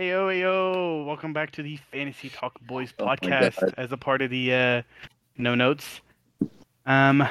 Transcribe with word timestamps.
Ayo, 0.00 0.28
ayo! 0.32 1.04
Welcome 1.04 1.34
back 1.34 1.50
to 1.52 1.62
the 1.62 1.76
Fantasy 1.92 2.30
Talk 2.30 2.58
Boys 2.62 2.94
Oh 2.98 3.04
podcast 3.04 3.60
God. 3.60 3.74
as 3.76 3.92
a 3.92 3.98
part 3.98 4.22
of 4.22 4.30
the 4.30 4.54
uh, 4.54 4.82
No 5.36 5.54
Notes. 5.54 6.00
Um, 6.86 7.28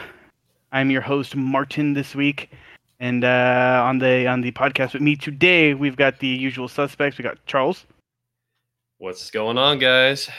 I'm 0.71 0.91
your 0.91 1.01
host 1.01 1.35
Martin 1.35 1.93
this 1.93 2.13
week, 2.13 2.51
and 2.99 3.23
uh, 3.23 3.81
on 3.85 3.97
the 3.97 4.27
on 4.27 4.41
the 4.41 4.51
podcast 4.51 4.93
with 4.93 5.01
me 5.01 5.15
today 5.15 5.73
we've 5.73 5.95
got 5.95 6.19
the 6.19 6.27
usual 6.27 6.67
suspects. 6.67 7.17
We 7.17 7.23
got 7.23 7.43
Charles, 7.47 7.85
What's 8.99 9.31
going 9.31 9.57
on, 9.57 9.79
guys? 9.79 10.29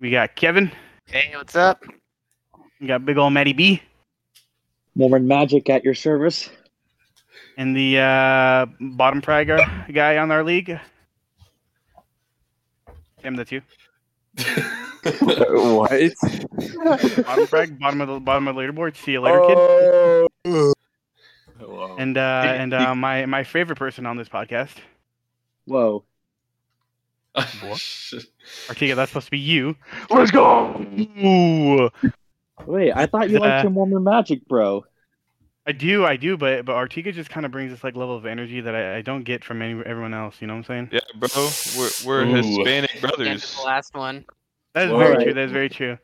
we 0.00 0.10
got 0.10 0.34
Kevin, 0.34 0.72
Hey, 1.06 1.30
what's 1.36 1.54
up? 1.54 1.84
we 2.80 2.88
got 2.88 3.04
big 3.06 3.18
old 3.18 3.32
Matty 3.32 3.52
B, 3.52 3.80
Mormon 4.96 5.28
magic 5.28 5.70
at 5.70 5.84
your 5.84 5.94
service. 5.94 6.50
and 7.56 7.76
the 7.76 7.98
uh, 8.00 8.66
bottom 8.80 9.22
frag 9.22 9.48
uh, 9.48 9.64
guy 9.92 10.18
on 10.18 10.32
our 10.32 10.42
league. 10.42 10.76
Tim, 13.22 13.36
that's 13.36 13.50
you. 13.52 13.62
what? 15.50 15.90
Bottom 17.24 17.46
frag, 17.46 17.78
bottom 17.78 18.00
of 18.00 18.08
the 18.08 18.20
bottom 18.20 18.48
of 18.48 18.54
the 18.56 18.60
leaderboard. 18.60 18.96
See 18.96 19.12
you 19.12 19.20
later, 19.20 19.40
kid. 19.46 20.72
Hello. 21.58 21.96
And 21.98 22.18
uh, 22.18 22.42
and 22.46 22.74
uh, 22.74 22.94
my 22.94 23.24
my 23.26 23.44
favorite 23.44 23.76
person 23.78 24.04
on 24.06 24.16
this 24.16 24.28
podcast, 24.28 24.74
Whoa. 25.64 26.04
Artiga. 27.36 28.26
That's 28.96 29.10
supposed 29.10 29.26
to 29.26 29.30
be 29.30 29.38
you. 29.38 29.76
Let's 30.10 30.30
go. 30.30 30.74
Ooh. 31.24 31.90
Wait, 32.66 32.92
I 32.94 33.06
thought 33.06 33.30
you 33.30 33.38
Uh, 33.38 33.40
liked 33.40 33.62
your 33.64 33.70
Mormon 33.72 34.04
magic, 34.04 34.46
bro. 34.48 34.84
I 35.68 35.72
do, 35.72 36.04
I 36.04 36.16
do, 36.16 36.36
but 36.36 36.64
but 36.64 36.74
Artiga 36.74 37.12
just 37.12 37.28
kind 37.28 37.44
of 37.44 37.50
brings 37.50 37.72
this 37.72 37.82
like 37.82 37.96
level 37.96 38.16
of 38.16 38.24
energy 38.24 38.60
that 38.60 38.74
I, 38.74 38.98
I 38.98 39.02
don't 39.02 39.24
get 39.24 39.42
from 39.42 39.62
any, 39.62 39.82
everyone 39.84 40.14
else. 40.14 40.36
You 40.40 40.46
know 40.46 40.54
what 40.54 40.70
I'm 40.70 40.88
saying? 40.88 40.90
Yeah, 40.92 41.00
bro. 41.16 41.48
We're 41.76 41.90
we're 42.06 42.24
Ooh. 42.24 42.34
Hispanic 42.34 43.00
brothers. 43.00 43.56
the 43.56 43.62
last 43.62 43.94
one. 43.94 44.24
That 44.74 44.86
is 44.86 44.92
Whoa. 44.92 44.98
very 44.98 45.10
Alright. 45.10 45.24
true. 45.24 45.34
That 45.34 45.44
is 45.44 45.52
very 45.52 45.68
true. 45.68 45.98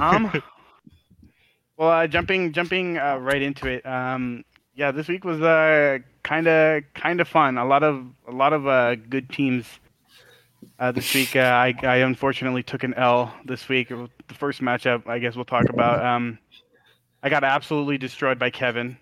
Um, 0.00 0.32
well, 1.76 1.90
uh, 1.90 2.06
jumping 2.08 2.52
jumping 2.52 2.98
uh, 2.98 3.18
right 3.18 3.40
into 3.40 3.68
it. 3.68 3.86
Um, 3.86 4.44
yeah, 4.74 4.90
this 4.90 5.06
week 5.06 5.24
was 5.24 5.40
uh 5.40 5.98
kind 6.24 6.48
of 6.48 6.82
kind 6.94 7.20
of 7.20 7.28
fun. 7.28 7.58
A 7.58 7.64
lot 7.64 7.84
of 7.84 8.04
a 8.26 8.32
lot 8.32 8.52
of 8.52 8.66
uh 8.66 8.96
good 8.96 9.28
teams. 9.30 9.66
Uh, 10.78 10.90
this 10.90 11.14
week, 11.14 11.36
uh, 11.36 11.40
I 11.40 11.74
I 11.82 11.96
unfortunately 11.96 12.62
took 12.62 12.82
an 12.82 12.94
L 12.94 13.32
this 13.44 13.68
week. 13.68 13.88
The 13.90 14.34
first 14.34 14.60
matchup, 14.60 15.06
I 15.06 15.18
guess 15.18 15.36
we'll 15.36 15.44
talk 15.44 15.68
about. 15.68 16.04
Um, 16.04 16.38
I 17.22 17.28
got 17.28 17.44
absolutely 17.44 17.98
destroyed 17.98 18.38
by 18.38 18.50
Kevin. 18.50 18.96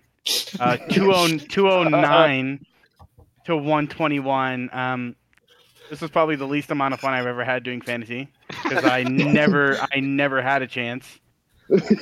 Uh, 0.59 0.77
20 0.89 1.39
209 1.47 2.65
to 3.45 3.55
121. 3.55 4.69
Um, 4.71 5.15
this 5.89 5.99
was 5.99 6.09
probably 6.09 6.35
the 6.35 6.47
least 6.47 6.71
amount 6.71 6.93
of 6.93 6.99
fun 6.99 7.13
I've 7.13 7.25
ever 7.25 7.43
had 7.43 7.63
doing 7.63 7.81
fantasy 7.81 8.29
because 8.47 8.85
I 8.85 9.03
never 9.09 9.77
I 9.91 9.99
never 9.99 10.41
had 10.41 10.61
a 10.61 10.67
chance. 10.67 11.19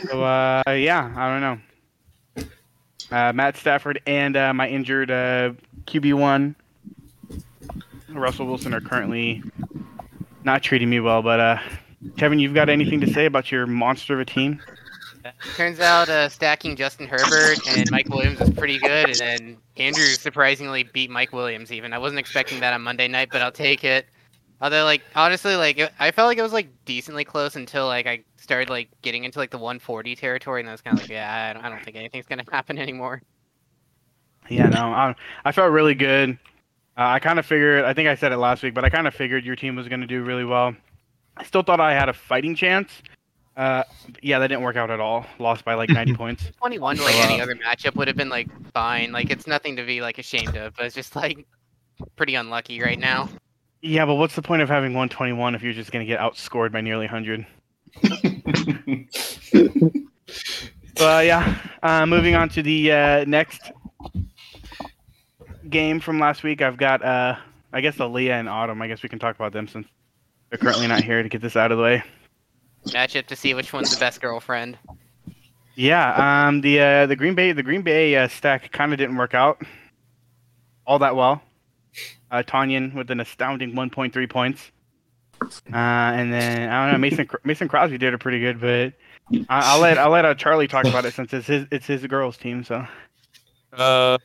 So 0.10 0.24
uh, 0.24 0.62
yeah, 0.68 1.12
I 1.16 1.30
don't 1.30 1.42
know. 1.42 1.60
Uh, 3.12 3.34
Matt 3.34 3.58
Stafford 3.58 4.02
and 4.06 4.38
uh, 4.38 4.54
my 4.54 4.68
injured 4.68 5.10
uh, 5.10 5.54
QB 5.86 6.14
one, 6.14 6.56
Russell 8.10 8.46
Wilson, 8.46 8.74
are 8.74 8.82
currently 8.82 9.42
not 10.44 10.62
treating 10.62 10.90
me 10.90 11.00
well. 11.00 11.24
But 11.24 11.40
uh, 11.40 11.58
Kevin, 12.18 12.38
you've 12.38 12.54
got 12.54 12.70
anything 12.70 13.02
to 13.02 13.12
say 13.12 13.26
about 13.26 13.52
your 13.52 13.66
monster 13.66 14.14
of 14.14 14.20
a 14.20 14.26
team? 14.26 14.62
Turns 15.56 15.80
out 15.80 16.10
uh, 16.10 16.30
stacking 16.30 16.76
Justin 16.76 17.08
Herbert 17.08 17.60
and 17.68 17.90
Mike 17.92 18.10
Williams 18.10 18.42
is 18.42 18.50
pretty 18.52 18.78
good, 18.80 19.08
and 19.10 19.16
then 19.16 19.58
Andrew 19.78 20.04
surprisingly 20.06 20.84
beat 20.84 21.10
Mike 21.10 21.34
Williams. 21.34 21.72
Even 21.72 21.94
I 21.94 21.98
wasn't 21.98 22.20
expecting 22.20 22.60
that 22.62 22.74
on 22.74 22.82
Monday 22.82 23.08
night, 23.08 23.30
but 23.32 23.42
I'll 23.42 23.52
take 23.52 23.84
it. 23.84 24.06
Although, 24.62 24.84
like 24.84 25.02
honestly, 25.16 25.56
like 25.56 25.78
it- 25.78 25.94
I 26.00 26.12
felt 26.12 26.28
like 26.28 26.38
it 26.38 26.42
was 26.44 26.54
like 26.54 26.68
decently 26.86 27.24
close 27.24 27.56
until 27.56 27.88
like 27.88 28.06
I 28.08 28.24
started 28.38 28.70
like 28.70 28.90
getting 29.02 29.24
into 29.24 29.40
like 29.40 29.52
the 29.52 29.58
140 29.58 30.16
territory, 30.16 30.60
and 30.62 30.70
I 30.70 30.74
was 30.74 30.82
kind 30.82 30.98
of 30.98 31.04
like, 31.04 31.10
yeah, 31.12 31.50
I 31.50 31.54
don't, 31.54 31.64
I 31.66 31.70
don't 31.70 31.84
think 31.84 31.96
anything's 31.96 32.26
gonna 32.26 32.44
happen 32.52 32.78
anymore. 32.78 33.22
Yeah, 34.50 34.68
no, 34.68 34.88
I, 34.92 35.16
I 35.46 35.52
felt 35.52 35.72
really 35.72 35.94
good. 35.96 36.32
Uh, 36.98 37.04
I 37.04 37.20
kind 37.20 37.40
of 37.40 37.46
figured, 37.46 37.86
I 37.86 37.94
think 37.94 38.10
I 38.10 38.16
said 38.16 38.32
it 38.32 38.38
last 38.38 38.64
week, 38.64 38.74
but 38.74 38.84
I 38.84 38.90
kind 38.90 39.08
of 39.08 39.14
figured 39.14 39.46
your 39.46 39.56
team 39.56 39.76
was 39.76 39.88
going 39.88 40.02
to 40.02 40.08
do 40.08 40.24
really 40.24 40.44
well. 40.44 40.76
I 41.38 41.44
still 41.44 41.62
thought 41.62 41.80
I 41.80 41.94
had 41.94 42.10
a 42.10 42.14
fighting 42.14 42.56
chance. 42.56 42.92
Uh, 43.60 43.84
yeah, 44.24 44.40
that 44.40 44.48
didn't 44.48 44.64
work 44.64 44.78
out 44.78 44.90
at 44.90 45.02
all. 45.02 45.26
Lost 45.38 45.66
by 45.66 45.74
like 45.74 45.90
90 45.90 46.14
points. 46.16 46.50
21 46.60 46.96
like 46.96 47.16
any 47.16 47.42
other 47.42 47.56
matchup 47.56 47.94
would 47.96 48.08
have 48.08 48.16
been 48.16 48.30
like 48.30 48.48
fine. 48.72 49.12
Like 49.12 49.30
it's 49.32 49.48
nothing 49.48 49.76
to 49.76 49.86
be 49.86 50.00
like 50.00 50.18
ashamed 50.18 50.56
of, 50.56 50.78
but 50.78 50.86
it's 50.86 50.96
just 50.96 51.14
like 51.14 51.46
pretty 52.16 52.36
unlucky 52.36 52.82
right 52.82 52.98
now. 52.98 53.28
Yeah, 53.82 54.06
but 54.06 54.16
what's 54.16 54.34
the 54.36 54.42
point 54.42 54.62
of 54.62 54.70
having 54.70 54.94
121 54.94 55.56
if 55.56 55.62
you're 55.62 55.74
just 55.74 55.92
going 55.92 56.06
to 56.06 56.08
get 56.08 56.22
outscored 56.22 56.72
by 56.72 56.80
nearly 56.80 57.06
100? 57.08 57.46
Uh, 60.98 61.20
yeah. 61.26 61.58
Uh, 61.84 62.06
moving 62.06 62.36
on 62.36 62.48
to 62.50 62.64
the 62.64 62.94
uh, 62.94 63.26
next 63.26 63.74
game 65.70 66.00
from 66.00 66.18
last 66.18 66.44
week, 66.44 66.62
I've 66.62 66.78
got, 66.78 67.04
uh, 67.04 67.36
I 67.74 67.82
guess, 67.82 67.98
Aaliyah 67.98 68.40
and 68.40 68.48
Autumn. 68.48 68.82
I 68.82 68.88
guess 68.88 69.04
we 69.04 69.10
can 69.10 69.20
talk 69.20 69.36
about 69.36 69.52
them 69.52 69.68
since 69.68 69.86
they're 70.50 70.60
currently 70.60 70.88
not 70.88 71.04
here 71.04 71.22
to 71.22 71.28
get 71.28 71.42
this 71.42 71.58
out 71.58 71.74
of 71.74 71.78
the 71.78 71.84
way. 71.84 72.04
Matchup 72.88 73.28
to 73.28 73.36
see 73.36 73.54
which 73.54 73.74
one's 73.74 73.94
the 73.94 74.00
best 74.00 74.22
girlfriend. 74.22 74.78
Yeah, 75.76 76.48
um, 76.48 76.62
the 76.62 76.80
uh, 76.80 77.06
the 77.06 77.16
Green 77.16 77.36
Bay 77.36 77.52
the 77.52 77.64
Green 77.64 77.82
Bay 77.82 78.16
uh, 78.16 78.28
stack 78.28 78.72
kind 78.72 78.92
of 78.92 78.98
didn't 78.98 79.16
work 79.16 79.34
out 79.34 79.62
all 80.86 81.00
that 81.00 81.16
well. 81.16 81.42
Uh, 82.32 82.44
Tonyan 82.44 82.94
with 82.94 83.10
an 83.12 83.20
astounding 83.20 83.74
1.3 83.74 84.30
points, 84.30 84.72
uh, 85.42 85.48
and 85.74 86.32
then 86.34 86.70
I 86.70 86.84
don't 86.84 86.94
know 86.94 86.98
Mason 87.00 87.30
Mason 87.44 87.68
Crosby 87.68 87.98
did 87.98 88.14
it 88.14 88.18
pretty 88.20 88.40
good, 88.40 88.60
but 88.60 88.94
I, 89.50 89.74
I'll 89.74 89.80
let 89.80 89.98
I'll 89.98 90.10
let 90.12 90.26
uh, 90.26 90.36
Charlie 90.36 90.68
talk 90.68 90.86
about 90.86 91.06
it 91.06 91.14
since 91.14 91.34
it's 91.34 91.48
his 91.48 91.66
it's 91.72 91.88
his 91.88 92.06
girls 92.08 92.38
team. 92.38 92.64
So 92.64 92.86
Uh, 93.74 94.18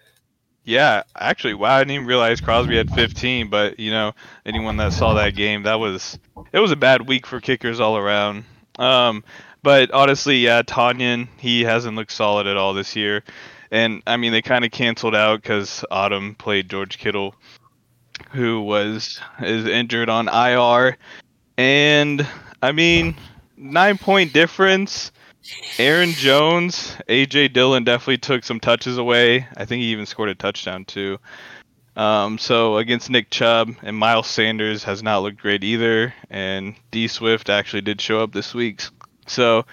yeah. 0.65 1.03
Actually, 1.17 1.55
wow. 1.55 1.77
I 1.77 1.81
didn't 1.81 1.93
even 1.93 2.07
realize 2.07 2.41
Crosby 2.41 2.77
had 2.77 2.91
15. 2.91 3.51
But 3.51 3.79
you 3.79 3.91
know, 3.91 4.13
anyone 4.45 4.77
that 4.79 4.93
saw 4.93 5.15
that 5.15 5.35
game, 5.37 5.63
that 5.65 5.79
was 5.79 6.19
it 6.53 6.59
was 6.59 6.73
a 6.73 6.77
bad 6.77 7.07
week 7.07 7.27
for 7.27 7.41
kickers 7.41 7.81
all 7.81 7.97
around. 7.97 8.45
Um, 8.79 9.25
but 9.63 9.91
honestly, 9.93 10.39
yeah, 10.39 10.63
Tonyan, 10.63 11.29
he 11.39 11.65
hasn't 11.65 11.97
looked 11.97 12.13
solid 12.13 12.47
at 12.47 12.57
all 12.57 12.75
this 12.75 12.97
year. 12.97 13.23
And 13.71 14.03
I 14.07 14.17
mean, 14.17 14.33
they 14.33 14.43
kind 14.43 14.65
of 14.65 14.71
canceled 14.71 15.15
out 15.15 15.43
because 15.43 15.85
Autumn 15.91 16.35
played 16.35 16.69
George 16.69 16.99
Kittle, 16.99 17.35
who 18.31 18.61
was 18.61 19.21
is 19.41 19.67
injured 19.67 20.09
on 20.09 20.29
IR. 20.29 20.97
And 21.57 22.27
I 22.63 22.73
mean, 22.73 23.17
nine 23.57 23.99
point 23.99 24.33
difference. 24.33 25.13
Aaron 25.79 26.13
Jones, 26.13 26.97
AJ 27.09 27.53
Dillon 27.53 27.85
definitely 27.85 28.19
took 28.19 28.45
some 28.45 28.61
touches 28.61 28.99
away. 28.99 29.47
I 29.57 29.65
think 29.65 29.83
he 29.83 29.89
even 29.89 30.07
scored 30.07 30.31
a 30.31 30.35
touchdown 30.35 30.85
too. 30.85 31.19
Um, 31.97 32.39
so 32.39 32.79
against 32.79 33.11
Nick 33.11 33.31
Chubb 33.31 33.75
and 33.83 33.97
Miles 33.97 34.27
Sanders 34.27 34.85
has 34.85 35.03
not 35.03 35.21
looked 35.21 35.41
great 35.41 35.63
either, 35.63 36.13
and 36.29 36.75
D 36.91 37.09
Swift 37.09 37.51
actually 37.51 37.83
did 37.83 38.01
show 38.01 38.21
up 38.21 38.33
this 38.33 38.55
week. 38.55 38.83
So 39.27 39.65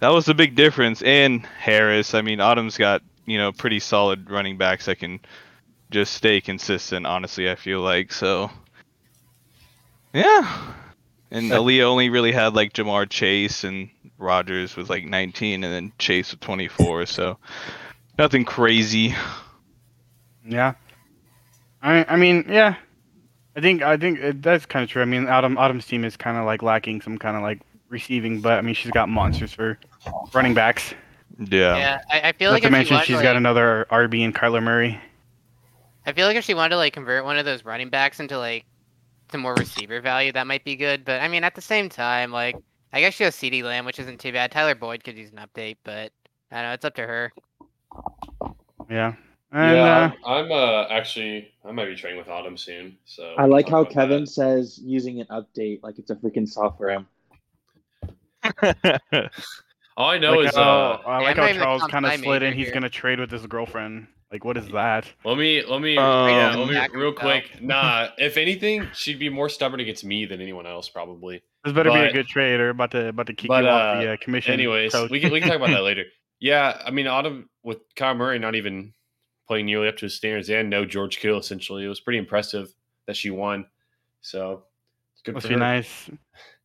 that 0.00 0.10
was 0.10 0.26
the 0.26 0.34
big 0.34 0.54
difference. 0.54 1.02
And 1.02 1.44
Harris, 1.44 2.14
I 2.14 2.22
mean, 2.22 2.40
Autumn's 2.40 2.76
got 2.76 3.02
you 3.24 3.38
know 3.38 3.52
pretty 3.52 3.80
solid 3.80 4.30
running 4.30 4.58
backs 4.58 4.86
that 4.86 5.00
can 5.00 5.20
just 5.90 6.14
stay 6.14 6.40
consistent. 6.40 7.06
Honestly, 7.06 7.50
I 7.50 7.56
feel 7.56 7.80
like 7.80 8.12
so. 8.12 8.50
Yeah, 10.12 10.74
and 11.30 11.50
Aaliyah 11.50 11.82
only 11.82 12.10
really 12.10 12.32
had 12.32 12.54
like 12.54 12.74
Ja'Marr 12.74 13.08
Chase 13.08 13.64
and 13.64 13.90
Rodgers 14.18 14.76
was 14.76 14.88
like 14.88 15.04
19, 15.04 15.64
and 15.64 15.72
then 15.72 15.92
Chase 15.98 16.30
with 16.30 16.40
24. 16.40 17.06
So 17.06 17.38
nothing 18.18 18.44
crazy. 18.44 19.14
yeah, 20.46 20.74
I 21.82 22.04
I 22.08 22.16
mean 22.16 22.44
yeah, 22.48 22.76
I 23.56 23.60
think 23.60 23.82
I 23.82 23.96
think 23.96 24.18
it, 24.18 24.42
that's 24.42 24.66
kind 24.66 24.82
of 24.82 24.90
true. 24.90 25.02
I 25.02 25.06
mean 25.06 25.28
Autumn 25.28 25.58
Autumn's 25.58 25.86
team 25.86 26.04
is 26.04 26.16
kind 26.16 26.36
of 26.36 26.44
like 26.44 26.62
lacking 26.62 27.00
some 27.02 27.18
kind 27.18 27.36
of 27.36 27.42
like 27.42 27.60
receiving, 27.88 28.40
but 28.40 28.58
I 28.58 28.62
mean 28.62 28.74
she's 28.74 28.92
got 28.92 29.08
monsters 29.08 29.52
for 29.52 29.78
running 30.32 30.54
backs. 30.54 30.94
Yeah. 31.38 31.76
Yeah, 31.76 32.00
I, 32.10 32.28
I 32.28 32.32
feel 32.32 32.50
Not 32.50 32.54
like 32.54 32.62
to 32.62 32.68
if 32.68 32.70
she 32.70 32.72
mention 32.72 32.94
wanted 32.94 33.06
she's 33.06 33.16
to, 33.18 33.22
got 33.22 33.36
another 33.36 33.86
RB 33.90 34.24
and 34.24 34.34
Kyler 34.34 34.62
Murray. 34.62 34.98
I 36.06 36.12
feel 36.12 36.26
like 36.26 36.36
if 36.36 36.44
she 36.44 36.54
wanted 36.54 36.70
to 36.70 36.76
like 36.76 36.92
convert 36.92 37.24
one 37.24 37.36
of 37.36 37.44
those 37.44 37.64
running 37.64 37.90
backs 37.90 38.20
into 38.20 38.38
like 38.38 38.64
some 39.30 39.40
more 39.40 39.54
receiver 39.54 40.00
value, 40.00 40.32
that 40.32 40.46
might 40.46 40.64
be 40.64 40.76
good. 40.76 41.04
But 41.04 41.20
I 41.20 41.28
mean, 41.28 41.44
at 41.44 41.54
the 41.54 41.60
same 41.60 41.88
time, 41.88 42.30
like 42.30 42.56
I 42.96 43.00
guess 43.00 43.12
she 43.12 43.24
has 43.24 43.36
CeeDee 43.36 43.62
Lamb, 43.62 43.84
which 43.84 43.98
isn't 43.98 44.18
too 44.18 44.32
bad. 44.32 44.50
Tyler 44.50 44.74
Boyd 44.74 45.04
could 45.04 45.18
use 45.18 45.30
an 45.30 45.36
update, 45.36 45.76
but 45.84 46.12
I 46.50 46.62
don't 46.62 46.70
know. 46.70 46.72
It's 46.72 46.84
up 46.86 46.94
to 46.94 47.02
her. 47.02 47.30
Yeah. 48.88 49.12
And, 49.52 49.76
yeah, 49.76 50.12
uh, 50.24 50.26
I'm, 50.26 50.46
I'm 50.46 50.52
uh, 50.52 50.88
actually 50.88 51.52
I 51.62 51.72
might 51.72 51.84
be 51.84 51.94
training 51.94 52.18
with 52.18 52.28
Autumn 52.28 52.56
soon. 52.56 52.96
So 53.04 53.34
I 53.36 53.44
like 53.44 53.68
how 53.68 53.84
Kevin 53.84 54.22
that. 54.22 54.30
says 54.30 54.78
using 54.78 55.20
an 55.20 55.26
update 55.26 55.82
like 55.82 55.98
it's 55.98 56.10
a 56.10 56.14
freaking 56.14 56.48
software. 56.48 57.04
All 59.98 60.08
I 60.10 60.16
know 60.16 60.36
like 60.38 60.48
is 60.48 60.56
how, 60.56 60.62
uh, 60.62 61.02
I 61.06 61.22
like 61.22 61.36
how 61.36 61.52
Charles 61.52 61.82
kind 61.90 62.06
of 62.06 62.12
sci 62.12 62.22
slid 62.22 62.42
in. 62.42 62.50
major 62.52 62.64
He's 62.64 62.72
gonna 62.72 62.88
trade 62.88 63.20
with 63.20 63.30
his 63.30 63.44
girlfriend. 63.46 64.06
Like, 64.32 64.44
what 64.44 64.56
is 64.56 64.68
that? 64.70 65.06
Let 65.22 65.36
me 65.36 65.62
let 65.64 65.82
me 65.82 65.98
Um, 65.98 66.28
yeah, 66.30 66.56
let 66.56 66.68
me 66.68 66.98
real 66.98 67.10
himself. 67.10 67.16
quick. 67.16 67.62
Nah, 67.62 68.08
if 68.16 68.38
anything, 68.38 68.88
she'd 68.94 69.18
be 69.18 69.28
more 69.28 69.50
stubborn 69.50 69.80
against 69.80 70.02
me 70.04 70.24
than 70.24 70.40
anyone 70.40 70.66
else 70.66 70.88
probably. 70.88 71.42
This 71.66 71.74
better 71.74 71.90
be 71.90 71.98
a 71.98 72.12
good 72.12 72.28
trade, 72.28 72.60
or 72.60 72.68
about 72.68 72.92
to 72.92 73.08
about 73.08 73.26
to 73.26 73.34
kick 73.34 73.48
but, 73.48 73.64
you 73.64 73.70
off 73.70 73.96
uh, 73.96 74.00
the 74.00 74.12
uh, 74.12 74.16
commission. 74.22 74.52
Anyways, 74.52 74.92
coach. 74.92 75.10
we 75.10 75.18
can 75.18 75.32
we 75.32 75.40
can 75.40 75.48
talk 75.48 75.56
about 75.56 75.70
that 75.70 75.82
later. 75.82 76.04
Yeah, 76.38 76.80
I 76.84 76.92
mean 76.92 77.08
Autumn 77.08 77.50
with 77.64 77.78
Kyle 77.96 78.14
Murray 78.14 78.38
not 78.38 78.54
even 78.54 78.92
playing 79.48 79.66
nearly 79.66 79.88
up 79.88 79.96
to 79.96 80.06
his 80.06 80.14
standards 80.14 80.48
and 80.48 80.70
no 80.70 80.84
George 80.84 81.18
Kittle 81.18 81.40
essentially. 81.40 81.84
It 81.84 81.88
was 81.88 81.98
pretty 81.98 82.18
impressive 82.20 82.68
that 83.08 83.16
she 83.16 83.30
won. 83.30 83.66
So 84.20 84.62
good 85.24 85.34
Must 85.34 85.42
for 85.42 85.48
be 85.48 85.54
her. 85.54 85.58
nice. 85.58 86.08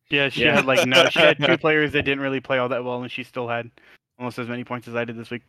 Yeah, 0.08 0.28
she 0.28 0.44
Yeah. 0.44 0.54
had 0.54 0.66
like 0.66 0.86
no. 0.86 1.08
She 1.08 1.18
had 1.18 1.44
two 1.44 1.58
players 1.58 1.90
that 1.92 2.04
didn't 2.04 2.20
really 2.20 2.40
play 2.40 2.58
all 2.58 2.68
that 2.68 2.84
well, 2.84 3.02
and 3.02 3.10
she 3.10 3.24
still 3.24 3.48
had 3.48 3.72
almost 4.20 4.38
as 4.38 4.46
many 4.46 4.62
points 4.62 4.86
as 4.86 4.94
I 4.94 5.04
did 5.04 5.18
this 5.18 5.30
week. 5.30 5.42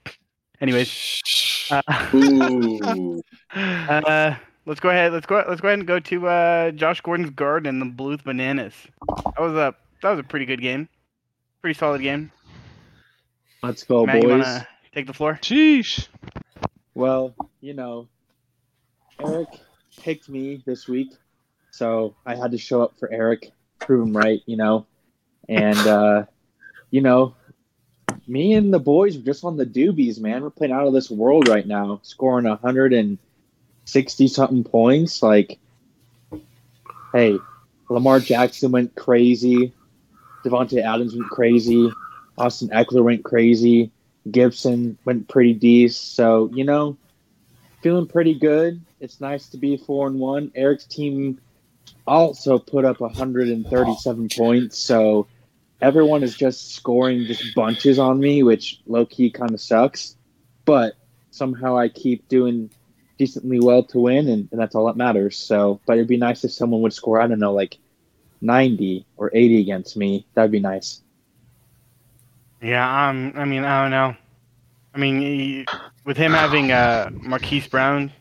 Anyways, 0.61 1.21
uh, 1.69 1.81
Ooh. 2.15 3.21
uh, 3.53 4.35
let's 4.65 4.79
go 4.79 4.89
ahead. 4.89 5.13
Let's 5.13 5.25
go. 5.25 5.43
Let's 5.47 5.61
go 5.61 5.67
ahead 5.67 5.79
and 5.79 5.87
go 5.87 5.99
to 5.99 6.27
uh, 6.27 6.71
Josh 6.71 7.01
Gordon's 7.01 7.31
Garden 7.31 7.81
and 7.81 7.81
the 7.81 8.03
Bluth 8.03 8.23
Bananas. 8.23 8.73
That 9.07 9.39
was 9.39 9.53
a 9.53 9.75
that 10.01 10.09
was 10.09 10.19
a 10.19 10.23
pretty 10.23 10.45
good 10.45 10.61
game. 10.61 10.89
Pretty 11.61 11.77
solid 11.77 12.01
game. 12.01 12.31
Let's 13.61 13.83
go, 13.83 14.05
Matt, 14.05 14.17
you 14.17 14.21
boys. 14.23 14.45
wanna 14.45 14.67
take 14.93 15.07
the 15.07 15.13
floor? 15.13 15.39
Sheesh. 15.41 16.07
Well, 16.93 17.33
you 17.61 17.73
know, 17.73 18.07
Eric 19.19 19.47
picked 19.97 20.29
me 20.29 20.61
this 20.65 20.87
week, 20.87 21.13
so 21.71 22.15
I 22.25 22.35
had 22.35 22.51
to 22.51 22.57
show 22.57 22.81
up 22.81 22.97
for 22.99 23.11
Eric, 23.11 23.51
prove 23.79 24.07
him 24.07 24.15
right, 24.15 24.41
you 24.45 24.57
know. 24.57 24.85
And 25.47 25.77
uh, 25.87 26.25
you 26.91 27.01
know, 27.01 27.35
me 28.27 28.53
and 28.53 28.73
the 28.73 28.79
boys 28.79 29.17
were 29.17 29.23
just 29.23 29.43
on 29.43 29.57
the 29.57 29.65
doobies, 29.65 30.19
man. 30.19 30.43
We're 30.43 30.49
playing 30.49 30.73
out 30.73 30.87
of 30.87 30.93
this 30.93 31.09
world 31.09 31.47
right 31.47 31.65
now, 31.65 31.99
scoring 32.03 32.45
a 32.45 32.55
hundred 32.57 32.93
and 32.93 33.17
sixty 33.85 34.27
something 34.27 34.63
points. 34.63 35.23
Like, 35.23 35.59
hey, 37.13 37.37
Lamar 37.89 38.19
Jackson 38.19 38.71
went 38.71 38.95
crazy, 38.95 39.73
Davante 40.43 40.81
Adams 40.81 41.15
went 41.15 41.29
crazy, 41.29 41.91
Austin 42.37 42.69
Ekeler 42.69 43.03
went 43.03 43.23
crazy. 43.23 43.91
Gibson 44.29 44.97
went 45.05 45.27
pretty 45.27 45.53
decent. 45.53 46.01
So, 46.01 46.49
you 46.53 46.63
know, 46.63 46.97
feeling 47.81 48.07
pretty 48.07 48.33
good. 48.33 48.81
It's 48.99 49.19
nice 49.19 49.49
to 49.49 49.57
be 49.57 49.77
four 49.77 50.07
and 50.07 50.19
one. 50.19 50.51
Eric's 50.55 50.85
team 50.85 51.39
also 52.07 52.57
put 52.57 52.85
up 52.85 52.99
137 53.01 54.29
points. 54.29 54.77
So 54.77 55.27
everyone 55.81 56.23
is 56.23 56.35
just 56.35 56.73
scoring 56.73 57.25
just 57.25 57.53
bunches 57.55 57.99
on 57.99 58.19
me, 58.19 58.43
which 58.43 58.81
low 58.87 59.05
key 59.05 59.29
kind 59.29 59.51
of 59.51 59.59
sucks. 59.61 60.15
But 60.65 60.95
somehow 61.31 61.77
I 61.77 61.89
keep 61.89 62.27
doing 62.29 62.69
decently 63.17 63.59
well 63.59 63.83
to 63.83 63.99
win, 63.99 64.27
and, 64.27 64.47
and 64.51 64.59
that's 64.59 64.75
all 64.75 64.87
that 64.87 64.97
matters. 64.97 65.37
So, 65.37 65.79
but 65.85 65.93
it'd 65.93 66.07
be 66.07 66.17
nice 66.17 66.43
if 66.43 66.51
someone 66.51 66.81
would 66.81 66.93
score, 66.93 67.21
I 67.21 67.27
don't 67.27 67.39
know, 67.39 67.53
like 67.53 67.77
90 68.41 69.05
or 69.17 69.31
80 69.33 69.61
against 69.61 69.97
me. 69.97 70.25
That'd 70.33 70.51
be 70.51 70.59
nice. 70.59 71.01
Yeah, 72.61 73.09
um, 73.09 73.33
I 73.35 73.45
mean, 73.45 73.65
I 73.65 73.81
don't 73.81 73.91
know. 73.91 74.15
I 74.93 74.97
mean, 74.97 75.21
he, 75.21 75.65
with 76.05 76.17
him 76.17 76.31
having 76.31 76.71
uh, 76.71 77.09
Marquise 77.11 77.67
Brown, 77.67 78.11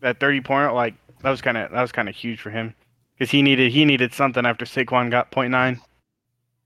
that 0.00 0.18
thirty 0.18 0.40
point, 0.40 0.74
like 0.74 0.94
that 1.22 1.30
was 1.30 1.40
kind 1.40 1.56
of 1.56 1.70
that 1.70 1.80
was 1.80 1.92
kind 1.92 2.08
of 2.08 2.14
huge 2.16 2.40
for 2.40 2.50
him 2.50 2.74
because 3.14 3.30
he 3.30 3.42
needed 3.42 3.70
he 3.70 3.84
needed 3.84 4.12
something 4.12 4.44
after 4.44 4.64
Saquon 4.64 5.10
got 5.10 5.30
point 5.30 5.50
nine. 5.50 5.80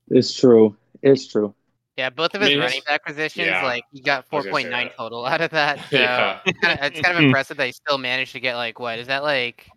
It's 0.09 0.33
true. 0.33 0.75
It's 1.01 1.27
true. 1.27 1.53
Yeah, 1.97 2.11
both 2.11 2.35
of 2.35 2.41
I 2.41 2.45
his 2.45 2.49
mean, 2.53 2.59
running 2.59 2.77
it's- 2.77 2.85
back 2.93 3.05
positions, 3.05 3.47
yeah. 3.47 3.63
like 3.63 3.83
he 3.91 4.01
got 4.01 4.25
I 4.31 4.35
was 4.35 4.45
gonna 4.45 4.61
say 4.61 4.69
4.9 4.69 4.95
total 4.95 5.25
out 5.25 5.41
of 5.41 5.49
that. 5.51 5.79
So 5.89 5.97
Yeah. 5.97 6.39
it's 6.45 6.59
kind 6.59 6.79
of, 6.79 6.85
it's 6.85 7.01
kind 7.01 7.17
of 7.17 7.23
impressive 7.23 7.57
that 7.57 7.65
he 7.65 7.71
still 7.71 7.97
managed 7.97 8.33
to 8.33 8.39
get 8.39 8.55
like 8.55 8.79
what 8.79 8.99
is 8.99 9.07
that 9.07 9.23
like 9.23 9.67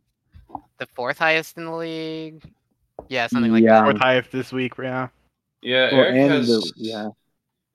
the 0.78 0.86
fourth 0.94 1.18
highest 1.18 1.56
in 1.56 1.64
the 1.64 1.72
league? 1.74 2.42
Yeah, 3.08 3.26
something 3.28 3.50
like 3.52 3.64
Yeah. 3.64 3.80
that. 3.80 3.84
Fourth 3.84 3.98
highest 3.98 4.30
this 4.32 4.52
week, 4.52 4.74
yeah. 4.78 5.08
Yeah, 5.62 5.92
Well, 5.92 6.00
Eric 6.04 6.14
and 6.16 6.30
has 6.32 6.48
the, 6.48 6.72
yeah. 6.76 7.08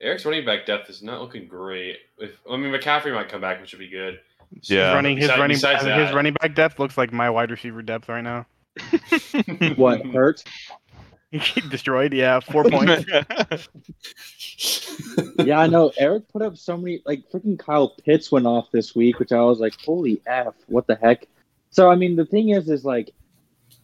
Eric's 0.00 0.24
running 0.24 0.44
back 0.44 0.66
depth 0.66 0.90
is 0.90 1.02
not 1.02 1.20
looking 1.20 1.48
great. 1.48 1.96
If 2.18 2.38
I 2.50 2.56
mean 2.56 2.72
McCaffrey 2.72 3.12
might 3.14 3.28
come 3.28 3.40
back, 3.40 3.60
which 3.60 3.72
would 3.72 3.78
be 3.80 3.88
good. 3.88 4.20
Yeah. 4.62 4.92
Running 4.94 5.16
his 5.16 5.26
Besides- 5.26 5.40
running 5.40 5.56
besides 5.56 5.78
his 5.78 5.86
that- 5.86 6.14
running 6.14 6.34
back 6.40 6.54
depth 6.54 6.78
looks 6.78 6.96
like 6.96 7.12
my 7.12 7.28
wide 7.30 7.50
receiver 7.50 7.82
depth 7.82 8.08
right 8.08 8.22
now. 8.22 8.46
What 9.76 10.04
hurt? 10.12 10.44
He 11.54 11.60
destroyed, 11.62 12.12
yeah, 12.12 12.40
four 12.40 12.64
points. 12.64 13.06
yeah, 15.38 15.60
I 15.60 15.66
know. 15.66 15.92
Eric 15.96 16.28
put 16.28 16.42
up 16.42 16.56
so 16.56 16.76
many 16.76 17.02
like 17.04 17.30
freaking 17.30 17.58
Kyle 17.58 17.88
Pitts 17.88 18.30
went 18.30 18.46
off 18.46 18.70
this 18.70 18.94
week, 18.94 19.18
which 19.18 19.32
I 19.32 19.40
was 19.42 19.58
like, 19.60 19.74
holy 19.80 20.20
f, 20.26 20.54
what 20.66 20.86
the 20.86 20.96
heck? 20.96 21.26
So 21.70 21.90
I 21.90 21.96
mean, 21.96 22.16
the 22.16 22.24
thing 22.24 22.50
is, 22.50 22.68
is 22.68 22.84
like 22.84 23.12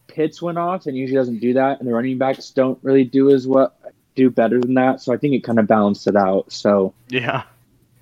Pitts 0.07 0.41
went 0.41 0.57
off, 0.57 0.85
and 0.85 0.97
usually 0.97 1.17
doesn't 1.17 1.39
do 1.39 1.53
that, 1.53 1.79
and 1.79 1.87
the 1.87 1.93
running 1.93 2.17
backs 2.17 2.49
don't 2.51 2.79
really 2.81 3.03
do 3.03 3.29
as 3.31 3.47
well, 3.47 3.73
do 4.15 4.29
better 4.29 4.59
than 4.59 4.73
that. 4.75 5.01
So 5.01 5.13
I 5.13 5.17
think 5.17 5.33
it 5.33 5.43
kind 5.43 5.59
of 5.59 5.67
balanced 5.67 6.07
it 6.07 6.15
out. 6.15 6.51
So 6.51 6.93
yeah. 7.09 7.43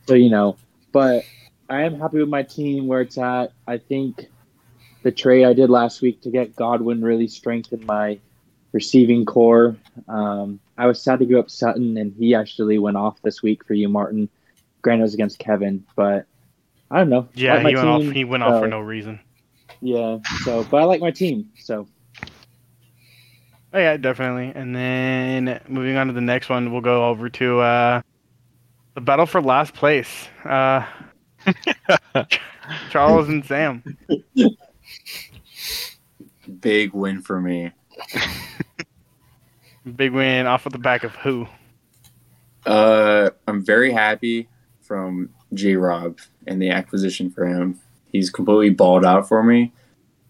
so 0.07 0.13
you 0.13 0.30
know, 0.30 0.57
but 0.92 1.25
I 1.69 1.83
am 1.83 2.00
happy 2.00 2.19
with 2.19 2.30
my 2.30 2.44
team 2.44 2.88
where 2.88 3.01
it's 3.01 3.18
at. 3.18 3.54
I 3.68 3.77
think 3.77 4.27
the 5.04 5.12
trade 5.12 5.45
I 5.45 5.54
did 5.54 5.69
last 5.69 6.01
week 6.01 6.21
to 6.21 6.30
get 6.30 6.56
Godwin 6.56 7.01
really 7.01 7.27
strengthened 7.27 7.86
my 7.86 8.19
receiving 8.71 9.25
core. 9.25 9.75
Um, 10.07 10.59
I 10.77 10.88
was 10.88 11.01
sad 11.01 11.19
to 11.19 11.25
give 11.25 11.38
up 11.38 11.50
Sutton, 11.50 11.97
and 11.97 12.13
he 12.18 12.35
actually 12.35 12.77
went 12.79 12.97
off 12.97 13.21
this 13.21 13.44
week 13.44 13.65
for 13.65 13.73
you, 13.73 13.89
Martin. 13.89 14.29
Granted, 14.81 15.01
it 15.01 15.03
was 15.03 15.13
against 15.13 15.39
Kevin, 15.39 15.85
but 15.95 16.25
I 16.89 16.97
don't 16.97 17.09
know. 17.09 17.27
Yeah, 17.33 17.56
like 17.56 17.68
he 17.68 17.75
went 17.75 17.88
off 17.88 18.03
he 18.03 18.23
went 18.23 18.44
off 18.44 18.62
for 18.62 18.68
no 18.68 18.79
reason. 18.79 19.19
Yeah, 19.81 20.19
so 20.44 20.63
but 20.63 20.81
I 20.81 20.85
like 20.85 21.01
my 21.01 21.12
team. 21.12 21.51
So 21.57 21.88
Oh 23.73 23.79
yeah, 23.79 23.95
definitely. 23.97 24.51
And 24.53 24.75
then 24.75 25.62
moving 25.68 25.95
on 25.95 26.07
to 26.07 26.13
the 26.13 26.21
next 26.21 26.50
one, 26.50 26.71
we'll 26.71 26.81
go 26.81 27.07
over 27.07 27.29
to 27.29 27.59
uh, 27.62 28.01
the 28.95 29.01
battle 29.01 29.25
for 29.25 29.41
last 29.41 29.73
place. 29.73 30.27
Uh, 30.44 30.85
Charles 32.89 33.29
and 33.29 33.45
Sam. 33.45 33.97
Big 36.59 36.94
win 36.94 37.21
for 37.21 37.39
me. 37.39 37.71
Big 39.95 40.12
win 40.12 40.45
off 40.45 40.66
of 40.66 40.74
the 40.74 40.80
back 40.80 41.04
of 41.04 41.16
who? 41.16 41.48
Uh, 42.66 43.31
I'm 43.48 43.66
very 43.66 43.92
happy 43.92 44.48
from 44.81 45.30
J 45.54 45.75
Rob 45.75 46.19
and 46.45 46.62
the 46.62 46.69
acquisition 46.69 47.31
for 47.31 47.45
him. 47.45 47.80
He's 48.12 48.30
completely 48.30 48.69
balled 48.69 49.06
out 49.06 49.28
for 49.28 49.42
me. 49.42 49.72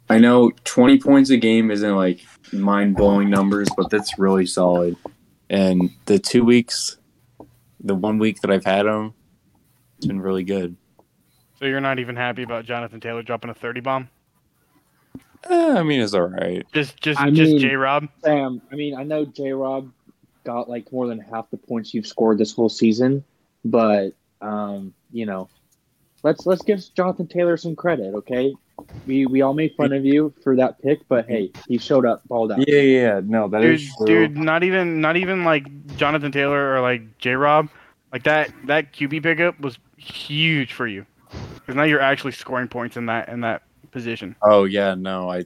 I 0.09 0.19
know 0.19 0.51
20 0.65 0.99
points 0.99 1.29
a 1.29 1.37
game 1.37 1.71
isn't 1.71 1.95
like 1.95 2.21
mind 2.53 2.95
blowing 2.95 3.29
numbers, 3.29 3.69
but 3.75 3.89
that's 3.89 4.17
really 4.19 4.45
solid. 4.45 4.95
And 5.49 5.91
the 6.05 6.19
two 6.19 6.45
weeks, 6.45 6.97
the 7.81 7.95
one 7.95 8.19
week 8.19 8.41
that 8.41 8.51
I've 8.51 8.65
had 8.65 8.85
him, 8.85 9.13
it's 9.97 10.07
been 10.07 10.21
really 10.21 10.43
good. 10.43 10.75
So 11.59 11.65
you're 11.65 11.81
not 11.81 11.99
even 11.99 12.15
happy 12.15 12.43
about 12.43 12.65
Jonathan 12.65 12.99
Taylor 12.99 13.21
dropping 13.21 13.51
a 13.51 13.53
30 13.53 13.81
bomb? 13.81 14.09
Eh, 15.49 15.73
I 15.77 15.83
mean, 15.83 16.01
it's 16.01 16.13
all 16.13 16.21
right. 16.21 16.65
Just 16.71 16.99
just 17.01 17.19
I 17.19 17.29
just 17.29 17.51
mean- 17.51 17.59
J 17.59 17.75
Rob. 17.75 18.07
Sam, 18.23 18.61
I 18.71 18.75
mean, 18.75 18.95
I 18.95 19.03
know 19.03 19.25
J 19.25 19.51
Rob 19.53 19.91
got 20.43 20.69
like 20.69 20.91
more 20.91 21.07
than 21.07 21.19
half 21.19 21.49
the 21.51 21.57
points 21.57 21.93
you've 21.93 22.07
scored 22.07 22.37
this 22.37 22.53
whole 22.53 22.69
season, 22.69 23.23
but 23.65 24.13
um, 24.41 24.93
you 25.11 25.25
know, 25.25 25.49
let's 26.23 26.45
let's 26.45 26.61
give 26.63 26.81
Jonathan 26.95 27.27
Taylor 27.27 27.57
some 27.57 27.75
credit, 27.75 28.13
okay? 28.15 28.53
We 29.05 29.25
we 29.27 29.41
all 29.41 29.53
made 29.53 29.75
fun 29.75 29.93
of 29.93 30.05
you 30.05 30.33
for 30.43 30.55
that 30.55 30.81
pick, 30.81 31.07
but 31.07 31.27
hey, 31.27 31.51
he 31.67 31.77
showed 31.77 32.05
up, 32.05 32.27
balled 32.27 32.51
out. 32.51 32.67
Yeah, 32.67 32.79
yeah, 32.79 33.21
no, 33.23 33.47
that 33.47 33.61
Dude, 33.61 33.75
is 33.75 33.95
true. 33.97 34.07
dude, 34.07 34.37
not 34.37 34.63
even 34.63 35.01
not 35.01 35.17
even 35.17 35.43
like 35.43 35.65
Jonathan 35.97 36.31
Taylor 36.31 36.75
or 36.75 36.81
like 36.81 37.17
J 37.19 37.31
Rob. 37.35 37.69
Like 38.11 38.23
that 38.23 38.51
that 38.65 38.93
QB 38.93 39.23
pickup 39.23 39.59
was 39.59 39.77
huge 39.97 40.73
for 40.73 40.87
you. 40.87 41.05
Because 41.55 41.75
now 41.75 41.83
you're 41.83 42.01
actually 42.01 42.31
scoring 42.31 42.67
points 42.67 42.97
in 42.97 43.05
that 43.05 43.29
in 43.29 43.41
that 43.41 43.61
position. 43.91 44.35
Oh 44.41 44.63
yeah, 44.65 44.95
no, 44.95 45.29
I 45.29 45.45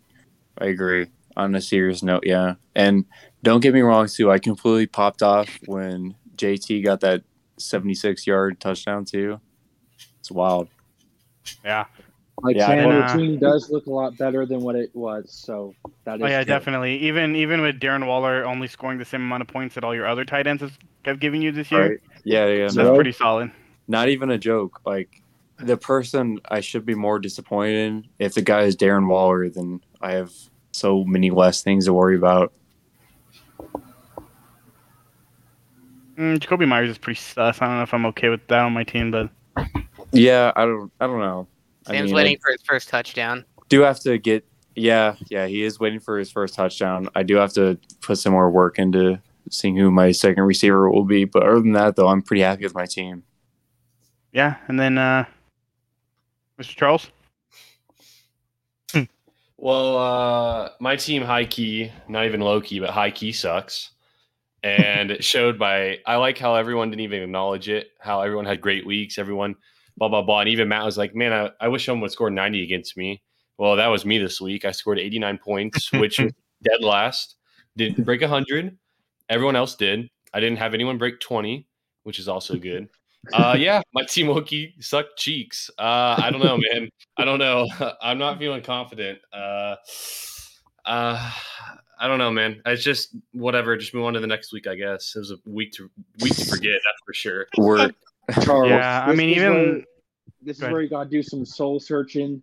I 0.57 0.65
agree. 0.65 1.07
On 1.37 1.53
a 1.55 1.61
serious 1.61 2.01
note, 2.01 2.23
yeah. 2.25 2.55
And 2.75 3.03
don't 3.43 3.59
get 3.59 3.73
me 3.73 3.81
wrong 3.81 4.07
too, 4.07 4.31
I 4.31 4.39
completely 4.39 4.87
popped 4.87 5.21
off 5.21 5.49
when 5.65 6.15
JT 6.37 6.83
got 6.83 7.01
that 7.01 7.23
76 7.57 8.25
yard 8.25 8.59
touchdown 8.61 9.03
too. 9.05 9.39
It's 10.19 10.31
wild. 10.31 10.69
Yeah. 11.63 11.85
Like 12.41 12.55
Yeah, 12.55 12.67
Sam, 12.67 12.89
I- 12.89 12.93
your 12.93 13.17
team 13.17 13.39
does 13.39 13.69
look 13.69 13.85
a 13.87 13.91
lot 13.91 14.17
better 14.17 14.45
than 14.45 14.61
what 14.61 14.75
it 14.75 14.89
was, 14.93 15.31
so 15.31 15.73
that 16.05 16.13
oh, 16.13 16.15
is 16.15 16.21
Oh 16.23 16.27
yeah, 16.27 16.41
good. 16.41 16.47
definitely. 16.47 16.97
Even 16.99 17.35
even 17.35 17.61
with 17.61 17.79
Darren 17.79 18.07
Waller 18.07 18.45
only 18.45 18.67
scoring 18.67 18.97
the 18.97 19.05
same 19.05 19.21
amount 19.21 19.41
of 19.41 19.47
points 19.47 19.75
that 19.75 19.83
all 19.83 19.93
your 19.95 20.07
other 20.07 20.23
tight 20.25 20.47
ends 20.47 20.61
have, 20.61 20.77
have 21.05 21.19
given 21.19 21.41
you 21.41 21.51
this 21.51 21.71
year, 21.71 21.89
Right. 21.89 21.99
Yeah, 22.23 22.47
yeah. 22.47 22.61
that's 22.63 22.75
No, 22.75 22.95
pretty 22.95 23.11
solid. 23.11 23.51
not 23.87 24.09
even 24.09 24.31
a 24.31 24.37
joke. 24.37 24.79
Like 24.85 25.21
the 25.57 25.77
person 25.77 26.39
I 26.49 26.59
should 26.59 26.85
be 26.85 26.95
more 26.95 27.19
disappointed 27.19 27.75
in 27.77 28.07
if 28.19 28.33
the 28.33 28.41
guy 28.41 28.61
is 28.61 28.75
Darren 28.75 29.07
Waller, 29.07 29.49
then 29.49 29.81
I 30.01 30.11
have 30.13 30.31
so 30.71 31.03
many 31.05 31.31
less 31.31 31.61
things 31.63 31.85
to 31.85 31.93
worry 31.93 32.15
about. 32.17 32.53
Mm, 36.17 36.37
Jakobi 36.39 36.67
Meyers 36.67 36.89
is 36.89 36.97
pretty 36.97 37.19
sus. 37.19 37.61
I 37.61 37.65
don't 37.65 37.77
know 37.77 37.83
if 37.83 37.93
I'm 37.93 38.05
okay 38.07 38.29
with 38.29 38.45
that 38.47 38.59
on 38.59 38.73
my 38.73 38.83
team, 38.83 39.11
but 39.11 39.29
Yeah, 40.11 40.51
I 40.55 40.65
don't 40.65 40.91
I 40.99 41.07
don't 41.07 41.19
know. 41.19 41.47
I 41.87 41.91
Sam's 41.91 42.05
mean, 42.07 42.15
waiting 42.15 42.37
I 42.37 42.39
for 42.41 42.51
his 42.51 42.61
first 42.63 42.89
touchdown. 42.89 43.45
do 43.69 43.81
have 43.81 43.99
to 44.01 44.17
get. 44.17 44.45
Yeah, 44.77 45.15
yeah, 45.29 45.47
he 45.47 45.63
is 45.63 45.79
waiting 45.79 45.99
for 46.01 46.17
his 46.19 46.29
first 46.29 46.53
touchdown. 46.55 47.07
I 47.15 47.23
do 47.23 47.35
have 47.35 47.53
to 47.53 47.77
put 48.01 48.17
some 48.17 48.33
more 48.33 48.49
work 48.49 48.77
into 48.77 49.21
seeing 49.49 49.77
who 49.77 49.89
my 49.89 50.11
second 50.11 50.43
receiver 50.43 50.89
will 50.89 51.05
be. 51.05 51.23
But 51.23 51.43
other 51.43 51.61
than 51.61 51.71
that, 51.73 51.95
though, 51.95 52.07
I'm 52.09 52.21
pretty 52.21 52.41
happy 52.41 52.63
with 52.63 52.75
my 52.75 52.85
team. 52.85 53.23
Yeah, 54.33 54.57
and 54.67 54.77
then 54.77 54.97
uh, 54.97 55.25
Mr. 56.59 56.75
Charles. 56.75 57.11
Well, 59.57 59.97
uh, 59.97 60.69
my 60.79 60.95
team 60.95 61.23
high 61.23 61.45
key, 61.45 61.91
not 62.07 62.25
even 62.25 62.41
low 62.41 62.61
key, 62.61 62.79
but 62.79 62.89
high 62.89 63.11
key 63.11 63.31
sucks. 63.31 63.91
And 64.63 65.11
it 65.11 65.23
showed 65.23 65.59
by 65.59 65.99
I 66.05 66.17
like 66.17 66.37
how 66.37 66.55
everyone 66.55 66.89
didn't 66.89 67.03
even 67.03 67.23
acknowledge 67.23 67.69
it, 67.69 67.89
how 67.99 68.21
everyone 68.21 68.45
had 68.45 68.61
great 68.61 68.85
weeks, 68.85 69.17
everyone 69.17 69.55
blah 69.97 70.09
blah 70.09 70.23
blah. 70.23 70.41
And 70.41 70.49
even 70.49 70.67
Matt 70.67 70.83
was 70.83 70.97
like, 70.97 71.15
Man, 71.15 71.31
I, 71.31 71.49
I 71.61 71.67
wish 71.67 71.85
someone 71.85 72.01
would 72.01 72.11
score 72.11 72.29
90 72.29 72.63
against 72.63 72.97
me. 72.97 73.21
Well, 73.57 73.75
that 73.77 73.87
was 73.87 74.05
me 74.05 74.17
this 74.17 74.41
week. 74.41 74.65
I 74.65 74.71
scored 74.71 74.99
89 74.99 75.37
points, 75.37 75.91
which 75.93 76.19
was 76.19 76.33
dead 76.63 76.81
last. 76.81 77.35
Didn't 77.77 78.03
break 78.03 78.21
100. 78.21 78.77
Everyone 79.29 79.55
else 79.55 79.75
did. 79.75 80.09
I 80.33 80.39
didn't 80.39 80.57
have 80.57 80.73
anyone 80.73 80.97
break 80.97 81.19
20, 81.21 81.65
which 82.03 82.19
is 82.19 82.27
also 82.27 82.57
good. 82.57 82.89
Uh, 83.33 83.55
yeah, 83.57 83.81
my 83.93 84.03
team 84.03 84.27
Wookie 84.27 84.81
sucked 84.83 85.17
cheeks. 85.17 85.69
Uh, 85.77 86.15
I 86.21 86.29
don't 86.31 86.43
know, 86.43 86.57
man. 86.71 86.89
I 87.17 87.25
don't 87.25 87.39
know. 87.39 87.67
I'm 88.01 88.17
not 88.17 88.39
feeling 88.39 88.61
confident. 88.61 89.19
Uh, 89.33 89.75
uh, 90.85 91.31
I 91.99 92.07
don't 92.07 92.19
know, 92.19 92.31
man. 92.31 92.61
It's 92.65 92.83
just 92.83 93.15
whatever. 93.31 93.75
Just 93.77 93.93
move 93.93 94.05
on 94.05 94.13
to 94.13 94.19
the 94.19 94.27
next 94.27 94.51
week, 94.53 94.67
I 94.67 94.75
guess. 94.75 95.15
It 95.15 95.19
was 95.19 95.31
a 95.31 95.37
week 95.45 95.71
to 95.73 95.89
week 96.21 96.35
to 96.35 96.45
forget. 96.45 96.73
That's 96.73 96.99
for 97.05 97.13
sure. 97.13 97.47
We're 97.57 97.89
Charles, 98.43 98.69
Yeah, 98.69 99.05
I 99.07 99.13
mean, 99.13 99.29
even- 99.29 99.53
where- 99.53 99.83
this 100.41 100.57
is 100.57 100.63
where 100.63 100.81
you 100.81 100.89
gotta 100.89 101.09
do 101.09 101.23
some 101.23 101.43
soul 101.43 101.79
searching, 101.79 102.41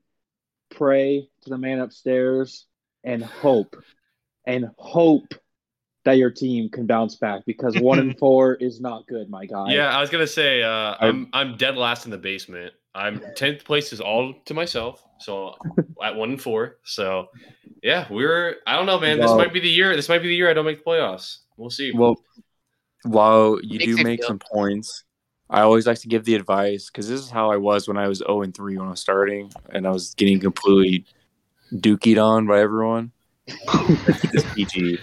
pray 0.71 1.29
to 1.43 1.51
the 1.51 1.59
man 1.59 1.79
upstairs, 1.79 2.67
and 3.05 3.23
hope, 3.23 3.77
and 4.45 4.71
hope 4.77 5.35
that 6.05 6.19
your 6.19 6.31
team 6.31 6.69
can 6.69 6.87
bounce 6.87 7.17
back 7.17 7.43
because 7.47 7.79
one 7.79 7.99
and 7.99 8.19
four 8.21 8.55
is 8.55 8.81
not 8.81 9.07
good, 9.07 9.31
my 9.31 9.47
guy. 9.47 9.73
Yeah, 9.73 9.97
I 9.97 10.01
was 10.01 10.11
gonna 10.11 10.27
say 10.27 10.63
uh, 10.63 10.97
I'm 11.01 11.29
I'm 11.33 11.57
dead 11.57 11.77
last 11.77 12.05
in 12.05 12.11
the 12.11 12.19
basement. 12.19 12.73
I'm 12.95 13.23
tenth 13.37 13.65
place 13.65 13.93
is 13.93 14.01
all 14.01 14.35
to 14.45 14.55
myself. 14.55 15.03
So 15.21 15.55
at 16.03 16.15
one 16.15 16.31
and 16.31 16.41
four. 16.41 16.79
So 16.85 17.29
yeah, 17.83 18.07
we're 18.11 18.57
I 18.67 18.77
don't 18.77 18.87
know, 18.87 19.01
man. 19.01 19.19
This 19.19 19.31
might 19.31 19.53
be 19.53 19.61
the 19.61 19.69
year. 19.69 19.95
This 19.97 20.09
might 20.09 20.23
be 20.23 20.29
the 20.29 20.35
year 20.35 20.51
I 20.51 20.55
don't 20.55 20.65
make 20.67 20.85
the 20.85 20.91
playoffs. 20.91 21.39
We'll 21.57 21.71
see. 21.71 21.93
well, 21.93 22.17
while 23.05 23.59
you 23.63 23.79
Makes 23.79 23.97
do 23.97 24.05
make 24.05 24.21
feel- 24.21 24.29
some 24.29 24.39
points, 24.39 25.05
I 25.49 25.61
always 25.61 25.87
like 25.87 25.99
to 26.01 26.09
give 26.09 26.25
the 26.25 26.35
advice 26.35 26.91
because 26.91 27.09
this 27.09 27.21
is 27.21 27.31
how 27.31 27.51
I 27.51 27.57
was 27.57 27.87
when 27.87 27.97
I 27.97 28.09
was 28.09 28.19
0 28.19 28.43
and 28.43 28.55
3 28.55 28.79
when 28.79 28.87
I 28.87 28.91
was 28.91 29.01
starting, 29.01 29.53
and 29.71 29.87
I 29.87 29.91
was 29.91 30.15
getting 30.15 30.41
completely 30.41 31.05
dookied 31.73 32.23
on 32.23 32.47
by 32.47 32.61
everyone. 32.61 33.13
This 33.47 34.45
PG. 34.55 34.99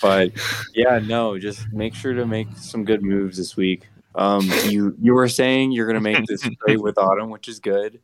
But 0.00 0.32
yeah, 0.74 0.98
no, 0.98 1.38
just 1.38 1.72
make 1.72 1.94
sure 1.94 2.14
to 2.14 2.26
make 2.26 2.48
some 2.56 2.84
good 2.84 3.02
moves 3.02 3.36
this 3.36 3.56
week. 3.56 3.88
Um, 4.14 4.50
you 4.66 4.96
you 5.00 5.14
were 5.14 5.28
saying 5.28 5.72
you're 5.72 5.86
gonna 5.86 6.00
make 6.00 6.24
this 6.26 6.42
trade 6.66 6.80
with 6.80 6.98
Autumn, 6.98 7.30
which 7.30 7.48
is 7.48 7.60
good, 7.60 8.00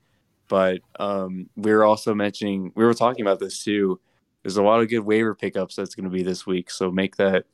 but 0.48 0.80
um, 1.00 1.48
we 1.56 1.72
were 1.72 1.84
also 1.84 2.14
mentioning 2.14 2.72
we 2.74 2.84
were 2.84 2.94
talking 2.94 3.22
about 3.22 3.40
this 3.40 3.64
too. 3.64 4.00
There's 4.42 4.56
a 4.56 4.62
lot 4.62 4.80
of 4.80 4.88
good 4.88 5.00
waiver 5.00 5.34
pickups 5.34 5.74
that's 5.74 5.94
gonna 5.94 6.10
be 6.10 6.22
this 6.22 6.46
week, 6.46 6.70
so 6.70 6.90
make 6.90 7.16
that 7.16 7.46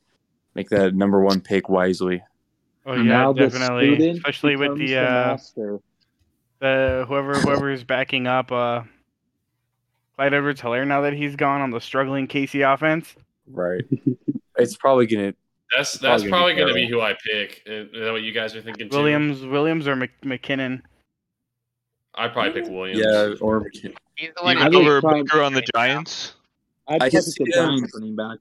make 0.55 0.69
that 0.69 0.93
number 0.93 1.19
one 1.19 1.41
pick 1.41 1.69
wisely. 1.69 2.21
Oh 2.85 2.93
yeah, 2.93 3.03
now 3.03 3.33
definitely, 3.33 4.09
especially 4.09 4.55
with 4.55 4.77
becomes 4.77 4.89
the 4.89 4.97
uh, 4.97 5.27
master. 5.27 5.79
the 6.59 7.05
whoever 7.07 7.35
whoever's 7.35 7.83
backing 7.83 8.27
up 8.27 8.51
uh, 8.51 8.83
Clyde 10.15 10.33
Edwards-Hilaire 10.33 10.85
now 10.85 11.01
that 11.01 11.13
he's 11.13 11.35
gone 11.35 11.61
on 11.61 11.71
the 11.71 11.81
struggling 11.81 12.27
KC 12.27 12.71
offense. 12.71 13.15
Right. 13.47 13.83
it's 14.57 14.77
probably 14.77 15.07
gonna 15.07 15.33
that's 15.75 15.93
that's 15.93 16.23
probably 16.23 16.29
probably 16.29 16.53
gonna 16.53 16.65
gonna 16.65 16.73
be 16.75 16.85
be 16.85 16.91
who 16.91 17.01
I 17.01 17.13
pick. 17.13 17.63
Is 17.65 17.89
that 17.93 18.11
what 18.11 18.21
you 18.21 18.31
guys 18.31 18.55
are 18.55 18.61
thinking 18.61 18.89
too? 18.89 18.97
Williams, 18.97 19.43
Williams 19.45 19.87
or 19.87 19.95
Mc, 19.95 20.11
McKinnon. 20.21 20.81
I'd 22.15 22.31
probably 22.31 22.61
pick 22.61 22.69
Williams. 22.69 23.01
yeah 23.03 23.33
or 23.41 23.61
McKin- 23.61 23.95
He's 24.15 24.29
the 24.37 24.43
one 24.43 24.57
I 24.57 24.69
who 24.69 24.79
over 24.79 25.01
Booker 25.01 25.41
on 25.41 25.53
the 25.53 25.63
Giants. 25.73 26.33
I'd 26.87 27.01
I 27.01 27.05
I 27.07 27.09
can 27.09 27.21
see 27.23 27.43
the 27.43 27.51
them- 27.51 27.69
Giants 27.69 27.93
running 27.95 28.15
back. 28.15 28.37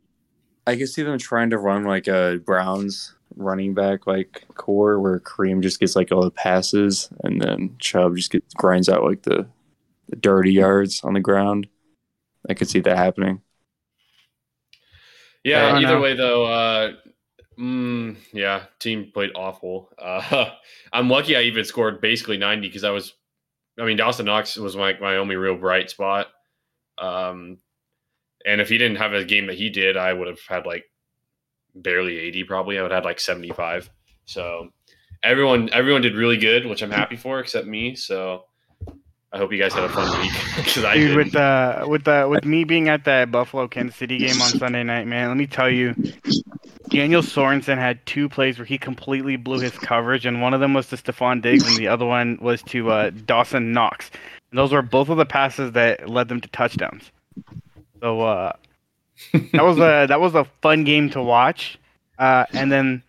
I 0.66 0.76
can 0.76 0.86
see 0.86 1.02
them 1.02 1.18
trying 1.18 1.50
to 1.50 1.58
run 1.58 1.84
like 1.84 2.06
a 2.06 2.38
Browns 2.44 3.14
running 3.36 3.72
back 3.72 4.06
like 4.06 4.44
core 4.54 5.00
where 5.00 5.18
Kareem 5.20 5.62
just 5.62 5.80
gets 5.80 5.96
like 5.96 6.12
all 6.12 6.22
the 6.22 6.30
passes 6.30 7.08
and 7.24 7.40
then 7.40 7.74
Chubb 7.78 8.14
just 8.16 8.30
gets 8.30 8.52
grinds 8.54 8.88
out 8.90 9.02
like 9.04 9.22
the, 9.22 9.36
the 9.36 9.46
dirty 10.20 10.52
yards 10.52 11.02
on 11.04 11.14
the 11.14 11.20
ground. 11.20 11.68
I 12.48 12.54
could 12.54 12.68
see 12.68 12.80
that 12.80 12.96
happening. 12.96 13.40
Yeah, 15.44 15.76
either 15.76 15.94
know. 15.94 16.00
way 16.00 16.14
though, 16.14 16.44
uh 16.44 16.92
mm, 17.58 18.16
yeah, 18.32 18.64
team 18.78 19.10
played 19.12 19.32
awful. 19.34 19.90
Uh 19.98 20.50
I'm 20.92 21.08
lucky 21.08 21.36
I 21.36 21.42
even 21.42 21.64
scored 21.64 22.00
basically 22.00 22.38
90 22.38 22.68
because 22.68 22.84
I 22.84 22.90
was 22.90 23.14
I 23.78 23.84
mean 23.84 23.96
Dawson 23.96 24.26
Knox 24.26 24.56
was 24.56 24.76
my 24.76 24.98
my 25.00 25.16
only 25.16 25.36
real 25.36 25.56
bright 25.56 25.90
spot. 25.90 26.28
Um 26.98 27.58
and 28.44 28.60
if 28.60 28.68
he 28.68 28.78
didn't 28.78 28.96
have 28.96 29.12
a 29.12 29.24
game 29.24 29.46
that 29.46 29.58
he 29.58 29.70
did, 29.70 29.96
I 29.96 30.12
would 30.12 30.26
have 30.26 30.40
had 30.48 30.66
like 30.66 30.84
barely 31.74 32.18
80 32.18 32.44
probably. 32.44 32.78
I 32.78 32.82
would 32.82 32.90
have 32.90 33.04
had 33.04 33.08
like 33.08 33.20
75. 33.20 33.88
So 34.24 34.70
everyone 35.22 35.70
everyone 35.72 36.02
did 36.02 36.16
really 36.16 36.36
good, 36.36 36.66
which 36.66 36.82
I'm 36.82 36.90
happy 36.90 37.16
for 37.16 37.40
except 37.40 37.66
me, 37.66 37.94
so 37.94 38.44
I 39.32 39.38
hope 39.38 39.50
you 39.50 39.58
guys 39.58 39.72
had 39.72 39.84
a 39.84 39.88
fun 39.88 40.20
week 40.20 40.32
Dude, 40.94 41.16
with 41.16 41.32
the 41.32 41.84
with 41.88 42.04
the 42.04 42.26
with 42.28 42.44
me 42.44 42.64
being 42.64 42.90
at 42.90 43.04
that 43.04 43.30
Buffalo 43.30 43.66
Kansas 43.66 43.96
City 43.96 44.18
game 44.18 44.40
on 44.42 44.50
Sunday 44.50 44.82
night, 44.82 45.06
man, 45.06 45.28
let 45.28 45.38
me 45.38 45.46
tell 45.46 45.70
you, 45.70 45.94
Daniel 46.90 47.22
Sorensen 47.22 47.78
had 47.78 48.04
two 48.04 48.28
plays 48.28 48.58
where 48.58 48.66
he 48.66 48.76
completely 48.76 49.36
blew 49.36 49.58
his 49.58 49.72
coverage, 49.72 50.26
and 50.26 50.42
one 50.42 50.52
of 50.52 50.60
them 50.60 50.74
was 50.74 50.88
to 50.88 50.96
Stefon 50.96 51.40
Diggs, 51.40 51.66
and 51.66 51.78
the 51.78 51.88
other 51.88 52.04
one 52.04 52.38
was 52.42 52.62
to 52.64 52.90
uh, 52.90 53.10
Dawson 53.24 53.72
Knox. 53.72 54.10
And 54.50 54.58
those 54.58 54.70
were 54.70 54.82
both 54.82 55.08
of 55.08 55.16
the 55.16 55.24
passes 55.24 55.72
that 55.72 56.10
led 56.10 56.28
them 56.28 56.42
to 56.42 56.48
touchdowns. 56.48 57.10
So 58.00 58.20
uh, 58.20 58.52
that 59.32 59.64
was 59.64 59.78
a 59.78 60.06
that 60.08 60.20
was 60.20 60.34
a 60.34 60.44
fun 60.60 60.84
game 60.84 61.08
to 61.10 61.22
watch. 61.22 61.78
Uh, 62.18 62.44
and 62.52 62.70
then 62.70 63.02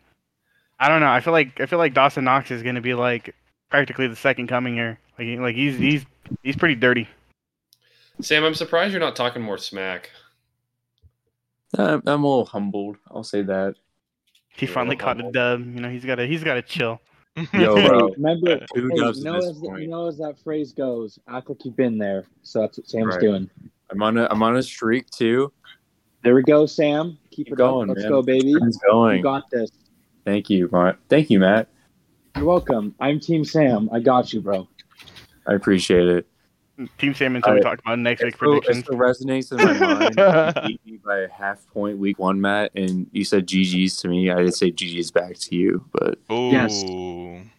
I 0.80 0.88
don't 0.88 1.02
know, 1.02 1.12
I 1.12 1.20
feel 1.20 1.34
like 1.34 1.60
I 1.60 1.66
feel 1.66 1.80
like 1.80 1.94
Dawson 1.94 2.24
Knox 2.24 2.50
is 2.50 2.64
going 2.64 2.76
to 2.76 2.82
be 2.82 2.94
like 2.94 3.36
practically 3.70 4.08
the 4.08 4.16
second 4.16 4.48
coming 4.48 4.74
here. 4.76 4.98
Like 5.20 5.40
like 5.40 5.56
he's 5.56 5.78
he's 5.78 6.06
he's 6.44 6.56
pretty 6.56 6.76
dirty. 6.76 7.08
Sam, 8.22 8.44
I'm 8.44 8.56
surprised 8.56 8.92
you're 8.92 9.00
not 9.02 9.16
talking 9.16 9.42
more 9.42 9.58
smack. 9.58 10.12
I'm, 11.78 12.04
I'm 12.06 12.24
a 12.24 12.28
little 12.28 12.46
humbled. 12.46 12.98
I'll 13.10 13.24
say 13.24 13.42
that. 13.44 13.76
He 14.56 14.66
Yeah, 14.66 14.74
finally 14.74 14.96
well, 14.96 15.06
caught 15.06 15.20
a 15.20 15.32
dub. 15.32 15.62
You 15.62 15.82
know, 15.82 15.90
he's 15.90 16.06
got 16.06 16.16
to 16.16 16.28
he's 16.28 16.44
got 16.44 16.56
to 16.56 16.62
chill. 16.62 17.02
Yo, 17.36 17.76
Hey, 17.76 17.88
bro. 17.88 18.10
remember, 18.16 18.66
Two 18.74 18.90
hey, 18.90 18.98
dubs 18.98 19.18
you, 19.20 19.24
know 19.26 19.38
as, 19.38 19.60
you 19.62 19.88
know 19.88 20.08
as 20.08 20.18
that 20.20 20.36
phrase 20.44 20.72
goes, 20.72 21.18
act 21.28 21.50
like 21.50 21.66
you've 21.66 21.76
been 21.76 21.98
there. 21.98 22.26
So 22.44 22.62
that's 22.62 22.78
what 22.78 22.88
Sam's 22.88 23.16
Right. 23.16 23.22
doing. 23.22 23.50
I'm 23.90 24.02
on 24.04 24.18
a 24.18 24.28
I'm 24.30 24.44
on 24.44 24.56
a 24.56 24.64
streak 24.64 25.10
too. 25.10 25.52
There 26.24 26.36
we 26.36 26.44
go, 26.44 26.66
Sam. 26.66 27.18
Keep, 27.32 27.48
Keep 27.48 27.54
it 27.54 27.56
going, 27.58 27.90
up. 27.90 27.96
Let's 27.98 28.04
man. 28.04 28.12
go, 28.12 28.22
baby. 28.22 28.54
It's 28.54 28.80
You 28.84 28.92
going. 28.92 29.22
got 29.22 29.50
this. 29.52 29.72
Thank 30.26 30.50
you, 30.50 30.70
Matt. 30.72 30.98
Thank 31.10 31.30
you, 31.30 31.40
Matt. 31.40 31.68
You're 32.38 32.46
welcome. 32.46 32.96
I'm 33.00 33.20
Team 33.20 33.44
Sam. 33.44 33.90
I 33.92 34.00
got 34.00 34.32
you, 34.32 34.42
bro. 34.42 34.68
I 35.48 35.54
appreciate 35.54 36.08
it. 36.08 36.28
Team 36.98 37.14
Sam 37.14 37.36
until 37.36 37.54
we 37.54 37.60
I- 37.60 37.62
talk 37.62 37.80
about 37.80 38.00
next 38.00 38.22
It 38.22 38.26
week's 38.26 38.38
still, 38.38 38.54
it 38.58 38.62
predictions. 38.64 38.86
still 38.86 38.98
resonates 38.98 39.52
in 39.52 39.58
my 39.58 39.94
mind. 39.94 40.56
You 40.72 40.78
beat 40.86 40.86
me 40.94 41.00
by 41.06 41.20
a 41.20 41.30
half 41.30 41.66
point 41.68 41.98
week 42.00 42.18
one, 42.18 42.42
Matt, 42.42 42.72
and 42.76 43.08
you 43.12 43.24
said 43.24 43.46
GG's 43.48 43.98
to 43.98 44.08
me. 44.08 44.32
I 44.32 44.38
didn't 44.38 44.54
say 44.56 44.72
GG's 44.72 45.12
back 45.12 45.36
to 45.38 45.56
you, 45.56 45.86
but 45.92 46.18
Ooh. 46.32 46.50
Yes. 46.50 46.82
And 46.84 47.50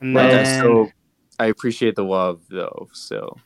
but 0.00 0.14
Well, 0.14 0.28
that's 0.28 0.48
then, 0.48 0.60
still 0.60 0.92
I 1.40 1.46
appreciate 1.46 1.96
the 1.96 2.04
love 2.04 2.42
though. 2.50 2.88
So 2.92 3.36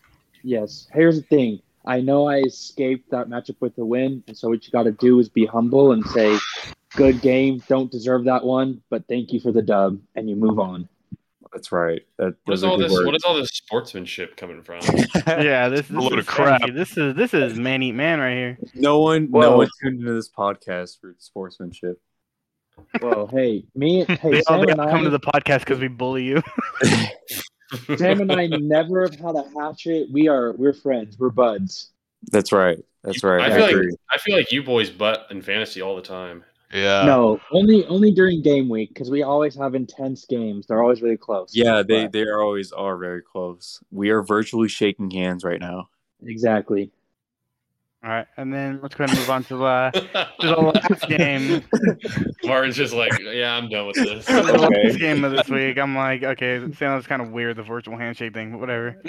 Yes. 0.42 0.86
Here's 0.92 1.16
the 1.16 1.26
thing. 1.26 1.60
I 1.86 2.00
know 2.00 2.26
I 2.28 2.38
escaped 2.40 3.10
that 3.10 3.28
matchup 3.28 3.56
with 3.60 3.76
the 3.76 3.84
win, 3.86 4.22
and 4.26 4.36
so 4.36 4.48
what 4.48 4.64
you 4.66 4.70
got 4.72 4.82
to 4.84 4.92
do 4.92 5.18
is 5.18 5.28
be 5.28 5.44
humble 5.46 5.92
and 5.92 6.04
say, 6.06 6.36
"Good 6.96 7.20
game. 7.20 7.62
Don't 7.68 7.90
deserve 7.90 8.24
that 8.24 8.42
one, 8.44 8.80
but 8.90 9.06
thank 9.06 9.32
you 9.34 9.40
for 9.40 9.52
the 9.52 9.60
dub," 9.60 9.98
and 10.14 10.28
you 10.28 10.34
move 10.36 10.58
on. 10.58 10.88
That's 11.54 11.72
right. 11.72 12.02
That 12.18 12.34
What 12.44 12.54
is 12.54 12.64
all 12.64 12.76
this? 12.76 12.92
Words. 12.92 13.16
is 13.18 13.24
all 13.24 13.34
this 13.36 13.48
sportsmanship 13.52 14.36
coming 14.36 14.62
from? 14.62 14.80
yeah, 15.26 15.68
this, 15.70 15.88
A 15.88 15.92
load 15.94 16.14
is 16.14 16.18
of 16.20 16.26
crap. 16.26 16.60
crazy. 16.62 16.76
This 16.76 16.96
is 16.96 17.14
this 17.14 17.32
is 17.32 17.54
man 17.58 17.82
eat 17.82 17.92
man 17.92 18.18
right 18.20 18.34
here. 18.34 18.58
no 18.74 18.98
one, 18.98 19.26
Whoa. 19.26 19.40
no 19.40 19.56
one 19.58 19.68
tuned 19.80 20.00
into 20.00 20.12
this 20.12 20.28
podcast 20.28 21.00
for 21.00 21.14
sportsmanship. 21.18 22.00
Well, 23.00 23.28
hey, 23.28 23.64
me, 23.76 24.04
hey, 24.08 24.30
They 24.30 24.42
all 24.42 24.58
Sam 24.58 24.66
they 24.66 24.72
and 24.72 24.80
all 24.80 24.88
come 24.90 25.04
to 25.04 25.10
the 25.10 25.20
podcast 25.20 25.60
because 25.60 25.78
we 25.78 25.88
bully 25.88 26.24
you. 26.24 26.42
Sam 27.96 28.20
and 28.20 28.32
I 28.32 28.46
never 28.46 29.02
have 29.02 29.14
had 29.14 29.36
a 29.36 29.44
hatchet. 29.56 30.08
We 30.12 30.28
are, 30.28 30.52
we're 30.52 30.72
friends. 30.72 31.18
We're 31.18 31.30
buds. 31.30 31.92
That's 32.30 32.52
right. 32.52 32.78
That's 33.04 33.22
right. 33.22 33.40
I 33.42 33.46
I, 33.54 33.56
feel 33.68 33.78
like. 33.78 33.94
I 34.10 34.18
feel 34.18 34.36
like 34.36 34.50
you 34.52 34.62
boys 34.62 34.90
butt 34.90 35.26
in 35.30 35.40
fantasy 35.42 35.82
all 35.82 35.94
the 35.96 36.02
time. 36.02 36.42
Yeah. 36.74 37.04
no, 37.04 37.40
only 37.52 37.86
only 37.86 38.10
during 38.10 38.42
game 38.42 38.68
week 38.68 38.88
because 38.92 39.08
we 39.10 39.22
always 39.22 39.54
have 39.54 39.74
intense 39.76 40.24
games. 40.26 40.66
They're 40.66 40.82
always 40.82 41.00
really 41.02 41.16
close. 41.16 41.50
Yeah, 41.54 41.82
they 41.82 42.04
But- 42.04 42.12
they 42.12 42.22
are 42.22 42.42
always 42.42 42.72
are 42.72 42.96
very 42.98 43.22
close. 43.22 43.80
We 43.92 44.10
are 44.10 44.22
virtually 44.22 44.68
shaking 44.68 45.10
hands 45.10 45.44
right 45.44 45.60
now. 45.60 45.88
exactly. 46.26 46.90
All 48.04 48.10
right, 48.10 48.26
and 48.36 48.52
then 48.52 48.80
let's 48.82 48.94
go 48.94 49.04
ahead 49.04 49.16
and 49.16 49.20
move 49.20 49.30
on 49.30 49.44
to 49.44 49.64
uh, 49.64 49.90
to 49.90 50.46
the 50.46 50.56
last 50.56 51.08
game. 51.08 51.64
Martin's 52.44 52.76
just 52.76 52.92
like, 52.92 53.18
yeah, 53.20 53.56
I'm 53.56 53.70
done 53.70 53.86
with 53.86 53.96
this. 53.96 54.26
the 54.26 54.40
Okay. 54.52 54.84
last 54.88 54.98
game 54.98 55.24
of 55.24 55.32
this 55.32 55.48
week. 55.48 55.78
I'm 55.78 55.96
like, 55.96 56.22
okay, 56.22 56.56
it 56.56 56.76
sounds 56.76 57.06
kind 57.06 57.22
of 57.22 57.30
weird, 57.30 57.56
the 57.56 57.62
virtual 57.62 57.96
handshake 57.96 58.34
thing, 58.34 58.50
but 58.52 58.60
whatever. 58.60 59.00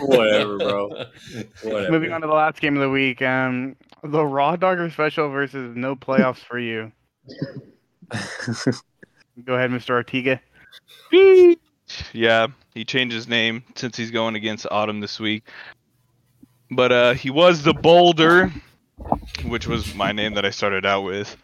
Whatever, 0.00 0.58
bro. 0.58 0.88
Whatever. 1.62 1.90
Moving 1.92 2.12
on 2.12 2.20
to 2.20 2.26
the 2.26 2.34
last 2.34 2.60
game 2.60 2.76
of 2.76 2.82
the 2.82 2.90
week, 2.90 3.22
um, 3.22 3.74
the 4.02 4.26
Raw 4.26 4.54
Dogger 4.56 4.90
Special 4.90 5.30
versus 5.30 5.74
No 5.74 5.96
Playoffs 5.96 6.44
for 6.44 6.58
You. 6.58 6.92
Go 9.44 9.54
ahead, 9.54 9.70
Mr. 9.70 10.04
Artiga. 10.04 10.40
Yeah, 12.12 12.48
he 12.74 12.84
changed 12.84 13.14
his 13.14 13.28
name 13.28 13.64
since 13.76 13.96
he's 13.96 14.10
going 14.10 14.34
against 14.34 14.66
Autumn 14.70 15.00
this 15.00 15.18
week. 15.18 15.48
But 16.70 16.92
uh, 16.92 17.14
he 17.14 17.30
was 17.30 17.62
the 17.62 17.74
Boulder, 17.74 18.52
which 19.44 19.66
was 19.66 19.94
my 19.94 20.12
name 20.12 20.34
that 20.34 20.44
I 20.44 20.50
started 20.50 20.84
out 20.84 21.02
with. 21.02 21.36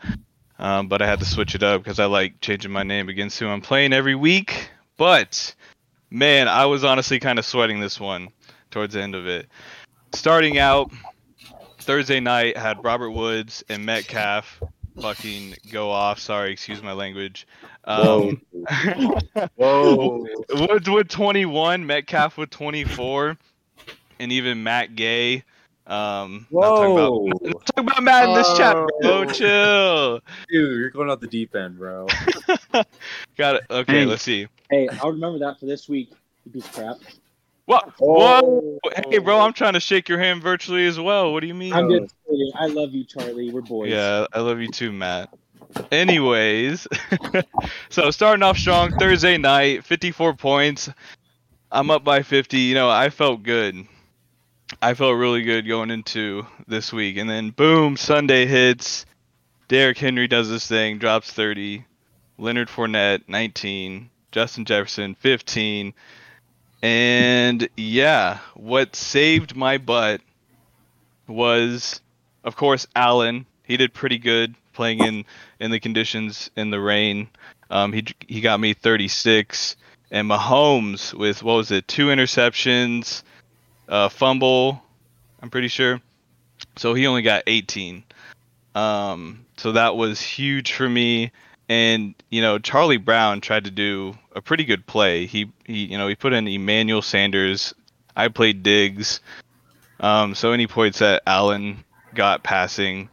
Um, 0.58 0.88
but 0.88 1.02
I 1.02 1.06
had 1.06 1.18
to 1.18 1.24
switch 1.24 1.54
it 1.54 1.62
up 1.62 1.82
because 1.82 1.98
I 1.98 2.06
like 2.06 2.40
changing 2.40 2.70
my 2.70 2.82
name 2.82 3.08
against 3.08 3.38
who 3.38 3.48
I'm 3.48 3.60
playing 3.60 3.92
every 3.92 4.14
week. 4.14 4.70
But 4.96 5.54
man, 6.10 6.48
I 6.48 6.66
was 6.66 6.84
honestly 6.84 7.18
kind 7.18 7.38
of 7.38 7.44
sweating 7.44 7.80
this 7.80 7.98
one 7.98 8.28
towards 8.70 8.94
the 8.94 9.02
end 9.02 9.14
of 9.14 9.26
it. 9.26 9.48
Starting 10.14 10.58
out 10.58 10.92
Thursday 11.78 12.20
night, 12.20 12.56
had 12.56 12.84
Robert 12.84 13.10
Woods 13.10 13.64
and 13.68 13.84
Metcalf 13.84 14.62
fucking 15.00 15.54
go 15.70 15.90
off. 15.90 16.18
Sorry, 16.18 16.52
excuse 16.52 16.82
my 16.82 16.92
language. 16.92 17.46
Um, 17.84 18.40
Whoa. 19.56 20.26
Woods 20.54 20.88
with 20.88 21.08
21, 21.08 21.84
Metcalf 21.84 22.36
with 22.38 22.50
24, 22.50 23.36
and 24.18 24.32
even 24.32 24.62
Matt 24.62 24.96
Gay. 24.96 25.44
Um, 25.86 26.46
not 26.50 26.68
talking 26.68 26.92
about, 26.92 27.12
Whoa. 27.12 27.26
not 27.42 27.66
talking 27.66 27.90
about 27.90 28.02
Matt 28.02 28.28
in 28.28 28.34
this 28.34 28.56
chat, 28.56 28.76
bro. 29.00 29.24
Chill. 29.32 30.20
Dude, 30.48 30.78
you're 30.78 30.90
going 30.90 31.10
out 31.10 31.20
the 31.20 31.26
deep 31.26 31.54
end, 31.56 31.78
bro. 31.78 32.06
Got 33.36 33.56
it. 33.56 33.62
Okay, 33.68 33.92
Hey. 34.00 34.04
let's 34.04 34.22
see. 34.22 34.46
Hey, 34.70 34.88
I'll 35.00 35.10
remember 35.12 35.38
that 35.40 35.58
for 35.58 35.66
this 35.66 35.88
week. 35.88 36.12
You 36.44 36.52
piece 36.52 36.66
of 36.66 36.72
crap. 36.72 36.96
What? 37.66 37.92
Oh. 38.00 38.78
Whoa. 38.82 38.90
Hey, 39.10 39.18
bro, 39.18 39.40
I'm 39.40 39.52
trying 39.52 39.74
to 39.74 39.80
shake 39.80 40.08
your 40.08 40.18
hand 40.18 40.42
virtually 40.42 40.86
as 40.86 40.98
well. 40.98 41.32
What 41.32 41.40
do 41.40 41.46
you 41.46 41.54
mean? 41.54 41.72
I'm 41.72 41.90
just 41.90 42.14
kidding. 42.28 42.52
I 42.56 42.66
love 42.66 42.92
you, 42.92 43.04
Charlie. 43.04 43.50
We're 43.52 43.60
boys. 43.60 43.90
Yeah, 43.90 44.26
I 44.32 44.40
love 44.40 44.60
you 44.60 44.68
too, 44.68 44.92
Matt. 44.92 45.30
Anyways, 45.90 46.86
so 47.88 48.10
starting 48.10 48.42
off 48.42 48.58
strong 48.58 48.92
Thursday 48.98 49.38
night, 49.38 49.84
54 49.84 50.34
points. 50.34 50.90
I'm 51.70 51.90
up 51.90 52.04
by 52.04 52.22
50. 52.22 52.58
You 52.58 52.74
know, 52.74 52.90
I 52.90 53.08
felt 53.08 53.42
good. 53.42 53.86
I 54.80 54.94
felt 54.94 55.16
really 55.16 55.42
good 55.42 55.66
going 55.66 55.90
into 55.90 56.46
this 56.66 56.92
week. 56.92 57.16
And 57.16 57.28
then, 57.28 57.50
boom, 57.50 57.96
Sunday 57.96 58.46
hits. 58.46 59.06
Derrick 59.68 59.98
Henry 59.98 60.28
does 60.28 60.48
this 60.48 60.66
thing, 60.66 60.98
drops 60.98 61.32
30. 61.32 61.84
Leonard 62.38 62.68
Fournette, 62.68 63.22
19. 63.28 64.10
Justin 64.32 64.64
Jefferson, 64.64 65.14
15. 65.14 65.92
And 66.82 67.68
yeah, 67.76 68.38
what 68.54 68.96
saved 68.96 69.54
my 69.54 69.78
butt 69.78 70.20
was, 71.28 72.00
of 72.42 72.56
course, 72.56 72.86
Allen. 72.96 73.46
He 73.62 73.76
did 73.76 73.94
pretty 73.94 74.18
good 74.18 74.54
playing 74.72 75.00
in 75.00 75.24
in 75.60 75.70
the 75.70 75.78
conditions 75.78 76.50
in 76.56 76.70
the 76.70 76.80
rain. 76.80 77.28
Um, 77.70 77.92
he 77.92 78.04
he 78.26 78.40
got 78.40 78.58
me 78.58 78.74
36, 78.74 79.76
and 80.10 80.28
Mahomes 80.28 81.14
with 81.14 81.42
what 81.42 81.54
was 81.54 81.70
it, 81.70 81.86
two 81.86 82.06
interceptions, 82.06 83.22
uh, 83.92 84.08
fumble, 84.08 84.82
I'm 85.42 85.50
pretty 85.50 85.68
sure. 85.68 86.00
So 86.76 86.94
he 86.94 87.06
only 87.06 87.20
got 87.20 87.44
18. 87.46 88.02
Um, 88.74 89.44
so 89.58 89.72
that 89.72 89.96
was 89.96 90.18
huge 90.18 90.72
for 90.72 90.88
me. 90.88 91.30
And 91.68 92.14
you 92.30 92.40
know, 92.40 92.58
Charlie 92.58 92.96
Brown 92.96 93.42
tried 93.42 93.64
to 93.64 93.70
do 93.70 94.16
a 94.34 94.40
pretty 94.40 94.64
good 94.64 94.86
play. 94.86 95.26
He 95.26 95.52
he 95.64 95.84
you 95.84 95.98
know 95.98 96.08
he 96.08 96.14
put 96.14 96.32
in 96.32 96.48
Emmanuel 96.48 97.02
Sanders. 97.02 97.74
I 98.16 98.28
played 98.28 98.62
Diggs. 98.62 99.20
Um, 100.00 100.34
so 100.34 100.52
any 100.52 100.66
points 100.66 100.98
that 100.98 101.22
Allen 101.26 101.84
got 102.14 102.42
passing 102.42 103.08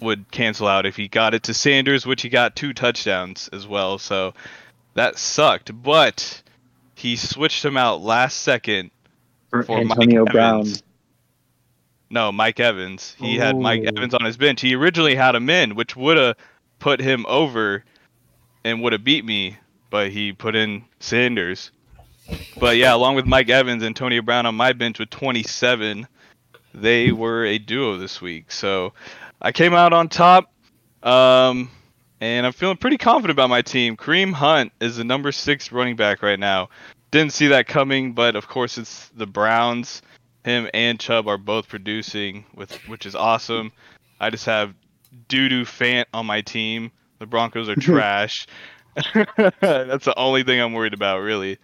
would 0.00 0.30
cancel 0.30 0.66
out 0.66 0.86
if 0.86 0.96
he 0.96 1.08
got 1.08 1.34
it 1.34 1.44
to 1.44 1.54
Sanders, 1.54 2.06
which 2.06 2.22
he 2.22 2.28
got 2.28 2.56
two 2.56 2.72
touchdowns 2.72 3.48
as 3.52 3.66
well. 3.66 3.98
So 3.98 4.34
that 4.94 5.18
sucked. 5.18 5.70
But 5.82 6.42
he 6.94 7.16
switched 7.16 7.64
him 7.64 7.76
out 7.76 8.00
last 8.00 8.40
second 8.40 8.90
For 9.50 9.62
for 9.62 9.78
Antonio 9.78 10.24
Brown. 10.24 10.66
No, 12.08 12.32
Mike 12.32 12.58
Evans. 12.58 13.14
He 13.18 13.36
had 13.36 13.56
Mike 13.56 13.84
Evans 13.84 14.14
on 14.14 14.24
his 14.24 14.36
bench. 14.36 14.60
He 14.60 14.74
originally 14.74 15.14
had 15.14 15.34
him 15.34 15.48
in, 15.48 15.76
which 15.76 15.94
would 15.94 16.16
have 16.16 16.36
put 16.80 17.00
him 17.00 17.24
over 17.28 17.84
and 18.64 18.82
would 18.82 18.92
have 18.92 19.04
beat 19.04 19.24
me, 19.24 19.56
but 19.90 20.10
he 20.10 20.32
put 20.32 20.56
in 20.56 20.84
Sanders. 20.98 21.70
But 22.58 22.76
yeah, 22.76 22.94
along 22.94 23.14
with 23.14 23.26
Mike 23.26 23.48
Evans, 23.48 23.82
and 23.82 23.88
Antonio 23.88 24.22
Brown 24.22 24.46
on 24.46 24.54
my 24.54 24.72
bench 24.72 24.98
with 24.98 25.10
27, 25.10 26.06
they 26.74 27.12
were 27.12 27.44
a 27.44 27.58
duo 27.58 27.96
this 27.96 28.20
week. 28.20 28.50
So 28.50 28.92
I 29.40 29.52
came 29.52 29.74
out 29.74 29.92
on 29.92 30.08
top, 30.08 30.52
um, 31.02 31.70
and 32.20 32.46
I'm 32.46 32.52
feeling 32.52 32.76
pretty 32.76 32.98
confident 32.98 33.32
about 33.32 33.50
my 33.50 33.62
team. 33.62 33.96
Kareem 33.96 34.32
Hunt 34.32 34.72
is 34.80 34.96
the 34.96 35.04
number 35.04 35.32
six 35.32 35.72
running 35.72 35.96
back 35.96 36.22
right 36.22 36.38
now. 36.38 36.68
Didn't 37.10 37.32
see 37.32 37.48
that 37.48 37.66
coming, 37.66 38.12
but 38.12 38.36
of 38.36 38.48
course 38.48 38.78
it's 38.78 39.08
the 39.16 39.26
Browns. 39.26 40.02
Him 40.44 40.68
and 40.72 40.98
Chubb 40.98 41.28
are 41.28 41.38
both 41.38 41.68
producing, 41.68 42.44
with 42.54 42.72
which 42.88 43.04
is 43.04 43.14
awesome. 43.14 43.72
I 44.20 44.30
just 44.30 44.46
have 44.46 44.74
doo 45.28 45.48
doo 45.48 45.64
Fant 45.64 46.06
on 46.14 46.26
my 46.26 46.40
team. 46.40 46.92
The 47.18 47.26
Broncos 47.26 47.68
are 47.68 47.74
trash. 47.80 48.46
That's 49.14 50.04
the 50.04 50.14
only 50.16 50.42
thing 50.42 50.60
I'm 50.60 50.72
worried 50.72 50.94
about, 50.94 51.18
really. 51.18 51.58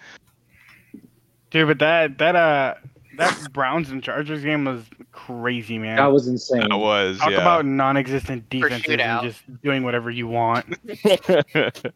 Dude, 1.50 1.68
but 1.68 1.78
that 1.78 2.18
that 2.18 2.37
uh 2.37 2.74
that 3.16 3.52
Browns 3.52 3.90
and 3.90 4.02
Chargers 4.02 4.42
game 4.42 4.64
was 4.64 4.85
crazy, 5.12 5.78
man. 5.78 5.96
That 5.96 6.12
was 6.12 6.28
insane. 6.28 6.68
That 6.68 6.76
was 6.76 7.18
Talk 7.18 7.30
yeah. 7.30 7.40
about 7.40 7.64
non-existent 7.64 8.50
defenses 8.50 8.88
and 8.88 9.22
just 9.22 9.62
doing 9.62 9.82
whatever 9.82 10.11
you 10.11 10.26
want. 10.26 10.76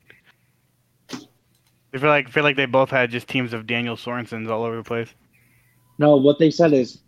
I 1.94 1.98
feel 1.98 2.08
like 2.08 2.28
feel 2.30 2.44
like 2.44 2.56
they 2.56 2.66
both 2.66 2.90
had 2.90 3.10
just 3.10 3.28
teams 3.28 3.52
of 3.52 3.66
Daniel 3.66 3.96
Sorensens 3.96 4.48
all 4.48 4.62
over 4.64 4.76
the 4.76 4.84
place. 4.84 5.08
No, 5.98 6.16
what 6.16 6.38
they 6.38 6.50
said 6.50 6.72
is, 6.72 6.98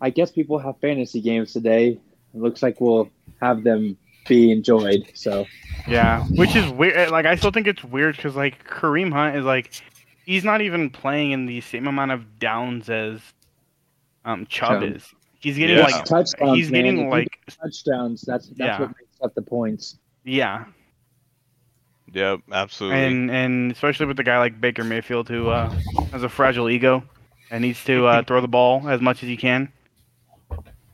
I 0.00 0.10
guess 0.10 0.30
people 0.30 0.58
have 0.58 0.78
fantasy 0.80 1.20
games 1.20 1.52
today. 1.52 1.88
It 2.34 2.40
looks 2.40 2.62
like 2.62 2.80
we'll 2.80 3.10
have 3.40 3.64
them 3.64 3.96
be 4.28 4.52
enjoyed. 4.52 5.10
So 5.14 5.46
Yeah, 5.88 6.24
which 6.30 6.54
is 6.54 6.70
weird. 6.70 7.10
Like 7.10 7.26
I 7.26 7.34
still 7.36 7.50
think 7.50 7.66
it's 7.66 7.82
weird 7.82 8.16
because 8.16 8.36
like 8.36 8.64
Kareem 8.68 9.12
Hunt 9.12 9.36
is 9.36 9.44
like 9.44 9.70
he's 10.24 10.44
not 10.44 10.60
even 10.60 10.90
playing 10.90 11.32
in 11.32 11.46
the 11.46 11.60
same 11.60 11.86
amount 11.86 12.12
of 12.12 12.38
downs 12.38 12.88
as 12.90 13.20
um 14.24 14.46
Chubb 14.46 14.82
Chubb. 14.82 14.94
is. 14.96 15.04
He's 15.40 15.56
getting 15.56 15.76
Yeah. 15.78 15.84
like 15.84 16.04
touchdowns. 16.04 16.56
he's 16.56 16.70
man. 16.70 16.84
Getting 16.84 17.10
like 17.10 17.28
touchdowns. 17.60 18.22
That's 18.22 18.48
that's 18.48 18.58
Yeah. 18.58 18.80
what 18.80 18.88
makes 18.90 19.20
up 19.22 19.34
the 19.34 19.42
points. 19.42 19.98
yeah, 20.24 20.64
yep, 22.12 22.40
absolutely. 22.50 23.04
and 23.04 23.30
and 23.30 23.72
especially 23.72 24.06
with 24.06 24.18
a 24.18 24.24
guy 24.24 24.38
like 24.38 24.60
Baker 24.60 24.84
Mayfield 24.84 25.28
who 25.28 25.48
uh, 25.48 25.70
has 26.12 26.22
a 26.22 26.28
fragile 26.28 26.68
ego 26.68 27.02
and 27.50 27.62
needs 27.62 27.82
to 27.84 28.06
uh, 28.06 28.22
throw 28.26 28.40
the 28.40 28.48
ball 28.48 28.88
as 28.88 29.00
much 29.00 29.22
as 29.22 29.28
he 29.28 29.36
can. 29.36 29.72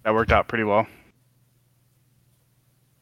That 0.04 0.14
worked 0.14 0.32
out 0.32 0.48
pretty 0.48 0.64
well. 0.64 0.86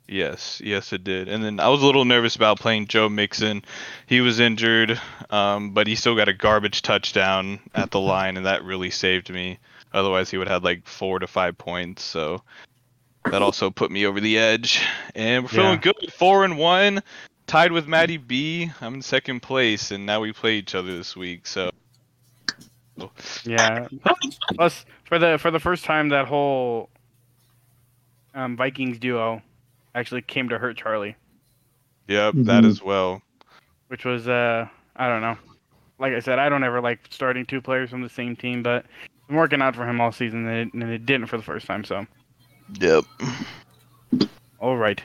Yes, 0.08 0.60
yes, 0.62 0.92
it 0.92 1.04
did. 1.04 1.28
And 1.28 1.42
then 1.42 1.58
I 1.58 1.68
was 1.68 1.82
a 1.82 1.86
little 1.86 2.04
nervous 2.04 2.36
about 2.36 2.60
playing 2.60 2.88
Joe 2.88 3.08
Mixon. 3.08 3.64
He 4.06 4.20
was 4.20 4.40
injured, 4.40 5.00
um, 5.30 5.70
but 5.70 5.86
he 5.86 5.94
still 5.94 6.14
got 6.14 6.28
a 6.28 6.34
garbage 6.34 6.82
touchdown 6.82 7.60
at 7.74 7.90
the 7.90 8.00
line, 8.00 8.36
and 8.36 8.44
that 8.44 8.62
really 8.62 8.90
saved 8.90 9.30
me. 9.30 9.58
Otherwise, 9.94 10.30
he 10.30 10.36
would 10.36 10.48
have 10.48 10.62
had 10.62 10.64
like 10.64 10.86
four 10.86 11.18
to 11.18 11.26
five 11.26 11.56
points. 11.56 12.02
So 12.02 12.42
that 13.30 13.42
also 13.42 13.70
put 13.70 13.90
me 13.90 14.04
over 14.04 14.20
the 14.20 14.38
edge. 14.38 14.82
And 15.14 15.44
we're 15.44 15.48
feeling 15.48 15.80
good. 15.80 16.12
Four 16.12 16.44
and 16.44 16.58
one, 16.58 17.02
tied 17.46 17.72
with 17.72 17.86
Maddie 17.86 18.16
B. 18.16 18.70
I'm 18.80 18.94
in 18.94 19.02
second 19.02 19.40
place, 19.40 19.90
and 19.90 20.06
now 20.06 20.20
we 20.20 20.32
play 20.32 20.54
each 20.56 20.74
other 20.74 20.96
this 20.96 21.16
week. 21.16 21.46
So 21.46 21.70
Yeah. 23.44 23.88
Plus, 24.56 24.84
for 25.04 25.18
the 25.18 25.38
for 25.38 25.50
the 25.50 25.60
first 25.60 25.84
time, 25.84 26.10
that 26.10 26.26
whole 26.26 26.90
um, 28.34 28.56
Vikings 28.56 28.98
duo 28.98 29.42
actually 29.94 30.22
came 30.22 30.48
to 30.48 30.58
hurt 30.58 30.76
Charlie, 30.76 31.16
yep, 32.08 32.34
that 32.36 32.64
Mhm. 32.64 32.68
as 32.68 32.82
well. 32.82 33.22
which 33.88 34.04
was 34.06 34.26
uh 34.28 34.66
I 34.96 35.08
don't 35.08 35.20
know. 35.20 35.36
Like 35.98 36.14
I 36.14 36.20
said, 36.20 36.38
I 36.38 36.48
don't 36.48 36.64
ever 36.64 36.80
like 36.80 37.00
starting 37.10 37.44
two 37.46 37.60
players 37.60 37.90
from 37.90 38.02
the 38.02 38.08
same 38.08 38.34
team, 38.36 38.62
but 38.62 38.84
it's 38.86 39.26
been 39.28 39.36
working 39.36 39.60
out 39.62 39.76
for 39.76 39.86
him 39.86 40.00
all 40.00 40.12
season, 40.12 40.46
and 40.46 40.68
it, 40.68 40.74
and 40.74 40.82
it 40.90 41.04
didn't 41.06 41.26
for 41.26 41.36
the 41.36 41.42
first 41.42 41.66
time. 41.66 41.84
So, 41.84 42.06
Yep. 42.80 43.04
all 44.58 44.76
right. 44.76 45.00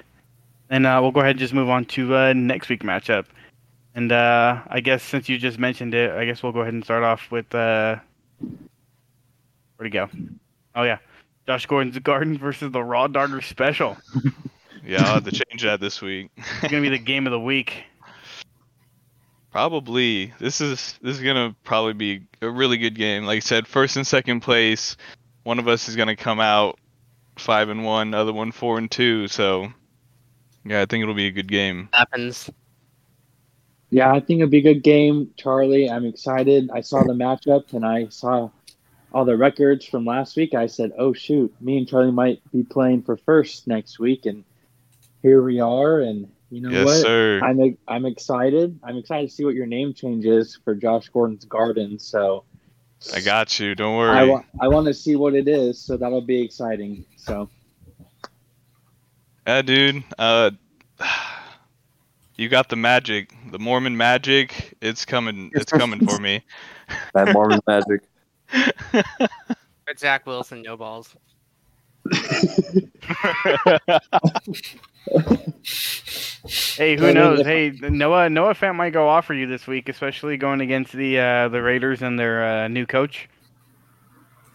And 0.70 0.86
uh, 0.86 1.00
we'll 1.02 1.12
go 1.12 1.22
ahead 1.22 1.32
and 1.32 1.40
just 1.40 1.54
move 1.54 1.70
on 1.70 1.86
to 1.86 2.16
uh, 2.16 2.34
next 2.34 2.70
week 2.70 2.84
matchup. 2.84 3.26
And 3.96 4.12
uh, 4.12 4.62
I 4.68 4.80
guess 4.80 5.02
since 5.02 5.28
you 5.28 5.38
just 5.38 5.58
mentioned 5.58 5.94
it, 5.94 6.12
I 6.12 6.26
guess 6.26 6.44
we'll 6.44 6.52
go 6.52 6.62
ahead 6.62 6.74
and 6.74 6.84
start 6.84 7.04
off 7.04 7.32
with 7.32 7.54
uh, 7.56 7.98
where'd 9.78 9.86
he 9.86 9.90
go? 9.90 10.10
Oh 10.76 10.84
yeah, 10.84 11.00
Josh 11.48 11.66
Gordon's 11.66 11.98
Garden 12.04 12.38
versus 12.38 12.72
the 12.72 12.84
Raw 12.84 13.08
Darter 13.08 13.42
Special. 13.42 13.98
Yeah, 14.88 15.04
I'll 15.04 15.16
have 15.16 15.26
to 15.26 15.32
change 15.32 15.64
that 15.64 15.82
this 15.82 16.02
week. 16.02 16.32
It's 16.38 16.72
gonna 16.72 16.82
be 16.82 16.88
the 16.88 16.98
game 16.98 17.28
of 17.28 17.32
the 17.32 17.40
week. 17.40 17.84
Probably. 19.52 20.34
This 20.40 20.62
is 20.62 20.98
this 21.02 21.18
is 21.18 21.22
gonna 21.22 21.54
probably 21.66 21.92
be 21.92 22.22
a 22.42 22.50
really 22.50 22.78
good 22.78 22.96
game. 22.96 23.26
Like 23.26 23.38
I 23.38 23.40
said, 23.42 23.68
first 23.68 23.98
and 23.98 24.08
second 24.08 24.40
place. 24.42 24.96
One 25.44 25.60
of 25.60 25.68
us 25.68 25.90
is 25.90 25.98
gonna 25.98 26.16
come 26.16 26.40
out 26.40 26.80
five 27.38 27.68
and 27.68 27.84
one, 27.84 28.14
other 28.14 28.32
one 28.32 28.54
four 28.54 28.78
and 28.78 28.90
two. 28.90 29.28
So 29.28 29.74
yeah, 30.70 30.82
I 30.82 30.86
think 30.86 31.04
it'll 31.04 31.14
be 31.14 31.28
a 31.28 31.32
good 31.32 31.48
game. 31.48 31.90
Happens. 31.94 32.50
Yeah, 33.90 34.12
I 34.12 34.20
think 34.20 34.42
it'll 34.42 34.52
be 34.52 34.58
a 34.58 34.74
good 34.74 34.84
game, 34.84 35.32
Charlie. 35.38 35.90
I'm 35.90 36.06
excited. 36.06 36.70
I 36.74 36.82
saw 36.82 37.04
the 37.04 37.14
matchup 37.14 37.74
and 37.74 37.86
I 37.86 38.08
saw 38.10 38.50
all 39.14 39.24
the 39.24 39.38
records 39.38 39.86
from 39.86 40.06
last 40.06 40.36
week. 40.36 40.54
I 40.54 40.68
said, 40.68 40.92
"Oh 40.98 41.14
shoot, 41.14 41.54
me 41.62 41.78
and 41.78 41.88
Charlie 41.88 42.12
might 42.12 42.42
be 42.52 42.64
playing 42.64 43.04
for 43.04 43.16
first 43.18 43.68
next 43.68 44.00
week," 44.00 44.26
and 44.26 44.44
here 45.22 45.42
we 45.42 45.60
are. 45.62 46.02
And 46.02 46.30
you 46.50 46.62
know 46.62 46.70
yes, 46.70 46.86
what? 46.86 46.98
sir. 46.98 47.40
I'm 47.42 47.78
I'm 47.88 48.06
excited. 48.06 48.80
I'm 48.84 48.98
excited 48.98 49.30
to 49.30 49.34
see 49.36 49.46
what 49.46 49.56
your 49.56 49.68
name 49.68 49.94
change 49.94 50.26
is 50.26 50.60
for 50.66 50.76
Josh 50.76 51.08
Gordon's 51.10 51.46
Garden. 51.46 51.98
So 51.98 52.44
I 53.14 53.22
got 53.22 53.60
you. 53.60 53.74
Don't 53.74 53.94
I 53.94 54.26
worry. 54.26 54.44
I 54.60 54.68
want 54.68 54.88
to 54.88 54.94
see 54.94 55.16
what 55.16 55.34
it 55.34 55.48
is. 55.48 55.80
So 55.80 55.96
that'll 55.98 56.22
be 56.22 56.42
exciting. 56.42 57.06
So 57.16 57.50
Yeah, 59.48 59.62
dude. 59.62 60.04
Uh, 60.20 60.52
you 62.36 62.50
got 62.50 62.68
the 62.68 62.76
magic, 62.76 63.34
the 63.52 63.60
Mormon 63.60 63.96
magic. 63.96 64.76
It's 64.82 65.06
coming. 65.06 65.52
It's 65.54 65.72
coming 65.72 66.06
for 66.06 66.20
me. 66.20 66.44
That 67.14 67.34
Mormon 67.34 67.60
magic. 67.68 68.02
But 69.86 70.00
Zach 70.00 70.26
Wilson, 70.26 70.62
no 70.62 70.78
balls. 70.78 71.16
Hey, 76.76 76.96
who 76.96 77.14
knows? 77.14 77.46
Hey, 77.46 77.72
Noah 77.82 78.30
Noah 78.30 78.54
Fant 78.54 78.76
might 78.76 78.92
go 78.92 79.08
off 79.10 79.26
for 79.26 79.34
you 79.34 79.48
this 79.48 79.68
week, 79.68 79.90
especially 79.90 80.38
going 80.38 80.62
against 80.62 80.94
the 80.94 81.20
uh, 81.20 81.48
the 81.50 81.62
Raiders 81.62 82.02
and 82.02 82.18
their 82.18 82.46
uh, 82.46 82.68
new 82.68 82.86
coach. 82.86 83.28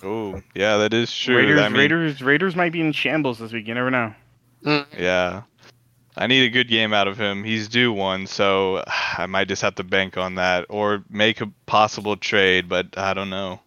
oh, 0.02 0.40
yeah, 0.54 0.78
that 0.78 0.94
is 0.94 1.14
true. 1.14 1.36
Raiders, 1.36 1.60
I 1.60 1.68
mean, 1.68 1.78
Raiders, 1.78 2.22
Raiders 2.22 2.56
might 2.56 2.72
be 2.72 2.80
in 2.80 2.92
shambles 2.92 3.38
this 3.38 3.52
week. 3.52 3.66
You 3.66 3.74
never 3.74 3.90
know. 3.90 4.14
Mm. 4.64 4.86
Yeah. 4.98 5.42
I 6.16 6.26
need 6.26 6.44
a 6.44 6.50
good 6.50 6.68
game 6.68 6.92
out 6.92 7.08
of 7.08 7.18
him. 7.18 7.42
He's 7.42 7.68
due 7.68 7.92
one, 7.92 8.26
so 8.26 8.84
I 9.16 9.26
might 9.26 9.48
just 9.48 9.62
have 9.62 9.74
to 9.76 9.84
bank 9.84 10.16
on 10.16 10.36
that 10.36 10.66
or 10.68 11.04
make 11.08 11.40
a 11.40 11.50
possible 11.66 12.16
trade, 12.16 12.68
but 12.68 12.98
I 12.98 13.14
don't 13.14 13.30
know. 13.30 13.60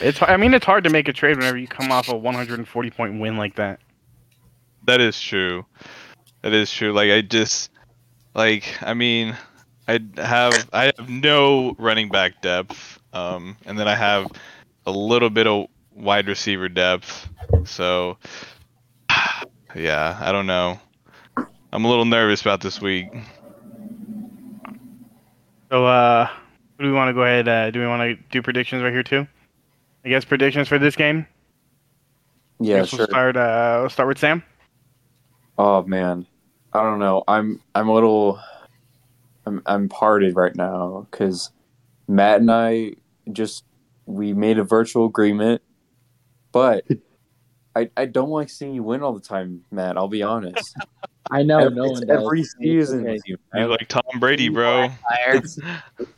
It's 0.00 0.20
I 0.22 0.36
mean 0.36 0.54
it's 0.54 0.66
hard 0.66 0.84
to 0.84 0.90
make 0.90 1.08
a 1.08 1.12
trade 1.12 1.36
whenever 1.36 1.56
you 1.56 1.68
come 1.68 1.90
off 1.90 2.08
a 2.08 2.16
140 2.16 2.90
point 2.90 3.20
win 3.20 3.36
like 3.36 3.56
that. 3.56 3.80
That 4.84 5.00
is 5.00 5.20
true. 5.20 5.66
That 6.42 6.52
is 6.52 6.72
true. 6.72 6.92
Like 6.92 7.10
I 7.10 7.20
just 7.20 7.70
like 8.34 8.64
I 8.82 8.94
mean 8.94 9.36
I 9.86 10.00
have 10.16 10.68
I 10.72 10.92
have 10.96 11.08
no 11.08 11.74
running 11.78 12.08
back 12.08 12.42
depth. 12.42 13.00
Um 13.12 13.56
and 13.66 13.78
then 13.78 13.88
I 13.88 13.94
have 13.94 14.30
a 14.86 14.90
little 14.90 15.30
bit 15.30 15.46
of 15.46 15.66
wide 15.98 16.28
receiver 16.28 16.68
depth. 16.68 17.28
So 17.64 18.18
yeah, 19.74 20.18
I 20.20 20.32
don't 20.32 20.46
know. 20.46 20.80
I'm 21.72 21.84
a 21.84 21.88
little 21.88 22.04
nervous 22.04 22.40
about 22.40 22.60
this 22.60 22.80
week. 22.80 23.08
So 25.70 25.84
uh, 25.84 26.28
do 26.78 26.86
we 26.86 26.92
want 26.92 27.10
to 27.10 27.12
go 27.12 27.22
ahead? 27.22 27.46
Uh, 27.46 27.70
do 27.70 27.80
we 27.80 27.86
want 27.86 28.00
to 28.00 28.16
do 28.30 28.40
predictions 28.40 28.82
right 28.82 28.92
here 28.92 29.02
too? 29.02 29.26
I 30.04 30.08
guess 30.08 30.24
predictions 30.24 30.68
for 30.68 30.78
this 30.78 30.96
game. 30.96 31.26
Yeah, 32.60 32.80
Guess 32.80 32.88
sure. 32.88 32.98
We'll 33.00 33.06
start. 33.08 33.36
Uh, 33.36 33.78
we'll 33.80 33.90
start 33.90 34.08
with 34.08 34.18
Sam. 34.18 34.42
Oh 35.58 35.82
man, 35.82 36.26
I 36.72 36.82
don't 36.82 36.98
know. 36.98 37.24
I'm 37.28 37.60
I'm 37.74 37.88
a 37.88 37.92
little 37.92 38.40
I'm 39.44 39.62
I'm 39.66 39.88
parted 39.88 40.36
right 40.36 40.54
now 40.54 41.06
because 41.10 41.50
Matt 42.06 42.40
and 42.40 42.50
I 42.50 42.92
just 43.32 43.64
we 44.06 44.32
made 44.32 44.58
a 44.58 44.64
virtual 44.64 45.06
agreement, 45.06 45.60
but 46.52 46.84
I 47.76 47.90
I 47.96 48.06
don't 48.06 48.30
like 48.30 48.50
seeing 48.50 48.74
you 48.74 48.82
win 48.82 49.02
all 49.02 49.12
the 49.12 49.20
time, 49.20 49.62
Matt. 49.70 49.96
I'll 49.96 50.08
be 50.08 50.22
honest. 50.22 50.74
I 51.30 51.42
know 51.42 51.58
Every- 51.58 51.74
no 51.76 51.84
it's 51.84 51.92
one 52.00 52.06
does. 52.06 52.22
every 52.24 52.40
It's 52.40 52.54
season 52.58 53.00
okay. 53.02 53.12
with 53.12 53.22
you. 53.26 53.36
You're 53.54 53.66
like 53.68 53.86
Tom 53.88 54.02
Brady, 54.18 54.48
bro. 54.48 54.88
Fire. 54.88 55.36
It's 55.36 55.58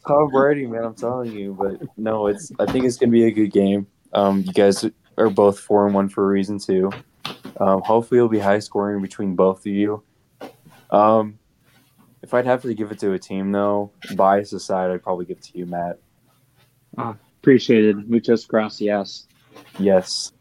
Tom 0.07 0.31
Brady, 0.31 0.67
man. 0.69 0.85
I'm 0.85 0.95
telling 0.95 1.33
you, 1.33 1.57
but 1.59 1.83
no, 1.97 2.29
it's. 2.29 2.53
I 2.61 2.67
think 2.71 2.85
it's 2.85 2.97
gonna 2.97 3.11
be 3.11 3.25
a 3.25 3.31
good 3.33 3.49
game. 3.53 3.87
Um, 4.13 4.43
you 4.47 4.53
guys 4.53 4.85
are 5.19 5.31
both 5.31 5.59
four 5.59 5.85
and 5.87 5.95
one 5.95 6.09
for 6.09 6.25
a 6.25 6.29
reason 6.29 6.59
too. 6.61 6.91
Um, 7.59 7.83
hopefully, 7.83 8.19
it'll 8.19 8.29
be 8.29 8.39
high 8.39 8.61
scoring 8.61 9.03
between 9.03 9.35
both 9.35 9.61
of 9.61 9.67
you. 9.67 10.03
Um, 10.91 11.39
if 12.23 12.33
I'd 12.35 12.47
have 12.47 12.63
to 12.63 12.73
give 12.75 12.93
it 12.93 12.99
to 13.01 13.13
a 13.13 13.19
team 13.19 13.51
though, 13.51 13.91
bias 14.15 14.53
aside, 14.53 14.91
I'd 14.93 15.03
probably 15.03 15.25
give 15.27 15.39
it 15.39 15.45
to 15.45 15.59
you, 15.59 15.67
Matt. 15.67 15.99
Appreciated. 17.41 18.09
Muchas 18.09 18.45
gracias. 18.47 19.27
Yes. 19.79 20.33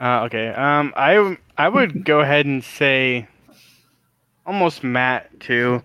Uh, 0.00 0.22
okay. 0.24 0.48
Um, 0.48 0.92
I 0.96 1.36
I 1.56 1.68
would 1.68 2.04
go 2.04 2.20
ahead 2.20 2.46
and 2.46 2.62
say 2.62 3.28
almost 4.44 4.82
Matt 4.82 5.38
too, 5.38 5.82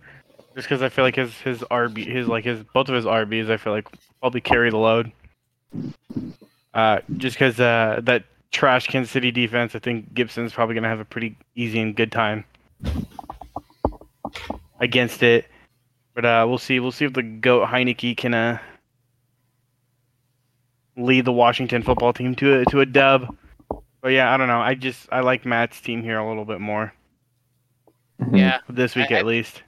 just 0.56 0.67
because 0.67 0.82
I 0.82 0.89
feel 0.89 1.06
like 1.06 1.15
his 1.15 1.34
his 1.41 1.60
RB 1.60 2.06
his 2.06 2.28
like 2.28 2.43
his 2.43 2.63
both 2.74 2.89
of 2.89 2.96
his 2.96 3.06
RBs 3.06 3.52
I 3.52 3.58
feel 3.58 3.74
like 3.74 3.88
probably 4.20 4.41
carry 4.41 4.72
the 4.72 4.78
load. 4.78 5.12
Uh, 6.74 7.00
just 7.17 7.36
because 7.36 7.60
uh 7.60 8.00
that 8.04 8.24
trash 8.52 8.88
Kansas 8.88 9.12
City 9.12 9.32
defense, 9.32 9.76
I 9.76 9.80
think 9.80 10.13
Gibson's 10.15 10.52
probably 10.52 10.74
gonna 10.74 10.89
have 10.89 11.00
a 11.00 11.06
pretty 11.06 11.36
easy 11.56 11.80
and 11.80 11.96
good 11.96 12.12
time 12.12 12.43
against 14.80 15.22
it. 15.22 15.46
But 16.15 16.26
uh, 16.26 16.46
we'll 16.48 16.58
see. 16.58 16.80
We'll 16.80 16.91
see 16.91 17.06
if 17.06 17.13
the 17.13 17.22
goat 17.22 17.67
Heinicke 17.67 18.17
can 18.17 18.34
uh 18.34 18.58
lead 20.97 21.25
the 21.25 21.31
Washington 21.31 21.83
football 21.83 22.13
team 22.13 22.36
to 22.36 22.62
a 22.62 22.65
to 22.65 22.81
a 22.81 22.86
dub. 22.86 23.36
But 24.01 24.10
yeah, 24.10 24.33
I 24.33 24.38
don't 24.38 24.47
know. 24.47 24.60
I 24.60 24.73
just 24.75 25.07
I 25.12 25.21
like 25.21 25.45
Matt's 25.45 25.79
team 25.79 26.03
here 26.03 26.17
a 26.17 26.27
little 26.27 26.45
bit 26.45 26.60
more 26.60 26.93
mm-hmm. 28.21 28.36
Yeah. 28.36 28.60
this 28.69 28.95
week 28.95 29.12
I- 29.12 29.15
at 29.15 29.25
least. 29.25 29.63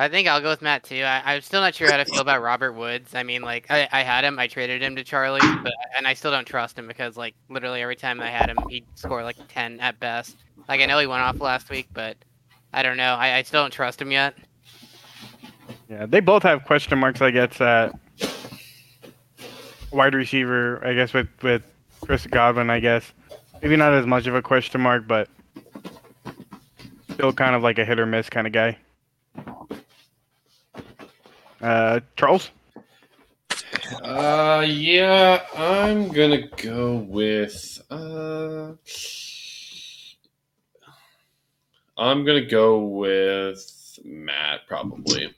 I 0.00 0.08
think 0.08 0.28
I'll 0.28 0.40
go 0.40 0.50
with 0.50 0.62
Matt 0.62 0.84
too. 0.84 1.02
I, 1.02 1.34
I'm 1.34 1.40
still 1.40 1.60
not 1.60 1.74
sure 1.74 1.90
how 1.90 1.96
to 1.96 2.04
feel 2.04 2.20
about 2.20 2.40
Robert 2.40 2.74
Woods. 2.74 3.16
I 3.16 3.24
mean, 3.24 3.42
like 3.42 3.66
I, 3.68 3.88
I 3.90 4.02
had 4.04 4.22
him, 4.22 4.38
I 4.38 4.46
traded 4.46 4.80
him 4.80 4.94
to 4.94 5.02
Charlie, 5.02 5.40
but 5.40 5.72
and 5.96 6.06
I 6.06 6.14
still 6.14 6.30
don't 6.30 6.46
trust 6.46 6.78
him 6.78 6.86
because 6.86 7.16
like 7.16 7.34
literally 7.48 7.82
every 7.82 7.96
time 7.96 8.20
I 8.20 8.30
had 8.30 8.48
him, 8.48 8.58
he'd 8.68 8.86
score 8.94 9.24
like 9.24 9.36
ten 9.48 9.80
at 9.80 9.98
best. 9.98 10.36
Like 10.68 10.80
I 10.80 10.86
know 10.86 11.00
he 11.00 11.08
went 11.08 11.22
off 11.22 11.40
last 11.40 11.68
week, 11.68 11.88
but 11.92 12.16
I 12.72 12.84
don't 12.84 12.96
know. 12.96 13.14
I, 13.14 13.38
I 13.38 13.42
still 13.42 13.62
don't 13.62 13.72
trust 13.72 14.00
him 14.00 14.12
yet. 14.12 14.36
Yeah, 15.90 16.06
they 16.06 16.20
both 16.20 16.44
have 16.44 16.64
question 16.64 16.96
marks. 16.96 17.20
I 17.20 17.32
guess 17.32 17.60
at 17.60 17.92
wide 19.90 20.14
receiver. 20.14 20.84
I 20.86 20.94
guess 20.94 21.12
with 21.12 21.28
with 21.42 21.62
Chris 22.00 22.26
Godwin. 22.26 22.70
I 22.70 22.80
guess 22.80 23.12
maybe 23.62 23.76
not 23.76 23.92
as 23.92 24.06
much 24.06 24.26
of 24.26 24.34
a 24.34 24.42
question 24.42 24.80
mark, 24.80 25.06
but 25.06 25.28
still 27.12 27.32
kind 27.32 27.54
of 27.54 27.62
like 27.62 27.78
a 27.78 27.84
hit 27.84 27.98
or 27.98 28.06
miss 28.06 28.30
kind 28.30 28.46
of 28.46 28.52
guy. 28.52 28.78
Uh, 31.60 32.00
Charles. 32.16 32.50
Uh, 34.02 34.64
yeah, 34.68 35.42
I'm 35.56 36.08
gonna 36.08 36.46
go 36.46 36.96
with. 36.96 37.82
Uh, 37.90 38.74
I'm 41.96 42.24
gonna 42.24 42.46
go 42.46 42.84
with 42.84 43.98
Matt 44.04 44.60
probably. 44.68 45.34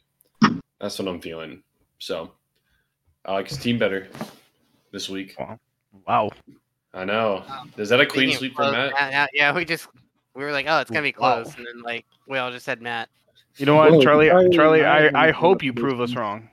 That's 0.81 0.99
what 0.99 1.09
I'm 1.09 1.21
feeling. 1.21 1.63
So, 1.99 2.33
I 3.25 3.33
like 3.33 3.49
his 3.49 3.59
team 3.59 3.79
better 3.79 4.09
this 4.91 5.09
week. 5.09 5.37
Wow. 6.07 6.31
I 6.93 7.05
know. 7.05 7.45
Is 7.77 7.89
that 7.91 8.01
a 8.01 8.07
clean 8.07 8.29
Speaking 8.29 8.39
sweep 8.39 8.53
for 8.53 8.63
close, 8.63 8.73
Matt? 8.73 8.93
yeah, 8.93 9.11
yeah, 9.11 9.27
yeah, 9.33 9.55
we 9.55 9.65
just 9.65 9.89
we 10.35 10.45
were 10.45 10.53
like, 10.53 10.67
oh, 10.69 10.79
it's 10.81 10.91
gonna 10.91 11.03
be 11.03 11.15
Wow. 11.19 11.43
close, 11.43 11.57
and 11.57 11.67
then 11.67 11.83
like 11.83 12.05
we 12.27 12.39
all 12.39 12.51
just 12.51 12.65
said 12.65 12.83
Matt. 12.83 13.09
You 13.57 13.67
know 13.67 13.77
what, 13.77 14.03
Charlie? 14.03 14.29
Charlie, 14.29 14.51
Charlie, 14.51 14.85
I 14.85 15.07
I, 15.09 15.29
I 15.29 15.31
hope 15.31 15.63
you 15.63 15.73
prove 15.73 16.01
us 16.01 16.15
wrong. 16.15 16.49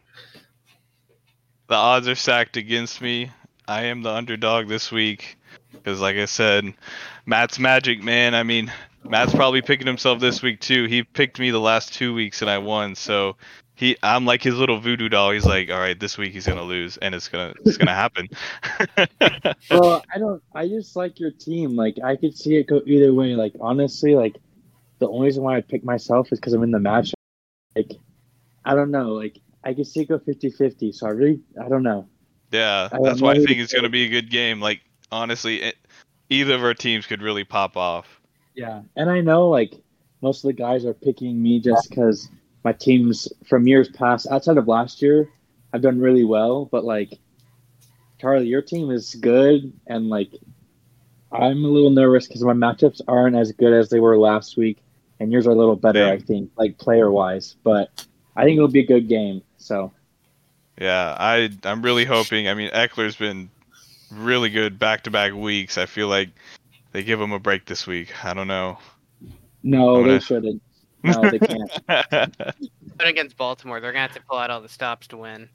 The 1.68 1.76
odds 1.76 2.08
are 2.08 2.16
stacked 2.16 2.58
against 2.58 3.02
me. 3.02 3.32
I 3.68 3.84
am 3.86 4.02
the 4.02 4.12
underdog 4.12 4.68
this 4.68 4.92
week 4.92 5.38
because, 5.72 6.00
like 6.00 6.16
I 6.16 6.26
said, 6.26 6.74
Matt's 7.26 7.60
magic, 7.60 8.02
man. 8.02 8.34
I 8.36 8.44
mean, 8.44 8.72
Matt's 9.04 9.34
probably 9.34 9.62
picking 9.62 9.88
himself 9.88 10.20
this 10.20 10.42
week 10.42 10.62
too. 10.62 10.86
He 10.86 11.04
picked 11.04 11.40
me 11.40 11.52
the 11.52 11.60
last 11.60 11.94
two 11.94 12.14
weeks 12.14 12.42
and 12.42 12.50
I 12.50 12.58
won, 12.58 12.96
so 12.96 13.36
he 13.78 13.96
I'm 14.02 14.26
like 14.26 14.42
his 14.42 14.56
little 14.56 14.80
voodoo 14.80 15.08
doll. 15.08 15.32
He's 15.32 15.46
like, 15.46 15.70
all 15.70 15.78
right, 15.78 15.98
this 15.98 16.18
week 16.18 16.34
he's 16.34 16.48
gonna 16.48 16.64
lose, 16.64 16.98
and 16.98 17.14
it's 17.14 17.30
gonna 17.30 17.54
it's 17.64 17.78
gonna 17.78 17.94
happen. 17.94 18.28
well, 19.72 20.04
I 20.14 20.18
don't. 20.18 20.42
I 20.54 20.68
just 20.68 20.96
like 20.96 21.20
your 21.20 21.30
team. 21.30 21.76
Like 21.76 21.98
I 22.04 22.16
could 22.16 22.36
see 22.36 22.58
it 22.58 22.66
go 22.66 22.82
either 22.88 23.14
way. 23.14 23.36
Like 23.36 23.54
honestly, 23.62 24.16
like 24.16 24.36
the 24.98 25.08
only 25.08 25.28
reason 25.28 25.44
why 25.44 25.58
I 25.58 25.62
pick 25.62 25.84
myself 25.84 26.32
is 26.32 26.40
because 26.40 26.54
I'm 26.54 26.64
in 26.64 26.72
the 26.72 26.80
match. 26.80 27.14
Like 27.76 27.92
I 28.66 28.74
don't 28.74 28.90
know. 28.90 29.14
Like 29.14 29.38
I 29.64 29.76
could 29.76 29.86
see 29.86 30.02
it 30.02 30.10
go 30.10 30.18
50-50. 30.18 30.96
So 30.96 31.06
I 31.06 31.12
really, 31.12 31.40
I 31.64 31.70
don't 31.70 31.84
know. 31.84 32.08
yeah, 32.52 32.90
I 32.92 32.98
that's 33.04 33.22
why 33.22 33.34
I 33.34 33.36
think 33.36 33.60
it's 33.60 33.74
gonna 33.74 33.90
be 33.90 34.06
a 34.06 34.10
good 34.10 34.32
game. 34.32 34.60
Like 34.60 34.82
honestly, 35.12 35.62
it, 35.62 35.76
either 36.32 36.56
of 36.56 36.64
our 36.64 36.74
teams 36.74 37.06
could 37.06 37.22
really 37.22 37.44
pop 37.44 37.78
off. 37.78 38.22
Yeah, 38.56 38.82
and 38.96 39.08
I 39.08 39.22
know 39.22 39.50
like 39.50 39.76
most 40.24 40.44
of 40.44 40.48
the 40.48 40.54
guys 40.54 40.84
are 40.84 40.96
picking 40.96 41.40
me 41.40 41.60
just 41.60 41.92
because 41.92 42.28
my 42.68 42.74
teams 42.74 43.30
from 43.48 43.66
years 43.66 43.88
past, 43.88 44.28
outside 44.30 44.58
of 44.58 44.68
last 44.68 45.02
year, 45.02 45.30
have 45.72 45.82
done 45.82 46.02
really 46.02 46.26
well. 46.26 46.66
But 46.66 46.84
like 46.84 47.18
Charlie, 48.20 48.48
your 48.48 48.62
team 48.62 48.92
is 48.92 49.16
good, 49.16 49.72
and 49.88 50.10
like 50.10 50.32
I'm 51.32 51.64
a 51.64 51.68
little 51.70 51.92
nervous 51.92 52.28
because 52.28 52.44
my 52.44 52.52
matchups 52.52 53.00
aren't 53.08 53.38
as 53.38 53.54
good 53.54 53.72
as 53.72 53.90
they 53.90 54.02
were 54.02 54.18
last 54.18 54.58
week, 54.58 54.80
and 55.22 55.32
yours 55.32 55.48
are 55.48 55.52
a 55.52 55.56
little 55.56 55.78
better, 55.78 56.06
I 56.12 56.20
think, 56.20 56.52
like 56.58 56.78
player 56.78 57.10
wise. 57.10 57.56
But 57.64 58.06
I 58.36 58.44
think 58.44 58.58
it'll 58.58 58.68
be 58.68 58.82
a 58.82 58.86
good 58.86 59.08
game. 59.08 59.42
So 59.58 59.94
Yeah, 60.78 61.16
I 61.18 61.50
I'm 61.64 61.82
really 61.82 62.04
hoping. 62.04 62.50
I 62.50 62.54
mean, 62.54 62.70
Ekeler's 62.72 63.16
been 63.16 63.50
really 64.12 64.50
good 64.50 64.78
back 64.78 65.04
to 65.04 65.10
back 65.12 65.32
weeks. 65.34 65.78
I 65.78 65.86
feel 65.86 66.10
like 66.10 66.32
they 66.92 67.02
give 67.02 67.22
him 67.22 67.32
a 67.32 67.40
break 67.40 67.64
this 67.64 67.88
week. 67.88 68.26
I 68.26 68.34
don't 68.34 68.50
know. 68.50 68.78
no, 69.64 69.96
I'm 69.96 70.04
they 70.04 70.10
gonna- 70.10 70.20
shouldn't. 70.20 70.62
No, 71.08 71.30
they 71.30 71.40
can't. 71.40 72.38
But 72.98 73.08
against 73.08 73.38
Baltimore, 73.38 73.80
they're 73.80 73.92
gonna 73.92 74.08
have 74.08 74.16
to 74.16 74.22
pull 74.22 74.38
out 74.38 74.50
all 74.50 74.62
the 74.62 74.70
stops 74.70 75.08
to 75.08 75.18
win. 75.18 75.50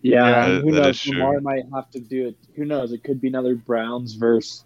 Yeah, 0.00 0.28
Yeah, 0.28 0.46
and 0.46 0.62
who 0.62 0.70
knows? 0.72 0.96
is 0.96 1.02
true. 1.02 1.18
Lamar 1.18 1.40
might 1.40 1.64
have 1.74 1.90
to 1.90 2.00
do 2.00 2.28
it. 2.28 2.36
Who 2.56 2.64
knows? 2.64 2.92
It 2.92 3.02
could 3.04 3.20
be 3.20 3.28
another 3.28 3.54
Browns 3.54 4.14
versus 4.14 4.64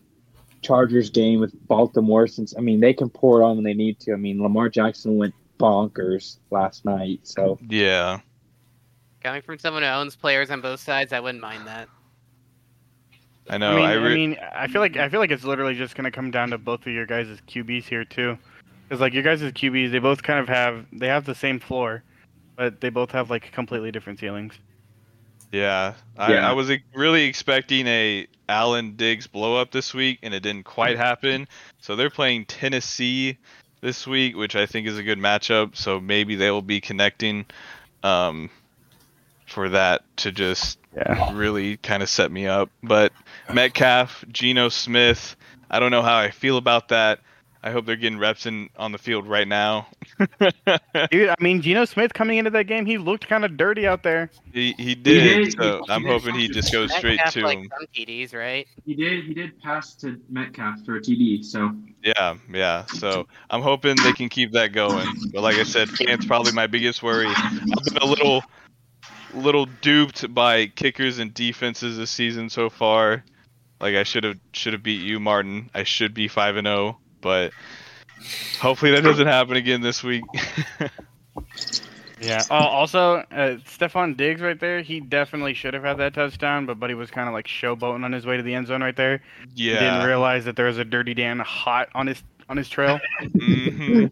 Chargers 0.60 1.10
game 1.10 1.40
with 1.40 1.52
Baltimore. 1.66 2.26
Since 2.26 2.54
I 2.56 2.60
mean, 2.60 2.80
they 2.80 2.92
can 2.92 3.08
pour 3.08 3.40
it 3.40 3.44
on 3.44 3.56
when 3.56 3.64
they 3.64 3.74
need 3.74 3.98
to. 4.00 4.12
I 4.12 4.16
mean, 4.16 4.42
Lamar 4.42 4.68
Jackson 4.68 5.16
went 5.16 5.34
bonkers 5.58 6.38
last 6.50 6.84
night. 6.84 7.20
So 7.22 7.58
yeah, 7.68 8.20
Coming 9.22 9.42
from 9.42 9.58
someone 9.58 9.84
who 9.84 9.88
owns 9.88 10.16
players 10.16 10.50
on 10.50 10.60
both 10.60 10.80
sides, 10.80 11.12
I 11.12 11.20
wouldn't 11.20 11.42
mind 11.42 11.66
that. 11.68 11.88
I 13.48 13.56
know. 13.58 13.72
I 13.72 13.76
mean, 13.76 13.84
I, 13.86 13.94
I, 13.94 14.14
mean, 14.14 14.36
I 14.54 14.66
feel 14.66 14.80
like 14.80 14.96
I 14.96 15.08
feel 15.08 15.20
like 15.20 15.30
it's 15.30 15.44
literally 15.44 15.74
just 15.74 15.94
gonna 15.94 16.10
come 16.10 16.30
down 16.32 16.50
to 16.50 16.58
both 16.58 16.80
of 16.86 16.92
your 16.92 17.06
guys' 17.06 17.38
QBs 17.48 17.84
here 17.84 18.04
too, 18.04 18.36
because 18.92 19.00
like 19.00 19.14
your 19.14 19.22
guys' 19.22 19.40
QBs, 19.40 19.90
they 19.90 20.00
both 20.00 20.22
kind 20.22 20.38
of 20.38 20.48
have 20.48 20.84
they 20.92 21.06
have 21.06 21.24
the 21.24 21.34
same 21.34 21.58
floor, 21.58 22.02
but 22.56 22.82
they 22.82 22.90
both 22.90 23.10
have 23.12 23.30
like 23.30 23.50
completely 23.50 23.90
different 23.90 24.18
ceilings. 24.18 24.52
yeah. 25.50 25.94
I, 26.18 26.34
Yeah. 26.34 26.50
I 26.50 26.52
was 26.52 26.70
really 26.94 27.22
expecting 27.24 27.86
a 27.86 28.26
Allen 28.50 28.96
Diggs 28.96 29.26
blow 29.26 29.56
up 29.56 29.70
this 29.70 29.94
week, 29.94 30.18
and 30.22 30.34
it 30.34 30.40
didn't 30.42 30.64
quite 30.64 30.98
happen. 30.98 31.48
So 31.78 31.96
they're 31.96 32.10
playing 32.10 32.44
Tennessee 32.44 33.38
this 33.80 34.06
week, 34.06 34.36
which 34.36 34.56
I 34.56 34.66
think 34.66 34.86
is 34.86 34.98
a 34.98 35.02
good 35.02 35.18
matchup. 35.18 35.74
So 35.74 35.98
maybe 35.98 36.34
they 36.34 36.50
will 36.50 36.60
be 36.60 36.82
connecting 36.82 37.46
um, 38.02 38.50
for 39.46 39.70
that 39.70 40.02
to 40.18 40.32
just 40.32 40.78
Yeah. 40.94 41.34
really 41.34 41.78
kind 41.78 42.02
of 42.02 42.10
set 42.10 42.30
me 42.30 42.46
up. 42.46 42.68
But 42.82 43.10
Metcalf, 43.50 44.22
Geno 44.30 44.68
Smith, 44.68 45.34
I 45.70 45.80
don't 45.80 45.92
know 45.92 46.02
how 46.02 46.18
I 46.18 46.30
feel 46.30 46.58
about 46.58 46.88
that. 46.88 47.20
I 47.64 47.70
hope 47.70 47.86
they're 47.86 47.94
getting 47.94 48.18
reps 48.18 48.46
in 48.46 48.70
on 48.76 48.90
the 48.90 48.98
field 48.98 49.28
right 49.28 49.46
now. 49.46 49.86
Dude, 51.10 51.28
I 51.28 51.36
mean, 51.38 51.62
Geno 51.62 51.84
Smith 51.84 52.12
coming 52.12 52.38
into 52.38 52.50
that 52.50 52.64
game, 52.64 52.86
he 52.86 52.98
looked 52.98 53.28
kind 53.28 53.44
of 53.44 53.56
dirty 53.56 53.86
out 53.86 54.02
there. 54.02 54.30
he, 54.52 54.72
he 54.72 54.96
did, 54.96 55.44
did, 55.44 55.52
so 55.52 55.82
he 55.86 55.92
I'm 55.92 56.02
did. 56.02 56.10
hoping 56.10 56.34
he 56.34 56.48
just 56.48 56.72
goes 56.72 56.92
straight 56.92 57.18
Metcalf, 57.18 57.34
to 57.34 57.40
like 57.42 57.58
him. 57.58 57.70
some 57.78 57.86
TDs, 57.94 58.34
right? 58.34 58.66
He 58.84 58.94
did. 58.94 59.24
He 59.26 59.34
did 59.34 59.60
pass 59.60 59.94
to 59.96 60.20
Metcalf 60.28 60.84
for 60.84 60.96
a 60.96 61.00
TD. 61.00 61.44
So 61.44 61.72
Yeah, 62.02 62.34
yeah. 62.52 62.84
So 62.86 63.28
I'm 63.48 63.62
hoping 63.62 63.94
they 64.02 64.12
can 64.12 64.28
keep 64.28 64.52
that 64.52 64.72
going. 64.72 65.06
But 65.32 65.42
like 65.42 65.56
I 65.56 65.62
said, 65.62 65.88
Cant's 65.96 66.26
probably 66.26 66.52
my 66.52 66.66
biggest 66.66 67.00
worry. 67.02 67.28
I've 67.28 67.84
been 67.84 68.02
a 68.02 68.06
little, 68.06 68.42
little 69.34 69.66
duped 69.66 70.34
by 70.34 70.66
kickers 70.66 71.20
and 71.20 71.32
defenses 71.32 71.96
this 71.96 72.10
season 72.10 72.50
so 72.50 72.70
far. 72.70 73.24
Like 73.80 73.94
I 73.94 74.02
should 74.02 74.24
have 74.24 74.38
should 74.52 74.72
have 74.72 74.82
beat 74.82 75.02
you, 75.02 75.20
Martin. 75.20 75.70
I 75.74 75.84
should 75.84 76.14
be 76.14 76.28
five 76.28 76.56
and 76.56 76.66
zero, 76.66 76.98
but 77.22 77.52
hopefully 78.60 78.90
that 78.92 79.02
doesn't 79.02 79.26
happen 79.26 79.56
again 79.56 79.80
this 79.80 80.02
week. 80.04 80.24
Yeah. 82.20 82.42
Oh, 82.50 82.54
also, 82.54 83.14
uh, 83.32 83.56
Stefon 83.66 84.16
Diggs 84.16 84.40
right 84.40 84.58
there, 84.58 84.80
he 84.80 85.00
definitely 85.00 85.54
should 85.54 85.74
have 85.74 85.82
had 85.82 85.98
that 85.98 86.14
touchdown, 86.14 86.66
but 86.66 86.78
Buddy 86.78 86.94
was 86.94 87.10
kind 87.10 87.26
of 87.28 87.34
like 87.34 87.46
showboating 87.46 88.04
on 88.04 88.12
his 88.12 88.24
way 88.24 88.36
to 88.36 88.42
the 88.44 88.54
end 88.54 88.68
zone 88.68 88.80
right 88.80 88.94
there. 88.94 89.22
He 89.56 89.70
didn't 89.70 90.06
realize 90.06 90.44
that 90.44 90.54
there 90.54 90.66
was 90.66 90.78
a 90.78 90.84
Dirty 90.84 91.14
Dan 91.14 91.40
hot 91.40 91.88
on 91.94 92.06
his 92.06 92.22
on 92.48 92.56
his 92.56 92.68
trail. 92.68 93.00
mm-hmm. 93.22 94.06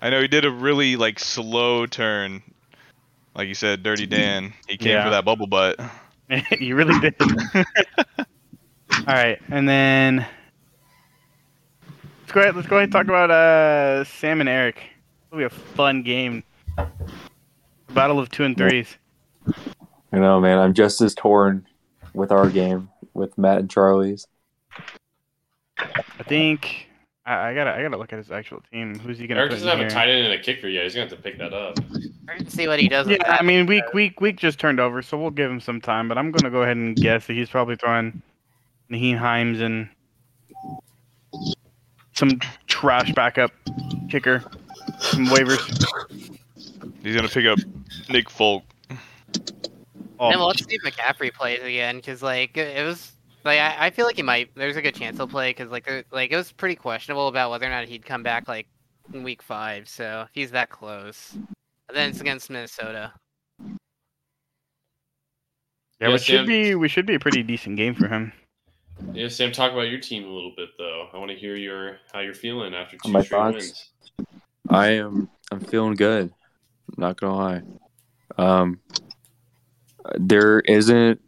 I 0.00 0.10
know 0.10 0.20
he 0.20 0.28
did 0.28 0.44
a 0.44 0.50
really 0.50 0.96
like 0.96 1.18
slow 1.18 1.86
turn. 1.86 2.42
Like 3.34 3.48
you 3.48 3.54
said, 3.54 3.82
Dirty 3.82 4.06
Dan. 4.06 4.52
He 4.68 4.76
came 4.76 4.92
Yeah. 4.92 5.04
for 5.04 5.10
that 5.10 5.24
bubble 5.24 5.46
butt. 5.46 5.80
you 6.60 6.76
really 6.76 6.98
did. 7.00 7.14
All 8.18 8.24
right, 9.06 9.40
and 9.48 9.68
then 9.68 10.26
let's 12.30 12.34
go 12.36 12.40
ahead. 12.42 12.54
Let's 12.54 12.68
go 12.68 12.76
ahead 12.76 12.84
and 12.84 12.92
talk 12.92 13.06
about 13.06 13.30
uh, 13.32 14.04
Sam 14.04 14.38
and 14.38 14.48
Eric. 14.48 14.80
It'll 15.28 15.38
be 15.38 15.44
a 15.44 15.50
fun 15.50 16.04
game. 16.04 16.44
Battle 17.92 18.20
of 18.20 18.30
two 18.30 18.44
and 18.44 18.56
threes. 18.56 18.96
I 20.12 20.18
know, 20.18 20.40
man. 20.40 20.58
I'm 20.58 20.72
just 20.72 21.00
as 21.00 21.12
torn 21.12 21.66
with 22.14 22.30
our 22.30 22.48
game 22.48 22.88
with 23.14 23.36
Matt 23.36 23.58
and 23.58 23.68
Charlie's. 23.68 24.28
I 25.76 26.22
think 26.22 26.86
I, 27.26 27.48
I 27.48 27.54
gotta 27.54 27.72
I 27.72 27.82
gotta 27.82 27.96
look 27.96 28.12
at 28.12 28.18
his 28.18 28.30
actual 28.30 28.62
team. 28.72 28.96
Who's 29.00 29.18
he 29.18 29.26
gonna 29.26 29.40
Eric 29.40 29.50
put 29.50 29.56
doesn't 29.56 29.68
in 29.68 29.78
have 29.78 29.86
a 29.88 29.90
tight 29.90 30.08
end 30.08 30.26
and 30.26 30.32
a 30.34 30.38
kicker 30.40 30.68
yet. 30.68 30.84
He's 30.84 30.94
gonna 30.94 31.08
have 31.08 31.16
to 31.16 31.20
pick 31.20 31.36
that 31.38 31.52
up. 31.52 31.80
We're 32.28 32.38
gonna 32.38 32.48
see 32.48 32.68
what 32.68 32.78
he 32.78 32.88
does. 32.88 33.08
with 33.08 33.18
Yeah, 33.18 33.26
that. 33.26 33.40
I 33.40 33.44
mean 33.44 33.66
week 33.66 33.92
week 33.92 34.20
week 34.20 34.36
just 34.36 34.60
turned 34.60 34.78
over, 34.78 35.02
so 35.02 35.18
we'll 35.20 35.30
give 35.30 35.50
him 35.50 35.60
some 35.60 35.80
time. 35.80 36.06
But 36.06 36.16
I'm 36.16 36.30
gonna 36.30 36.50
go 36.50 36.62
ahead 36.62 36.76
and 36.76 36.94
guess 36.94 37.26
that 37.26 37.32
he's 37.32 37.50
probably 37.50 37.74
throwing 37.74 38.22
Nyheim 38.88 39.16
Hines 39.18 39.60
and 39.60 39.88
some 42.14 42.40
trash 42.66 43.12
backup 43.12 43.52
kicker, 44.10 44.42
some 44.98 45.26
waivers. 45.26 45.60
He's 47.02 47.16
gonna 47.16 47.28
pick 47.28 47.46
up 47.46 47.58
Nick 48.08 48.28
Folk. 48.28 48.64
Oh, 50.18 50.30
And 50.30 50.40
let's 50.40 50.64
see 50.64 50.74
if 50.74 50.82
McCaffrey 50.82 51.32
plays 51.32 51.62
again, 51.62 51.96
because 51.96 52.22
like 52.22 52.56
it 52.56 52.76
it 52.76 52.84
was 52.84 53.12
like 53.44 53.58
I, 53.58 53.86
I 53.86 53.90
feel 53.90 54.04
like 54.04 54.16
he 54.16 54.22
might. 54.22 54.54
There's 54.54 54.76
a 54.76 54.82
good 54.82 54.94
chance 54.94 55.16
he'll 55.16 55.26
play, 55.26 55.50
because 55.50 55.70
like 55.70 55.86
there, 55.86 56.04
like 56.10 56.30
it 56.30 56.36
was 56.36 56.52
pretty 56.52 56.76
questionable 56.76 57.28
about 57.28 57.50
whether 57.50 57.66
or 57.66 57.70
not 57.70 57.86
he'd 57.86 58.04
come 58.04 58.22
back 58.22 58.46
like 58.46 58.66
in 59.14 59.22
week 59.22 59.42
five. 59.42 59.88
So 59.88 60.24
if 60.26 60.30
he's 60.34 60.50
that 60.50 60.68
close, 60.68 61.32
and 61.32 61.96
then 61.96 62.10
it's 62.10 62.20
against 62.20 62.50
Minnesota. 62.50 63.12
yeah, 63.60 63.68
Yeah, 66.00 66.08
which 66.08 66.22
should 66.22 66.46
be 66.46 66.74
we 66.74 66.88
should 66.88 67.06
be 67.06 67.14
a 67.14 67.20
pretty 67.20 67.42
decent 67.42 67.76
game 67.76 67.94
for 67.94 68.08
him. 68.08 68.32
Yeah, 69.12 69.28
Sam, 69.28 69.52
talk 69.52 69.72
about 69.72 69.88
your 69.88 70.00
team 70.00 70.24
a 70.24 70.30
little 70.32 70.52
bit 70.56 70.70
though. 70.78 71.08
I 71.12 71.18
want 71.18 71.30
to 71.30 71.36
hear 71.36 71.56
your 71.56 71.98
how 72.12 72.20
you're 72.20 72.34
feeling 72.34 72.74
after 72.74 72.96
two 72.96 73.10
My 73.10 73.22
straight 73.22 73.38
thoughts? 73.38 73.54
wins. 73.56 73.90
I 74.68 74.88
am. 74.92 75.28
I'm 75.50 75.60
feeling 75.60 75.94
good. 75.94 76.32
Not 76.96 77.20
gonna 77.20 77.36
lie. 77.36 77.62
Um, 78.38 78.80
there 80.16 80.60
isn't. 80.60 81.20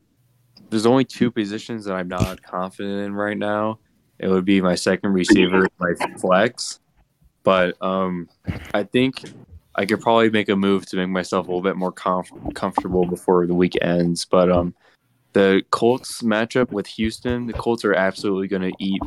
There's 0.70 0.86
only 0.86 1.04
two 1.04 1.30
positions 1.30 1.84
that 1.84 1.94
I'm 1.94 2.08
not 2.08 2.42
confident 2.42 3.04
in 3.06 3.14
right 3.14 3.36
now. 3.36 3.78
It 4.18 4.28
would 4.28 4.44
be 4.44 4.60
my 4.60 4.74
second 4.74 5.12
receiver, 5.12 5.68
my 5.78 5.92
flex. 6.18 6.78
But 7.42 7.76
um, 7.82 8.28
I 8.72 8.84
think 8.84 9.22
I 9.74 9.84
could 9.84 10.00
probably 10.00 10.30
make 10.30 10.48
a 10.48 10.56
move 10.56 10.86
to 10.86 10.96
make 10.96 11.08
myself 11.08 11.46
a 11.46 11.50
little 11.50 11.62
bit 11.62 11.76
more 11.76 11.92
comf- 11.92 12.54
comfortable 12.54 13.04
before 13.04 13.46
the 13.46 13.54
week 13.54 13.76
ends. 13.82 14.24
But 14.24 14.50
um, 14.50 14.74
the 15.32 15.62
Colts 15.70 16.22
matchup 16.22 16.70
with 16.72 16.86
Houston, 16.86 17.46
the 17.46 17.52
Colts 17.52 17.84
are 17.84 17.94
absolutely 17.94 18.48
going 18.48 18.62
to 18.62 18.72
eat 18.78 19.00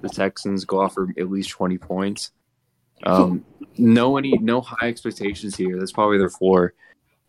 the 0.00 0.08
Texans. 0.08 0.64
Go 0.64 0.80
off 0.80 0.94
for 0.94 1.08
at 1.18 1.30
least 1.30 1.50
20 1.50 1.78
points. 1.78 2.32
Um, 3.04 3.44
no 3.78 4.16
any 4.16 4.38
no 4.38 4.60
high 4.60 4.88
expectations 4.88 5.56
here. 5.56 5.78
That's 5.78 5.92
probably 5.92 6.18
their 6.18 6.30
floor. 6.30 6.74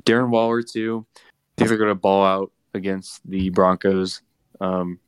Darren 0.06 0.30
Waller 0.30 0.62
too. 0.62 1.06
I 1.16 1.22
think 1.58 1.70
they're 1.70 1.78
gonna 1.78 1.96
ball 1.96 2.26
out 2.26 2.52
against 2.74 3.28
the 3.28 3.50
Broncos. 3.50 4.22
Um, 4.60 5.00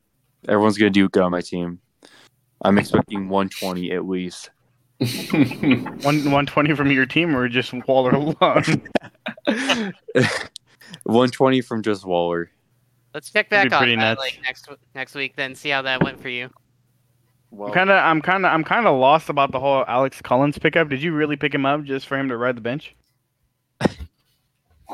everyone's 0.48 0.78
gonna 0.78 0.90
do 0.90 1.08
good 1.08 1.22
on 1.22 1.30
my 1.30 1.40
team. 1.40 1.80
I'm 2.62 2.78
expecting 2.78 3.28
120 3.28 3.92
at 3.92 4.06
least. 4.06 4.50
One 6.02 6.30
one 6.30 6.46
twenty 6.46 6.74
from 6.74 6.90
your 6.90 7.04
team 7.04 7.36
or 7.36 7.48
just 7.50 7.70
Waller 7.86 8.12
alone. 8.12 8.82
120 11.04 11.60
from 11.60 11.82
just 11.82 12.06
Waller. 12.06 12.50
Let's 13.16 13.30
check 13.30 13.48
back 13.48 13.72
on 13.72 13.78
pretty 13.78 13.96
that 13.96 14.02
nuts. 14.02 14.20
like 14.20 14.38
next 14.42 14.68
next 14.94 15.14
week, 15.14 15.36
then 15.36 15.54
see 15.54 15.70
how 15.70 15.80
that 15.80 16.02
went 16.02 16.20
for 16.20 16.28
you. 16.28 16.50
Well, 17.50 17.68
I'm 17.68 17.74
kind 17.74 17.88
of 17.88 17.96
I'm 17.96 18.20
kind 18.20 18.44
of 18.44 18.52
I'm 18.52 18.62
kind 18.62 18.86
of 18.86 18.94
lost 18.98 19.30
about 19.30 19.52
the 19.52 19.58
whole 19.58 19.86
Alex 19.88 20.20
Collins 20.20 20.58
pickup. 20.58 20.90
Did 20.90 21.02
you 21.02 21.14
really 21.14 21.36
pick 21.36 21.54
him 21.54 21.64
up 21.64 21.84
just 21.84 22.06
for 22.06 22.18
him 22.18 22.28
to 22.28 22.36
ride 22.36 22.58
the 22.58 22.60
bench? 22.60 22.94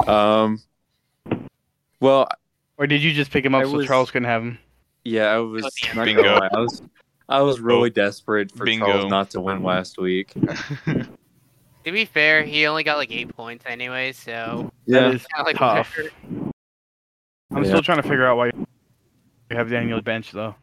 Um. 0.07 0.61
Well, 2.01 2.29
Or 2.79 2.87
did 2.87 3.03
you 3.03 3.13
just 3.13 3.31
pick 3.33 3.45
him 3.45 3.55
up 3.57 3.63
I 3.63 3.65
so 3.65 3.77
was- 3.77 3.87
Charles 3.87 4.11
couldn't 4.13 4.29
have 4.29 4.43
him? 4.43 4.59
yeah, 5.05 5.25
I 5.27 5.39
was. 5.39 5.65
not 5.95 6.05
Bingo. 6.05 6.23
gonna 6.23 6.39
lie, 6.41 6.49
I 6.55 6.59
was. 6.61 6.83
I 7.29 7.41
was 7.43 7.61
really 7.61 7.91
desperate 7.91 8.53
for 8.53 8.65
Bingo. 8.65 8.87
Charles 8.87 9.11
not 9.11 9.31
to 9.31 9.41
win 9.41 9.65
last 9.65 9.99
week. 9.99 10.33
To 11.85 11.91
be 11.91 12.05
fair, 12.05 12.45
he 12.45 12.65
only 12.69 12.85
got 12.85 12.97
like 12.97 13.11
eight 13.11 13.35
points 13.35 13.65
anyway, 13.67 14.13
so 14.13 14.71
That 14.87 15.15
is 15.15 15.27
kind 15.27 15.41
of 15.41 15.47
like 15.47 15.57
tough. 15.57 15.93
whatever. 15.97 16.15
I'm 17.55 17.65
Yeah. 17.65 17.69
still 17.71 17.83
trying 17.83 17.99
to 17.99 18.03
figure 18.03 18.27
out 18.27 18.37
why 18.39 18.47
you 19.51 19.57
have 19.57 19.71
Daniel 19.71 20.03
bench 20.03 20.33
though. 20.33 20.57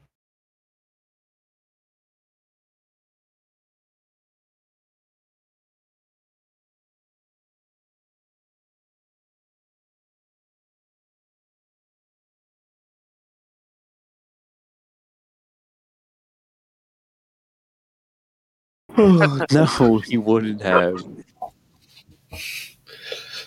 no, 18.98 20.00
he 20.00 20.18
wouldn't 20.18 20.62
have. 20.62 21.04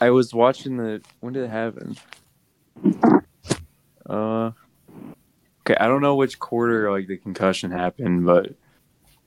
I 0.01 0.11
was 0.11 0.35
watching 0.35 0.77
the. 0.79 1.03
When 1.21 1.33
did 1.35 1.45
it 1.45 1.51
happen? 1.51 1.97
Uh. 4.09 4.51
Okay, 5.65 5.77
I 5.79 5.87
don't 5.87 6.03
know 6.03 6.17
which 6.17 6.39
quarter 6.41 6.91
like 6.91 7.07
the 7.07 7.17
concussion 7.17 7.71
happened, 7.71 8.27
but 8.27 8.53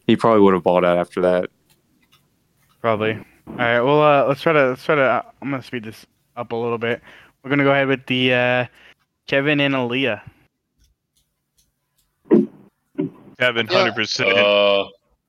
he 0.06 0.16
probably 0.18 0.42
would 0.42 0.54
have 0.54 0.64
balled 0.64 0.84
out 0.84 0.98
after 0.98 1.22
that. 1.22 1.50
Probably. 2.82 3.14
All 3.48 3.56
right. 3.56 3.80
Well, 3.82 4.02
uh, 4.02 4.28
let's 4.28 4.42
try 4.42 4.52
to 4.54 4.70
let's 4.70 4.84
try 4.84 4.96
to. 4.96 5.02
Uh, 5.02 5.22
I'm 5.42 5.52
gonna 5.52 5.64
speed 5.64 5.84
this 5.86 6.06
up 6.36 6.52
a 6.52 6.56
little 6.56 6.78
bit. 6.78 7.02
We're 7.42 7.50
gonna 7.50 7.64
go 7.64 7.72
ahead 7.72 7.88
with 7.88 8.06
the 8.06 8.34
uh, 8.34 8.66
Kevin 9.28 9.60
and 9.62 9.74
Aaliyah. 9.74 10.22
Kevin, 13.40 13.68
Yeah. 13.70 13.78
hundred 13.78 13.96
percent. 13.96 14.30
Uh, 14.38 14.86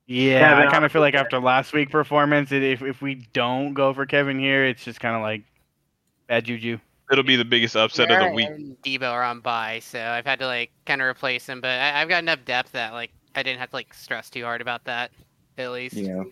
Yeah, 0.07 0.41
Kevin, 0.41 0.69
I 0.69 0.71
kind 0.71 0.85
of 0.85 0.93
feel 0.93 1.03
like 1.03 1.15
after 1.15 1.41
last 1.41 1.73
week 1.73 1.91
performance, 1.91 2.53
it, 2.53 2.63
if 2.63 2.83
if 2.83 3.03
we 3.03 3.27
don't 3.33 3.75
go 3.75 3.93
for 3.95 4.07
Kevin 4.07 4.39
here, 4.39 4.65
it's 4.65 4.85
just 4.85 5.01
kind 5.01 5.17
of 5.17 5.23
like 5.23 5.43
bad 6.27 6.45
juju. 6.45 6.79
It'll 7.11 7.23
be 7.25 7.37
the 7.37 7.45
biggest 7.45 7.77
upset 7.77 8.11
of 8.11 8.19
the 8.21 8.33
week. 8.35 8.49
and 8.49 8.77
Deebo 8.83 9.03
are 9.11 9.23
on 9.23 9.41
bye, 9.41 9.79
so 9.81 10.01
I've 10.01 10.27
had 10.27 10.41
to 10.41 10.47
like 10.47 10.71
kind 10.87 11.01
of 11.01 11.07
replace 11.07 11.49
him. 11.49 11.61
But 11.61 11.71
I, 11.81 12.01
I've 12.03 12.09
got 12.09 12.23
enough 12.23 12.45
depth 12.45 12.73
that 12.73 12.93
like 12.93 13.13
I 13.37 13.43
didn't 13.43 13.61
have 13.61 13.71
to 13.71 13.77
like 13.77 13.95
stress 13.95 14.29
too 14.29 14.43
hard 14.43 14.61
about 14.61 14.85
that, 14.85 15.13
at 15.57 15.71
least. 15.71 15.95
Yeah. 15.95 16.25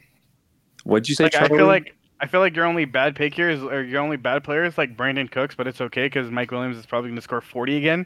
What'd 0.82 1.08
you 1.08 1.14
say, 1.14 1.24
Like 1.24 1.36
I 1.36 1.46
feel 1.48 1.66
like 1.66 1.94
I 2.20 2.26
feel 2.26 2.40
like 2.40 2.56
your 2.56 2.64
only 2.66 2.86
bad 2.86 3.14
pick 3.14 3.34
here 3.34 3.48
is 3.50 3.62
or 3.62 3.82
your 3.84 4.00
only 4.00 4.16
bad 4.16 4.42
player 4.42 4.64
is 4.64 4.76
like 4.76 4.96
Brandin 4.96 5.30
Cooks, 5.30 5.54
but 5.54 5.66
it's 5.68 5.80
okay 5.80 6.06
because 6.06 6.30
Mike 6.30 6.50
Williams 6.50 6.76
is 6.76 6.86
probably 6.86 7.10
gonna 7.10 7.20
score 7.20 7.40
40 7.40 7.76
again, 7.76 8.04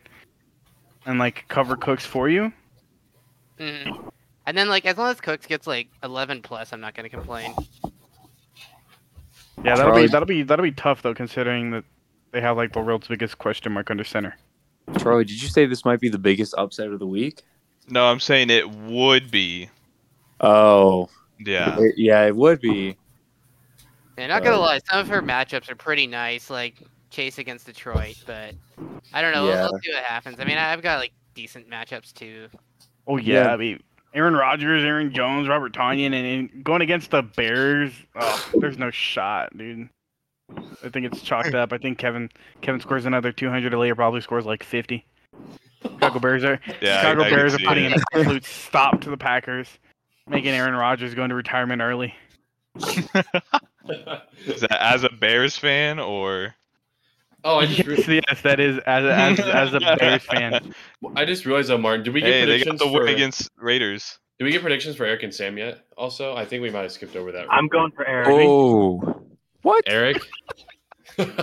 and 1.06 1.18
like 1.18 1.44
cover 1.48 1.74
Cooks 1.76 2.04
for 2.04 2.28
you. 2.28 2.52
Mhm. 3.58 4.10
And 4.46 4.56
then 4.56 4.68
like 4.68 4.84
as 4.84 4.96
long 4.98 5.10
as 5.10 5.20
Cooks 5.22 5.46
gets 5.46 5.66
like 5.66 5.88
11 6.02 6.42
plus, 6.42 6.72
I'm 6.74 6.80
not 6.80 6.94
gonna 6.94 7.08
complain. 7.08 7.54
Yeah, 9.64 9.74
that'll 9.74 9.86
Charlie- 9.86 10.02
be 10.02 10.08
that'll 10.08 10.26
be 10.26 10.42
that'll 10.42 10.62
be 10.62 10.72
tough 10.72 11.02
though, 11.02 11.14
considering 11.14 11.70
that 11.72 11.84
they 12.32 12.40
have 12.40 12.56
like 12.56 12.72
the 12.72 12.80
world's 12.80 13.08
biggest 13.08 13.38
question 13.38 13.72
mark 13.72 13.90
under 13.90 14.04
center. 14.04 14.36
Charlie, 14.98 15.24
did 15.24 15.42
you 15.42 15.48
say 15.48 15.66
this 15.66 15.84
might 15.84 16.00
be 16.00 16.08
the 16.08 16.18
biggest 16.18 16.54
upset 16.56 16.88
of 16.88 16.98
the 16.98 17.06
week? 17.06 17.42
No, 17.88 18.06
I'm 18.06 18.20
saying 18.20 18.50
it 18.50 18.68
would 18.70 19.30
be. 19.30 19.68
Oh, 20.40 21.08
Yeah. 21.38 21.76
it- 21.78 21.94
yeah, 21.98 22.24
it 22.26 22.36
would 22.36 22.60
be. 22.60 22.96
And 24.16 24.30
not 24.30 24.42
gonna 24.42 24.56
Uh, 24.56 24.60
lie, 24.60 24.80
some 24.90 24.98
of 25.00 25.08
her 25.08 25.22
matchups 25.22 25.70
are 25.70 25.76
pretty 25.76 26.06
nice, 26.06 26.50
like 26.50 26.82
Chase 27.10 27.38
against 27.38 27.66
Detroit. 27.66 28.16
But 28.26 28.54
I 29.12 29.22
don't 29.22 29.32
know. 29.32 29.44
We'll, 29.44 29.52
Yeah. 29.54 29.68
we'll 29.70 29.80
see 29.82 29.92
what 29.92 30.04
happens. 30.04 30.40
I 30.40 30.44
mean, 30.44 30.58
I've 30.58 30.82
got 30.82 30.98
like 30.98 31.12
decent 31.34 31.68
matchups 31.70 32.12
too. 32.12 32.48
Oh 33.06 33.16
yeah, 33.16 33.44
Yeah. 33.44 33.52
I 33.52 33.56
mean 33.56 33.82
Aaron 34.14 34.34
Rodgers, 34.34 34.84
Aaron 34.84 35.12
Jones, 35.12 35.48
Robert 35.48 35.72
Tonyan, 35.72 36.06
and, 36.06 36.14
and 36.54 36.64
going 36.64 36.80
against 36.82 37.10
the 37.10 37.22
Bears, 37.22 37.92
oh, 38.16 38.50
there's 38.58 38.78
no 38.78 38.90
shot, 38.90 39.56
dude. 39.56 39.88
I 40.84 40.88
think 40.90 41.06
it's 41.06 41.20
chalked 41.22 41.54
up. 41.54 41.72
I 41.72 41.78
think 41.78 41.98
Kevin 41.98 42.30
Kevin 42.62 42.80
scores 42.80 43.04
another 43.06 43.32
200. 43.32 43.72
Aaliyah 43.72 43.94
probably 43.96 44.20
scores 44.20 44.46
like 44.46 44.62
50. 44.62 45.04
Chicago 45.82 46.18
Bears 46.18 46.44
are 46.44 46.60
Yeah. 46.80 46.96
I- 46.96 47.00
Chicago 47.00 47.22
I 47.22 47.28
can 47.28 47.36
Bears 47.38 47.54
are 47.54 47.58
putting 47.58 47.84
it. 47.86 47.92
an 47.92 48.02
absolute 48.14 48.44
stop 48.44 49.00
to 49.02 49.10
the 49.10 49.16
Packers, 49.16 49.68
making 50.28 50.50
Aaron 50.50 50.74
Rodgers 50.74 51.14
go 51.14 51.24
into 51.24 51.36
retirement 51.36 51.82
early. 51.82 52.14
Is 54.46 54.60
that 54.60 54.78
as 54.80 55.04
a 55.04 55.08
Bears 55.08 55.56
fan 55.56 55.98
or? 55.98 56.54
oh, 57.44 57.58
I 57.58 57.66
just 57.66 57.86
re- 57.88 57.96
Yes, 57.96 58.08
yes, 58.28 58.42
that 58.42 58.60
is 58.60 58.78
as 58.86 59.04
a, 59.04 59.14
as, 59.14 59.40
as 59.40 59.74
a 59.74 59.80
Bears 59.98 60.22
fan. 60.24 60.74
I 61.16 61.24
just 61.24 61.46
realized 61.46 61.68
though, 61.70 61.78
Martin. 61.78 62.04
Did 62.04 62.14
we 62.14 62.20
get 62.20 62.30
Hey, 62.32 62.44
they 62.44 62.58
got 62.58 62.64
predictions 62.76 62.80
the 62.80 62.86
win 62.86 63.06
for? 63.06 63.12
against 63.12 63.50
Raiders. 63.56 64.18
Did 64.38 64.44
we 64.44 64.52
get 64.52 64.62
predictions 64.62 64.96
for 64.96 65.04
Eric 65.04 65.22
and 65.24 65.34
Sam 65.34 65.58
yet? 65.58 65.84
Also, 65.96 66.34
I 66.36 66.44
think 66.44 66.62
we 66.62 66.70
might 66.70 66.82
have 66.82 66.92
skipped 66.92 67.16
over 67.16 67.32
that. 67.32 67.46
I'm 67.50 67.66
going 67.68 67.90
for 67.92 68.06
Eric. 68.06 68.28
Oh, 68.30 69.22
what? 69.62 69.84
Eric. 69.86 70.18
Well, 71.18 71.26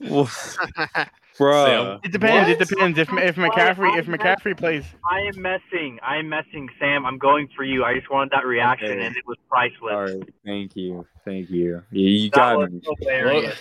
Bruh. 1.38 1.98
It 2.04 2.12
depends. 2.12 2.48
It 2.50 2.68
depends. 2.68 2.98
If 2.98 3.08
if 3.12 3.34
McCaffrey 3.36 3.98
if 3.98 4.06
McCaffrey 4.06 4.56
plays, 4.56 4.84
I 5.10 5.20
am 5.20 5.40
messing. 5.42 5.98
I 6.02 6.18
am 6.18 6.28
messing, 6.28 6.68
Sam. 6.78 7.04
I'm 7.04 7.18
going 7.18 7.48
for 7.56 7.64
you. 7.64 7.84
I 7.84 7.94
just 7.94 8.08
wanted 8.10 8.30
that 8.32 8.46
reaction, 8.46 8.90
Okay. 8.92 9.04
and 9.06 9.16
it 9.16 9.26
was 9.26 9.36
priceless. 9.48 9.92
All 9.92 10.02
right, 10.04 10.22
thank 10.44 10.76
you, 10.76 11.04
thank 11.24 11.50
you. 11.50 11.82
Yeah, 11.90 12.08
you 12.08 12.30
That 12.30 12.36
got 12.36 12.70
me. 12.72 12.80
hilarious. 13.00 13.58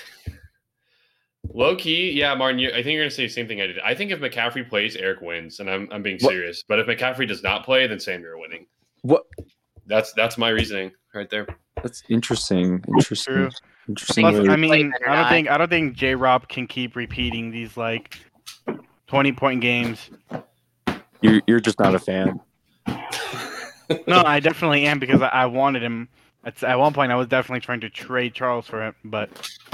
Low 1.53 1.75
key, 1.75 2.11
yeah, 2.11 2.33
Martin. 2.35 2.59
You, 2.59 2.69
I 2.69 2.75
think 2.75 2.87
you're 2.93 3.01
gonna 3.03 3.09
say 3.11 3.23
the 3.23 3.29
same 3.33 3.47
thing 3.47 3.59
I 3.61 3.67
did. 3.67 3.79
I 3.79 3.95
think 3.95 4.11
if 4.11 4.19
McCaffrey 4.19 4.67
plays, 4.69 4.95
Eric 4.95 5.21
wins, 5.21 5.59
and 5.59 5.67
I'm 5.69 5.87
I'm 5.91 6.03
being 6.03 6.17
What? 6.21 6.31
serious. 6.31 6.63
But 6.67 6.77
if 6.79 6.85
McCaffrey 6.87 7.27
does 7.27 7.41
not 7.41 7.65
play, 7.65 7.87
then 7.87 7.99
Sam, 7.99 8.21
you're 8.21 8.37
winning. 8.37 8.67
What? 9.01 9.23
That's 9.87 10.13
that's 10.13 10.37
my 10.37 10.49
reasoning 10.49 10.91
right 11.13 11.29
there. 11.29 11.47
That's 11.83 12.03
interesting. 12.09 12.83
Interesting. 12.87 13.33
True. 13.33 13.49
Interesting. 13.87 14.23
Plus, 14.23 14.49
I 14.49 14.55
mean, 14.55 14.93
I 15.05 15.05
don't 15.05 15.15
not. 15.15 15.29
think 15.29 15.49
I 15.49 15.57
don't 15.57 15.69
think 15.69 15.95
J. 15.95 16.15
Rob 16.15 16.47
can 16.47 16.65
keep 16.65 16.95
repeating 16.95 17.51
these 17.51 17.77
like 17.77 18.17
twenty 19.07 19.33
point 19.33 19.61
games. 19.61 20.09
you're 21.21 21.41
you're 21.45 21.59
just 21.59 21.79
not 21.79 21.93
a 21.93 21.99
fan. 21.99 22.39
No, 24.07 24.23
I 24.25 24.39
definitely 24.39 24.85
am 24.85 24.97
because 24.97 25.21
I, 25.21 25.27
I 25.27 25.45
wanted 25.45 25.83
him. 25.83 26.07
At, 26.45 26.63
at 26.63 26.79
one 26.79 26.93
point, 26.93 27.11
I 27.11 27.15
was 27.15 27.27
definitely 27.27 27.59
trying 27.59 27.81
to 27.81 27.89
trade 27.89 28.33
Charles 28.33 28.65
for 28.65 28.81
him, 28.81 28.95
but 29.03 29.29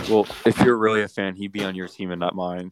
Well, 0.10 0.28
if 0.46 0.60
you're 0.60 0.78
really 0.78 1.04
a 1.04 1.08
fan, 1.08 1.36
he'd 1.36 1.52
be 1.52 1.64
on 1.64 1.76
your 1.76 1.88
team 1.88 2.12
and 2.12 2.20
not 2.20 2.36
mine. 2.36 2.72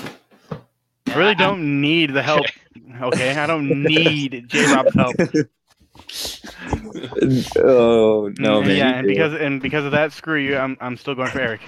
I 0.00 1.14
really 1.14 1.34
don't 1.34 1.80
need 1.80 2.12
the 2.14 2.22
help. 2.22 2.46
Okay, 3.00 3.36
I 3.36 3.46
don't 3.46 3.68
need 3.82 4.44
J. 4.46 4.72
Rob's 4.72 4.94
help. 4.94 5.16
oh 7.58 8.30
no, 8.38 8.62
Mm, 8.62 8.66
man! 8.66 8.76
yeah, 8.76 8.98
and 8.98 9.06
because 9.08 9.34
and 9.34 9.62
because 9.62 9.84
of 9.84 9.92
that, 9.92 10.12
screw 10.12 10.38
you. 10.38 10.56
I'm 10.56 10.76
I'm 10.80 10.96
still 10.96 11.14
going 11.14 11.30
for 11.30 11.40
Eric. 11.40 11.60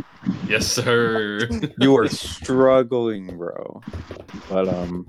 yes, 0.48 0.66
sir. 0.66 1.48
you 1.78 1.96
are 1.96 2.08
struggling, 2.08 3.36
bro. 3.36 3.82
But 4.48 4.68
um, 4.68 5.06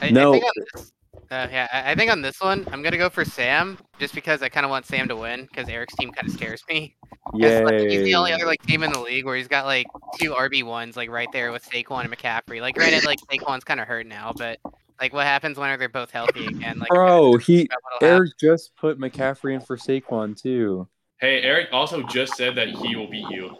I, 0.00 0.10
No. 0.10 0.30
I 0.30 0.38
think 0.40 0.44
this, 0.74 0.92
uh, 1.30 1.48
yeah, 1.50 1.68
I, 1.72 1.92
I 1.92 1.94
think 1.94 2.10
on 2.10 2.22
this 2.22 2.40
one, 2.40 2.66
I'm 2.72 2.82
gonna 2.82 2.96
go 2.98 3.10
for 3.10 3.24
Sam, 3.24 3.78
just 3.98 4.14
because 4.14 4.42
I 4.42 4.48
kind 4.48 4.64
of 4.64 4.70
want 4.70 4.86
Sam 4.86 5.08
to 5.08 5.16
win, 5.16 5.46
because 5.50 5.68
Eric's 5.68 5.94
team 5.96 6.10
kind 6.12 6.26
of 6.28 6.34
scares 6.34 6.62
me. 6.68 6.96
'Cause, 7.32 7.62
like, 7.64 7.88
he's 7.88 8.02
the 8.02 8.14
only 8.16 8.32
other 8.32 8.46
like 8.46 8.60
team 8.66 8.82
in 8.82 8.90
the 8.90 8.98
league 9.00 9.24
where 9.24 9.36
he's 9.36 9.46
got 9.46 9.64
like 9.64 9.86
two 10.18 10.32
RB 10.32 10.64
ones 10.64 10.96
like 10.96 11.10
right 11.10 11.28
there 11.32 11.52
with 11.52 11.64
Saquon 11.64 12.04
and 12.04 12.12
McCaffrey. 12.12 12.60
Like, 12.60 12.74
granted, 12.74 13.04
like 13.04 13.20
Saquon's 13.30 13.62
kind 13.62 13.78
of 13.78 13.86
hurt 13.86 14.06
now, 14.06 14.32
but 14.36 14.58
like, 15.00 15.12
what 15.12 15.26
happens 15.26 15.58
whenever 15.58 15.78
they're 15.78 15.88
both 15.88 16.10
healthy 16.10 16.46
again? 16.46 16.78
Like, 16.78 16.88
Bro, 16.90 17.36
he 17.38 17.62
about 17.64 17.78
what'll 17.82 18.08
happen. 18.08 18.08
Eric 18.26 18.30
just 18.38 18.76
put 18.76 18.98
McCaffrey 18.98 19.54
in 19.54 19.60
for 19.60 19.76
Saquon 19.76 20.40
too. 20.40 20.86
hey, 21.20 21.42
Eric 21.42 21.68
also 21.72 22.02
just 22.02 22.34
said 22.36 22.54
that 22.56 22.68
he 22.68 22.96
will 22.96 23.08
beat 23.10 23.28
you. 23.30 23.50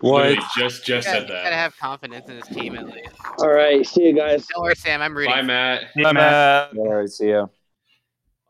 What? 0.00 0.26
Literally 0.26 0.46
just 0.56 0.84
just 0.84 1.06
Yeah, 1.06 1.12
said 1.14 1.22
he's 1.22 1.30
gotta 1.30 1.44
that. 1.50 1.52
have 1.52 1.76
confidence 1.78 2.28
in 2.28 2.36
his 2.36 2.46
team 2.48 2.76
at 2.76 2.86
least. 2.86 3.14
All 3.38 3.48
right, 3.48 3.86
see 3.86 4.04
you 4.08 4.12
guys. 4.14 4.46
Don't 4.46 4.62
worry, 4.62 4.74
Sam. 4.76 5.00
I'm 5.02 5.16
rooting. 5.16 5.32
Bye, 5.32 5.40
for 5.40 5.46
Matt. 5.46 5.82
Yeah, 5.96 6.12
Matt. 6.12 6.76
All 6.76 6.92
right, 6.94 7.08
see 7.08 7.30
ya. 7.30 7.46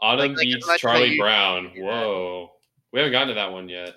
Autumn 0.00 0.30
Like- 0.30 0.38
like, 0.38 0.44
beats 0.46 0.64
as 0.64 0.66
much 0.68 0.74
as 0.84 0.84
I 0.84 0.88
Charlie 0.92 1.02
usually 1.08 1.18
Brown. 1.20 1.72
Whoa, 1.76 2.50
we 2.92 3.00
haven't 3.00 3.12
gotten 3.12 3.28
to 3.28 3.34
that 3.34 3.52
one 3.52 3.68
yet. 3.68 3.94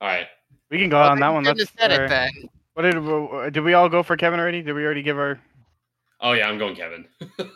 All 0.00 0.08
right. 0.08 0.26
We 0.70 0.78
can 0.78 0.88
go 0.90 1.00
Well, 1.00 1.10
on 1.12 1.20
that 1.20 1.28
one. 1.32 1.44
you 1.44 1.50
That's 1.50 1.60
just 1.60 1.78
said 1.78 1.92
it 1.92 2.08
then. 2.08 2.30
what 2.74 2.82
did 2.82 3.52
did 3.54 3.62
we 3.64 3.74
all 3.74 3.88
go 3.88 4.02
for 4.02 4.16
Kevin 4.16 4.38
already? 4.40 4.62
Did 4.62 4.74
we 4.74 4.84
already 4.84 5.02
give 5.02 5.16
our? 5.18 5.40
Oh 6.20 6.32
yeah, 6.32 6.48
I'm 6.48 6.58
going 6.58 6.74
Kevin. 6.76 7.06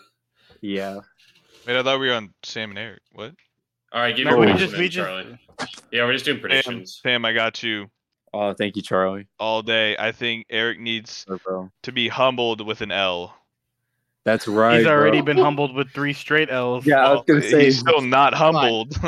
Yeah. 0.61 1.01
Wait, 1.67 1.77
I 1.77 1.83
thought 1.83 2.01
we 2.01 2.09
were 2.09 2.15
on 2.15 2.33
Sam 2.43 2.71
and 2.71 2.79
Eric. 2.79 3.01
What? 3.13 3.35
All 3.93 4.01
right, 4.01 4.15
give 4.17 4.27
No, 4.27 4.33
me 4.33 4.39
we 4.41 4.47
predictions, 4.53 4.71
just 4.71 4.81
we 4.81 4.89
just. 4.89 5.07
Charlie. 5.09 5.39
Yeah, 5.91 6.05
we're 6.05 6.13
just 6.13 6.25
doing 6.25 6.37
Sam, 6.37 6.41
predictions. 6.43 7.01
Sam, 7.03 7.25
I 7.25 7.33
got 7.33 7.63
you 7.63 7.91
Oh, 8.33 8.55
thank 8.55 8.77
you, 8.77 8.83
Charlie. 8.83 9.27
all 9.41 9.61
day. 9.63 9.97
I 9.99 10.13
think 10.13 10.47
Eric 10.51 10.79
needs 10.79 11.27
Oh, 11.29 11.39
bro. 11.45 11.71
to 11.83 11.93
be 11.93 12.07
humbled 12.09 12.65
with 12.65 12.81
an 12.81 12.93
L. 12.93 13.35
That's 14.25 14.47
right. 14.47 14.79
He's 14.79 14.87
already 14.87 15.19
bro. 15.21 15.35
been 15.35 15.39
humbled 15.39 15.75
with 15.75 15.91
three 15.91 16.13
straight 16.13 16.51
L's. 16.51 16.87
Yeah, 16.87 17.05
I 17.07 17.13
was 17.15 17.25
gonna 17.27 17.43
say 17.43 17.65
he's 17.65 17.81
still 17.81 18.01
not 18.03 18.35
humbled. 18.35 18.93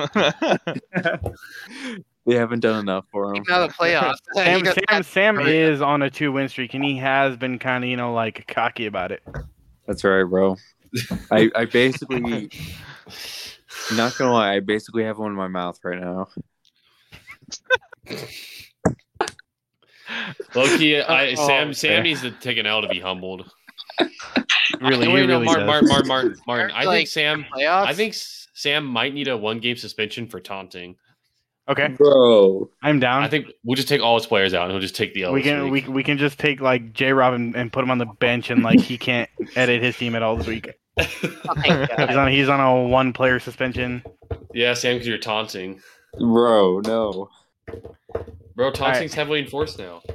they 2.26 2.34
haven't 2.36 2.60
done 2.60 2.80
enough 2.80 3.04
for 3.12 3.30
him. 3.30 3.36
Even 3.36 3.54
out 3.54 3.62
of 3.62 3.68
the 3.70 3.74
playoffs. 3.74 4.16
he 4.34 4.40
Sam, 4.42 4.62
does 4.62 4.74
Sam, 4.74 4.84
not- 4.90 5.04
Sam 5.06 5.36
Right. 5.38 5.48
is 5.48 5.82
on 5.82 6.02
a 6.02 6.10
two-win 6.10 6.48
streak, 6.48 6.74
and 6.74 6.84
he 6.84 6.96
has 6.98 7.36
been 7.36 7.58
kind 7.58 7.84
of, 7.84 7.90
you 7.90 7.96
know, 7.96 8.12
like 8.14 8.46
cocky 8.48 8.86
about 8.86 9.12
it. 9.12 9.22
That's 9.86 10.02
right, 10.04 10.24
bro. 10.24 10.56
I, 11.30 11.50
I 11.54 11.64
basically, 11.66 12.50
not 13.96 14.16
gonna 14.16 14.32
lie, 14.32 14.54
I 14.54 14.60
basically 14.60 15.04
have 15.04 15.18
one 15.18 15.30
in 15.30 15.36
my 15.36 15.48
mouth 15.48 15.78
right 15.84 16.00
now. 16.00 16.28
Loki, 20.54 21.00
I, 21.00 21.30
Oh, 21.38 21.46
Sam 21.46 21.74
Sam 21.74 21.92
okay. 21.92 22.02
needs 22.02 22.22
to 22.22 22.30
take 22.30 22.58
an 22.58 22.66
L 22.66 22.82
to 22.82 22.88
be 22.88 23.00
humbled. 23.00 23.50
Really, 24.80 25.06
he 25.06 25.14
really 25.14 25.44
Martin, 25.44 25.66
does. 25.66 25.66
Martin, 25.66 25.88
Martin, 25.88 26.08
Martin, 26.08 26.36
Martin. 26.46 26.70
I 26.74 26.84
Like, 26.84 26.96
think 26.98 27.08
Sam. 27.08 27.44
playoffs. 27.54 27.86
I 27.86 27.94
think 27.94 28.14
Sam 28.14 28.84
might 28.84 29.14
need 29.14 29.28
a 29.28 29.36
one 29.36 29.60
game 29.60 29.76
suspension 29.76 30.26
for 30.26 30.40
taunting. 30.40 30.96
Okay, 31.68 31.88
Bro, 31.88 32.70
I'm 32.82 32.98
down. 32.98 33.22
I 33.22 33.28
think 33.28 33.46
we'll 33.64 33.76
just 33.76 33.86
take 33.88 34.02
all 34.02 34.16
his 34.18 34.26
players 34.26 34.52
out 34.52 34.64
and 34.64 34.72
he'll 34.72 34.80
just 34.80 34.96
take 34.96 35.14
the 35.14 35.22
L. 35.24 35.32
we 35.32 35.42
can 35.42 35.70
we, 35.70 35.82
we 35.82 36.02
can 36.02 36.18
just 36.18 36.36
take 36.38 36.60
like 36.60 36.92
J 36.92 37.12
Rob 37.12 37.34
and, 37.34 37.54
and 37.54 37.72
put 37.72 37.84
him 37.84 37.90
on 37.92 37.98
the 37.98 38.06
bench 38.06 38.50
and 38.50 38.64
like 38.64 38.80
he 38.80 38.98
can't 38.98 39.30
edit 39.54 39.80
his 39.80 39.96
team 39.96 40.16
at 40.16 40.22
all 40.24 40.36
this 40.36 40.48
week. 40.48 40.68
Oh. 40.98 41.04
He's 41.64 42.16
on 42.16 42.30
he's 42.30 42.48
on 42.48 42.60
a 42.60 42.88
one 42.88 43.12
player 43.12 43.40
suspension. 43.40 44.02
yeah, 44.52 44.74
Sam, 44.74 44.96
because 44.96 45.08
you're 45.08 45.18
taunting, 45.18 45.80
bro, 46.18 46.80
no. 46.80 47.30
bro. 48.54 48.70
Taunting's 48.70 49.14
heavily 49.14 49.40
enforced 49.40 49.78
now. 49.78 50.02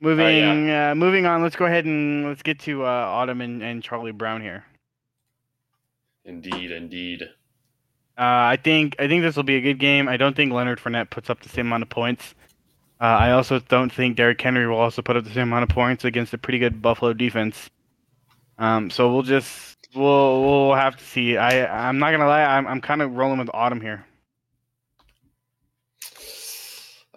Moving 0.00 0.70
uh, 0.70 0.94
moving 0.96 1.26
on. 1.26 1.42
Let's 1.42 1.56
go 1.56 1.66
ahead 1.66 1.84
and 1.84 2.26
let's 2.26 2.42
get 2.42 2.60
to 2.60 2.84
uh, 2.84 2.88
Autumn 2.88 3.40
and, 3.40 3.62
and 3.62 3.82
Charlie 3.82 4.12
Brown 4.12 4.40
here. 4.40 4.64
Indeed, 6.24 6.70
indeed. 6.70 7.22
Uh, 8.16 8.52
I 8.52 8.58
think 8.62 8.96
I 8.98 9.08
think 9.08 9.22
this 9.22 9.34
will 9.34 9.44
be 9.44 9.56
a 9.56 9.60
good 9.60 9.78
game. 9.78 10.08
I 10.08 10.16
don't 10.16 10.36
think 10.36 10.52
Leonard 10.52 10.78
Fournette 10.78 11.10
puts 11.10 11.30
up 11.30 11.40
the 11.40 11.48
same 11.48 11.66
amount 11.66 11.84
of 11.84 11.88
points. 11.88 12.34
Uh, 13.00 13.04
I 13.04 13.32
also 13.32 13.60
don't 13.60 13.92
think 13.92 14.16
Derrick 14.16 14.40
Henry 14.40 14.66
will 14.66 14.78
also 14.78 15.02
put 15.02 15.16
up 15.16 15.24
the 15.24 15.30
same 15.30 15.44
amount 15.44 15.64
of 15.64 15.68
points 15.68 16.04
against 16.04 16.34
a 16.34 16.38
pretty 16.38 16.58
good 16.58 16.82
Buffalo 16.82 17.12
defense. 17.12 17.70
Um, 18.58 18.90
so 18.90 19.12
we'll 19.12 19.22
just 19.22 19.76
we'll 19.94 20.42
we'll 20.42 20.74
have 20.74 20.96
to 20.96 21.04
see. 21.04 21.36
I 21.36 21.88
I'm 21.88 21.98
not 21.98 22.10
gonna 22.10 22.26
lie. 22.26 22.42
I'm 22.42 22.66
I'm 22.66 22.80
kind 22.80 23.02
of 23.02 23.12
rolling 23.16 23.38
with 23.38 23.50
Autumn 23.54 23.80
here. 23.80 24.04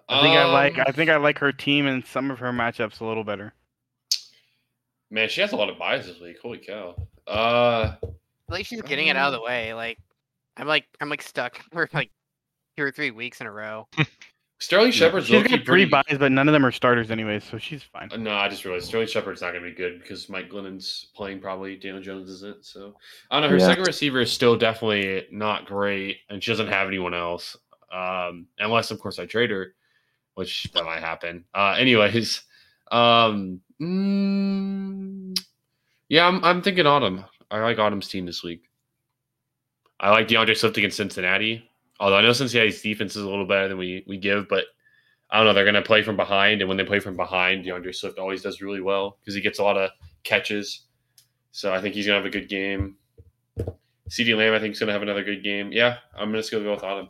I 0.08 0.22
think 0.22 0.36
I 0.36 0.46
like 0.46 0.78
Um, 0.78 0.86
I 0.88 0.92
think 0.92 1.10
I 1.10 1.18
like 1.18 1.40
her 1.40 1.52
team 1.52 1.88
and 1.88 2.06
some 2.06 2.32
of 2.32 2.40
her 2.40 2.52
matchups 2.52 3.00
a 3.00 3.06
little 3.06 3.24
better. 3.24 3.54
Man, 5.10 5.30
she 5.30 5.42
has 5.42 5.52
a 5.52 5.56
lot 5.56 5.70
of 5.70 5.80
buys 5.80 6.06
this 6.06 6.20
week. 6.20 6.38
Holy 6.42 6.58
cow. 6.58 6.96
Uh, 7.28 7.96
like 8.50 8.66
she's 8.66 8.82
getting 8.82 9.08
it 9.08 9.16
out 9.16 9.34
of 9.34 9.40
the 9.40 9.42
way. 9.42 9.74
Like 9.74 9.98
I'm 10.58 10.68
like 10.68 10.86
I'm 11.00 11.10
like 11.10 11.22
stuck 11.22 11.58
for 11.72 11.90
like 11.94 12.12
two 12.78 12.84
or 12.84 12.92
three 12.92 13.12
weeks 13.12 13.42
in 13.42 13.48
a 13.48 13.52
row. 13.52 13.88
Sterling 14.62 14.92
Shepard's 14.92 15.26
She's 15.26 15.34
low-key 15.38 15.58
got 15.58 15.66
three 15.66 15.86
pretty. 15.88 16.04
buys, 16.10 16.18
but 16.20 16.32
none 16.32 16.48
of 16.48 16.54
them 16.54 16.64
are 16.64 16.72
starters 16.72 17.10
anyway, 17.10 17.40
so 17.40 17.58
she's 17.58 17.82
fine. 17.82 18.10
Uh, 18.14 18.18
No, 18.18 18.36
I 18.36 18.48
just 18.48 18.64
realized 18.64 18.86
Sterling 18.86 19.08
Shepard's 19.08 19.42
not 19.42 19.54
going 19.54 19.64
to 19.64 19.70
be 19.72 19.76
good 19.76 20.00
because 20.00 20.30
Mike 20.30 20.50
Glennon's 20.50 21.08
playing 21.16 21.40
probably. 21.42 21.76
Daniel 21.78 22.00
Jones 22.02 22.30
isn't. 22.30 22.64
So 22.64 22.96
I 23.32 23.40
don't 23.40 23.50
know. 23.50 23.56
Her 23.56 23.60
Yeah. 23.60 23.66
second 23.66 23.88
receiver 23.88 24.22
is 24.22 24.32
still 24.32 24.56
definitely 24.56 25.26
not 25.32 25.66
great, 25.66 26.18
and 26.30 26.44
she 26.44 26.52
doesn't 26.52 26.68
have 26.68 26.88
anyone 26.88 27.16
else. 27.16 27.58
Um, 27.92 28.46
unless, 28.60 28.92
of 28.92 29.00
course, 29.00 29.18
I 29.18 29.26
trade 29.26 29.50
her, 29.50 29.74
which 30.36 30.68
that 30.76 30.86
might 30.86 31.00
happen. 31.02 31.44
Uh, 31.56 31.76
anyways, 31.80 32.44
um, 32.92 33.62
mm, 33.82 35.38
yeah, 36.08 36.28
I'm, 36.28 36.44
I'm 36.46 36.62
thinking 36.62 36.86
Autumn. 36.86 37.26
I 37.50 37.60
like 37.62 37.80
Autumn's 37.80 38.08
team 38.08 38.28
this 38.28 38.44
week. 38.44 38.62
I 40.00 40.12
like 40.12 40.28
DeAndre 40.28 40.56
Swift 40.56 40.78
against 40.78 40.98
Cincinnati. 40.98 41.68
Although 42.02 42.18
I 42.18 42.22
know 42.22 42.34
Cincinnati's 42.34 42.82
defense 42.82 43.16
is 43.16 43.24
a 43.24 43.30
little 43.30 43.46
better 43.46 43.70
than 43.70 43.78
we, 43.78 44.04
we 44.08 44.18
give, 44.18 44.50
but 44.50 44.66
I 45.30 45.38
don't 45.38 45.46
know. 45.46 45.54
They're 45.54 45.64
going 45.64 45.76
to 45.76 45.82
play 45.84 46.02
from 46.02 46.18
behind, 46.18 46.62
and 46.62 46.68
when 46.68 46.78
they 46.78 46.84
play 46.84 47.00
from 47.00 47.16
behind, 47.16 47.64
DeAndre 47.64 47.96
Swift 47.96 48.18
always 48.18 48.42
does 48.42 48.60
really 48.60 48.82
well 48.82 49.18
because 49.22 49.36
he 49.36 49.40
gets 49.40 49.60
a 49.60 49.64
lot 49.64 49.78
of 49.78 49.92
catches. 50.24 50.88
So 51.52 51.74
I 51.74 51.80
think 51.80 51.94
he's 51.94 52.08
going 52.08 52.20
to 52.20 52.24
have 52.24 52.26
a 52.26 52.38
good 52.38 52.50
game. 52.50 52.96
CeeDee 54.10 54.36
Lamb, 54.36 54.54
I 54.54 54.60
think, 54.60 54.74
is 54.74 54.80
going 54.80 54.88
to 54.88 54.94
have 54.94 55.04
another 55.04 55.24
good 55.24 55.44
game. 55.44 55.72
Yeah, 55.72 55.98
I'm 56.18 56.34
just 56.34 56.52
going 56.52 56.64
to 56.64 56.68
go 56.70 56.74
with 56.74 56.84
Autumn. 56.84 57.08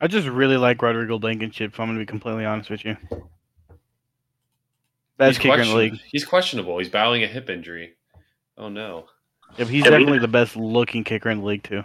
I 0.00 0.06
just 0.06 0.28
really 0.28 0.56
like 0.56 0.80
Rodrigo 0.80 1.18
Blankenship. 1.18 1.72
If 1.72 1.80
I'm 1.80 1.88
gonna 1.88 1.98
be 1.98 2.06
completely 2.06 2.44
honest 2.44 2.68
with 2.68 2.84
you, 2.84 2.96
best 5.16 5.38
He's 5.38 5.38
kicker 5.38 5.62
in 5.62 5.68
the 5.68 5.74
league. 5.74 5.98
He's 6.10 6.24
questionable. 6.26 6.78
He's 6.78 6.90
battling 6.90 7.22
a 7.22 7.26
hip 7.26 7.48
injury. 7.48 7.94
Oh 8.58 8.68
no. 8.68 9.06
Yeah, 9.56 9.64
he's 9.64 9.84
definitely 9.84 10.18
the 10.18 10.28
best 10.28 10.56
looking 10.56 11.04
kicker 11.04 11.30
in 11.30 11.38
the 11.38 11.46
league 11.46 11.62
too. 11.62 11.84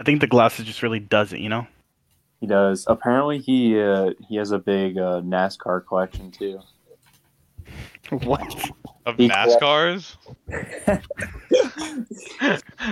I 0.00 0.02
think 0.02 0.22
the 0.22 0.26
glasses 0.26 0.64
just 0.64 0.82
really 0.82 0.98
does 0.98 1.34
it, 1.34 1.40
you 1.40 1.50
know. 1.50 1.66
He 2.40 2.46
does. 2.46 2.86
Apparently, 2.88 3.38
he 3.38 3.78
uh, 3.78 4.12
he 4.28 4.36
has 4.36 4.50
a 4.50 4.58
big 4.58 4.96
uh, 4.96 5.20
NASCAR 5.20 5.86
collection 5.86 6.30
too. 6.30 6.60
What? 8.10 8.70
Of 9.06 9.18
He- 9.18 9.28
NASCARs? 9.28 10.16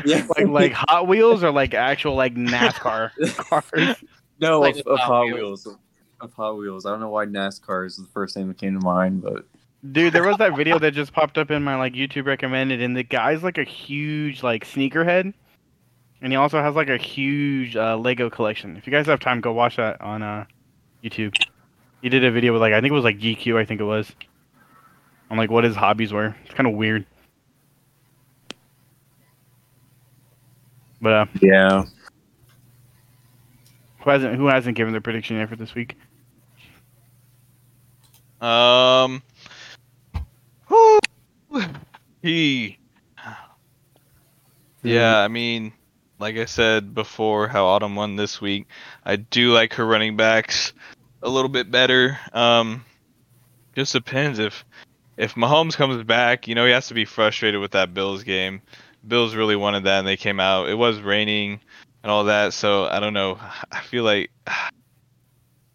yeah, 0.05 0.27
Like 0.37 0.49
like 0.49 0.73
Hot 0.73 1.07
Wheels 1.09 1.43
or 1.43 1.51
like 1.51 1.75
actual 1.75 2.15
like 2.15 2.35
NASCAR 2.35 3.11
cars? 3.37 3.97
no, 4.41 4.61
Like 4.61 4.77
of, 4.77 4.87
of 4.87 4.99
Hot 5.01 5.07
Hot 5.07 5.25
Wheels. 5.27 5.67
Wheels. 5.67 5.79
Of 6.21 6.33
Hot 6.35 6.57
Wheels. 6.57 6.87
I 6.87 6.91
don't 6.91 7.01
know 7.01 7.09
why 7.09 7.27
NASCAR 7.27 7.87
is 7.87 7.97
the 7.97 8.07
first 8.13 8.35
thing 8.35 8.49
that 8.49 8.59
came 8.59 8.79
to 8.79 8.85
mind, 8.85 9.23
but 9.23 9.45
Dude, 9.93 10.13
there 10.13 10.27
was 10.27 10.37
that 10.39 10.57
video 10.57 10.79
that 10.81 10.93
just 10.93 11.13
popped 11.13 11.39
up 11.39 11.51
in 11.51 11.63
my 11.63 11.77
like 11.77 11.95
YouTube 11.95 12.27
recommended, 12.27 12.83
and 12.83 12.97
the 12.97 13.05
guy's 13.05 13.43
like 13.43 13.59
a 13.59 13.65
huge 13.65 14.43
like 14.43 14.65
sneakerhead, 14.67 15.33
and 16.21 16.33
he 16.33 16.37
also 16.37 16.61
has 16.61 16.75
like 16.75 16.89
a 16.89 16.97
huge 16.97 17.77
uh, 17.77 17.97
Lego 17.97 18.29
collection. 18.31 18.77
If 18.77 18.87
you 18.87 18.93
guys 18.93 19.07
have 19.07 19.21
time, 19.21 19.41
go 19.41 19.53
watch 19.53 19.77
that 19.77 20.01
on 20.01 20.23
uh, 20.23 20.45
YouTube. 21.03 21.35
He 22.03 22.09
did 22.09 22.25
a 22.25 22.31
video 22.31 22.53
with 22.53 22.63
like 22.63 22.73
I 22.73 22.81
think 22.81 22.91
it 22.91 22.95
was 22.95 23.05
like 23.05 23.19
GQ, 23.19 23.57
I 23.57 23.65
think 23.65 23.81
it 23.81 23.85
was, 23.85 24.11
on 25.31 25.37
like 25.37 25.51
what 25.51 25.65
his 25.65 25.77
hobbies 25.77 26.13
were. 26.13 26.35
It's 26.45 26.55
kind 26.55 26.67
of 26.67 26.75
weird. 26.75 27.07
But 31.01 31.13
uh, 31.13 31.27
yeah, 31.41 31.85
who 34.01 34.11
hasn't 34.11 34.35
who 34.35 34.47
hasn't 34.47 34.77
given 34.77 34.93
their 34.93 35.01
prediction 35.01 35.37
yet 35.37 35.49
for 35.49 35.57
this 35.57 35.75
week? 35.75 35.97
Um. 38.41 39.23
He. 42.23 42.79
Yeah, 44.85 45.19
I 45.19 45.29
mean, 45.29 45.73
like 46.19 46.37
I 46.37 46.47
said 46.47 46.95
before, 46.95 47.49
how 47.49 47.67
Autumn 47.67 47.95
won 47.95 48.17
this 48.17 48.41
week. 48.41 48.67
I 49.05 49.17
do 49.17 49.53
like 49.53 49.75
her 49.75 49.87
running 49.87 50.17
backs 50.17 50.73
a 51.23 51.29
little 51.29 51.49
bit 51.49 51.71
better. 51.71 52.19
Um, 52.33 52.85
just 53.75 53.93
depends 53.93 54.39
if 54.39 54.65
if 55.17 55.35
Mahomes 55.35 55.77
comes 55.77 56.03
back. 56.05 56.49
You 56.49 56.55
know, 56.55 56.67
he 56.67 56.73
has 56.73 56.89
to 56.89 56.95
be 56.95 57.05
frustrated 57.05 57.61
with 57.61 57.73
that 57.73 57.95
Bills 57.95 58.25
game. 58.25 58.63
Bills 59.07 59.35
really 59.35 59.57
wanted 59.57 59.85
that, 59.85 60.01
and 60.01 60.09
they 60.09 60.17
came 60.17 60.41
out. 60.41 60.69
It 60.69 60.75
was 60.75 61.01
raining 61.01 61.61
and 62.03 62.11
all 62.11 62.25
that, 62.25 62.53
so 62.53 62.85
I 62.87 63.01
don't 63.01 63.15
know. 63.15 63.39
I 63.71 63.81
feel 63.81 64.05
like 64.05 64.31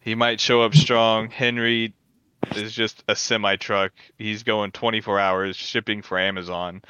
he 0.02 0.16
might 0.16 0.40
show 0.40 0.62
up 0.62 0.76
strong. 0.76 1.30
Henry 1.30 1.94
is 2.56 2.74
just 2.74 3.04
a 3.08 3.16
semi 3.16 3.56
truck. 3.56 3.94
He's 4.18 4.44
going 4.44 4.72
24 4.72 5.20
hours 5.20 5.56
shipping 5.56 6.02
for 6.02 6.20
Amazon. 6.20 6.82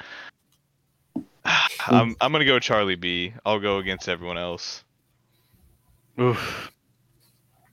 I'm 1.86 2.16
I'm 2.20 2.32
gonna 2.32 2.44
go 2.44 2.58
Charlie 2.58 2.96
B. 2.96 3.32
I'll 3.44 3.60
go 3.60 3.78
against 3.78 4.08
everyone 4.08 4.38
else. 4.38 4.84
Oof. 6.20 6.70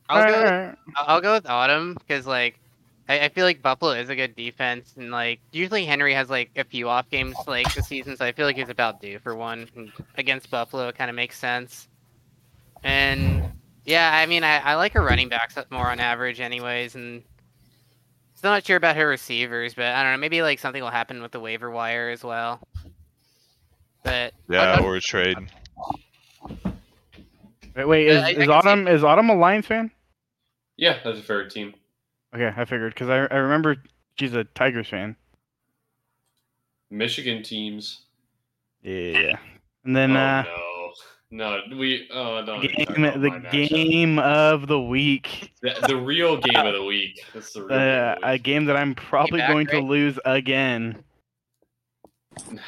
I'll 0.10 0.32
go. 0.32 0.76
I'll 0.98 1.22
go 1.22 1.34
with 1.34 1.48
Autumn 1.48 1.94
because 1.94 2.28
like 2.28 2.60
I, 3.08 3.26
I 3.26 3.30
feel 3.30 3.46
like 3.46 3.62
Buffalo 3.62 3.92
is 3.92 4.10
a 4.10 4.16
good 4.16 4.36
defense 4.36 4.94
and 4.98 5.12
like 5.12 5.40
usually 5.52 5.86
Henry 5.86 6.14
has 6.14 6.30
like 6.30 6.52
a 6.58 6.64
few 6.64 6.90
off 6.90 7.10
games 7.10 7.36
like 7.48 7.74
this 7.74 7.88
season, 7.88 8.18
so 8.18 8.26
I 8.26 8.32
feel 8.32 8.46
like 8.46 8.58
he's 8.58 8.70
about 8.70 9.02
due 9.02 9.20
for 9.20 9.36
one 9.36 9.70
and 9.76 9.92
against 10.16 10.50
Buffalo. 10.50 10.88
It 10.90 10.98
kind 10.98 11.10
of 11.10 11.16
makes 11.16 11.38
sense. 11.38 11.88
And 12.84 13.44
yeah, 13.86 14.12
I 14.14 14.26
mean 14.26 14.44
I, 14.44 14.58
I 14.58 14.76
like 14.76 14.94
her 14.94 15.02
running 15.02 15.30
backs 15.30 15.58
up 15.58 15.72
more 15.72 15.90
on 15.90 16.00
average, 16.00 16.40
anyways, 16.42 16.96
and 16.96 17.24
still 18.34 18.52
not 18.52 18.66
sure 18.66 18.78
about 18.78 18.98
her 18.98 19.08
receivers, 19.08 19.76
but 19.76 19.86
I 19.86 20.04
don't 20.04 20.14
know. 20.14 20.18
Maybe 20.18 20.42
like 20.42 20.60
something 20.60 20.82
will 20.82 20.90
happen 20.90 21.22
with 21.22 21.32
the 21.32 21.40
waiver 21.40 21.72
wire 21.72 22.10
as 22.10 22.24
well. 22.24 22.60
But 24.04 24.34
Yeah, 24.50 24.74
I'll- 24.76 24.86
or 24.86 24.96
a 24.96 25.02
trade. 25.02 25.38
Wait, 27.76 27.86
wait 27.86 28.08
is, 28.08 28.18
I- 28.22 28.28
I 28.28 28.30
is 28.32 28.36
can 28.38 28.46
see- 28.48 28.52
Autumn 28.52 28.88
is 28.88 29.04
Autumn 29.04 29.30
a 29.30 29.36
Lions 29.36 29.66
fan? 29.66 29.92
Yeah, 30.78 31.00
that's 31.04 31.20
a 31.20 31.24
fair 31.24 31.48
team. 31.48 31.74
Okay, 32.34 32.52
I 32.56 32.66
figured 32.66 32.94
because 32.94 33.10
I 33.10 33.26
I 33.34 33.38
remember 33.38 33.76
she's 34.20 34.34
a 34.34 34.44
Tigers 34.44 34.88
fan. 34.90 35.16
Michigan 36.90 37.44
teams. 37.44 38.02
Yeah. 38.82 39.38
And 39.86 39.96
then 39.96 40.16
oh, 40.18 40.20
uh, 40.20 40.44
no. 40.44 40.58
No, 41.34 41.62
we. 41.78 42.10
Oh, 42.14 42.42
no. 42.44 42.60
game 42.62 42.86
the 42.88 43.30
my 43.30 43.40
matchup. 43.40 43.52
game 43.70 44.20
of 44.20 44.68
the 44.68 44.82
week, 44.82 45.54
The, 45.62 45.74
the 45.88 45.96
real 45.96 46.36
game 46.36 46.66
of 46.66 46.74
the 46.74 46.84
week. 46.84 47.24
That's 47.34 47.54
the 47.54 47.64
real 47.64 47.72
uh, 47.74 47.78
game 47.80 47.80
a 47.80 48.16
of 48.16 48.22
the 48.22 48.32
week. 48.34 48.44
game 48.44 48.66
that 48.66 48.76
I'm 48.76 48.96
probably 48.96 49.40
back, 49.40 49.50
going 49.50 49.68
to 49.68 49.80
lose 49.80 50.20
again. 50.26 51.02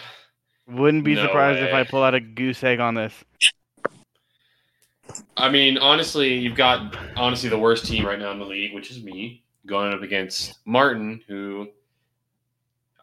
Wouldn't 0.68 1.04
be 1.04 1.16
No 1.16 1.26
surprised 1.26 1.60
if 1.60 1.74
I 1.74 1.84
pull 1.84 2.04
out 2.04 2.16
a 2.16 2.20
goose 2.20 2.64
egg 2.64 2.80
on 2.80 2.96
this. 2.96 3.14
I 5.36 5.50
mean, 5.50 5.78
honestly, 5.78 6.34
you've 6.36 6.56
got 6.56 6.96
honestly 7.18 7.50
the 7.50 7.58
worst 7.58 7.86
team 7.86 8.06
right 8.06 8.18
now 8.20 8.32
in 8.32 8.40
the 8.40 8.46
league, 8.46 8.74
which 8.74 8.90
is 8.90 9.04
me, 9.04 9.44
going 9.66 9.94
up 9.94 10.02
against 10.02 10.60
Martin, 10.66 11.22
who 11.28 11.68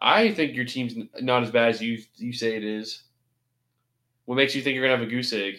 I 0.01 0.33
think 0.33 0.55
your 0.55 0.65
team's 0.65 0.95
not 1.21 1.43
as 1.43 1.51
bad 1.51 1.69
as 1.69 1.83
you 1.83 1.99
you 2.17 2.33
say 2.33 2.57
it 2.57 2.65
is. 2.65 3.03
What 4.25 4.37
makes 4.37 4.55
you 4.55 4.63
think 4.63 4.75
you're 4.75 4.85
gonna 4.85 4.99
have 4.99 5.07
a 5.07 5.11
goose 5.11 5.33
egg? 5.33 5.57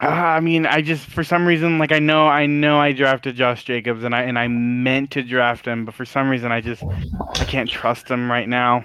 Uh, 0.00 0.06
I 0.06 0.40
mean, 0.40 0.64
I 0.64 0.80
just 0.80 1.06
for 1.06 1.24
some 1.24 1.46
reason, 1.46 1.78
like 1.78 1.92
I 1.92 1.98
know, 1.98 2.26
I 2.26 2.46
know, 2.46 2.78
I 2.78 2.92
drafted 2.92 3.36
Josh 3.36 3.64
Jacobs, 3.64 4.04
and 4.04 4.14
I 4.14 4.22
and 4.22 4.38
I 4.38 4.48
meant 4.48 5.12
to 5.12 5.22
draft 5.22 5.66
him, 5.66 5.84
but 5.84 5.94
for 5.94 6.04
some 6.04 6.28
reason, 6.28 6.50
I 6.50 6.60
just 6.60 6.82
I 6.82 7.44
can't 7.44 7.68
trust 7.68 8.08
him 8.08 8.30
right 8.30 8.48
now. 8.48 8.84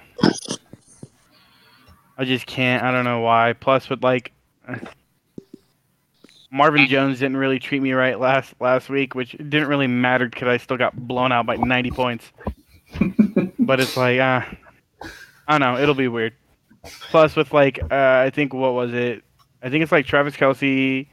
I 2.16 2.24
just 2.24 2.46
can't. 2.46 2.82
I 2.82 2.92
don't 2.92 3.04
know 3.04 3.20
why. 3.20 3.54
Plus, 3.54 3.88
with 3.88 4.02
like 4.02 4.32
Marvin 6.54 6.86
Jones 6.86 7.18
didn't 7.18 7.36
really 7.36 7.58
treat 7.58 7.82
me 7.82 7.92
right 7.92 8.18
last 8.18 8.54
last 8.60 8.88
week, 8.88 9.14
which 9.16 9.32
didn't 9.32 9.66
really 9.66 9.88
matter 9.88 10.28
because 10.28 10.46
I 10.46 10.56
still 10.58 10.76
got 10.76 10.96
blown 10.96 11.32
out 11.32 11.46
by 11.46 11.56
90 11.56 11.90
points. 11.90 12.32
but 13.58 13.80
it's 13.80 13.96
like, 13.96 14.20
uh, 14.20 14.42
I 15.48 15.58
don't 15.58 15.60
know. 15.60 15.82
It'll 15.82 15.96
be 15.96 16.06
weird. 16.06 16.34
Plus, 17.10 17.34
with 17.34 17.52
like, 17.52 17.82
uh, 17.82 18.22
I 18.24 18.30
think 18.30 18.54
what 18.54 18.74
was 18.74 18.92
it? 18.92 19.24
I 19.62 19.70
think 19.70 19.82
it's 19.82 19.90
like 19.90 20.06
Travis 20.06 20.36
Kelce, 20.36 21.08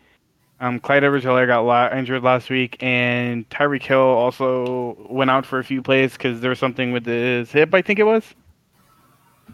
um, 0.59 0.79
Clyde 0.79 1.03
Edwards-Helaire 1.05 1.47
got 1.47 1.61
la- 1.61 1.89
injured 1.89 2.21
last 2.21 2.49
week, 2.51 2.77
and 2.83 3.49
Tyreek 3.49 3.81
Hill 3.81 3.97
also 3.99 4.95
went 5.09 5.31
out 5.31 5.45
for 5.45 5.57
a 5.57 5.63
few 5.63 5.81
plays 5.81 6.11
because 6.13 6.41
there 6.41 6.49
was 6.49 6.59
something 6.59 6.91
with 6.91 7.05
his 7.05 7.51
hip. 7.51 7.73
I 7.73 7.81
think 7.81 7.97
it 7.97 8.03
was, 8.03 8.23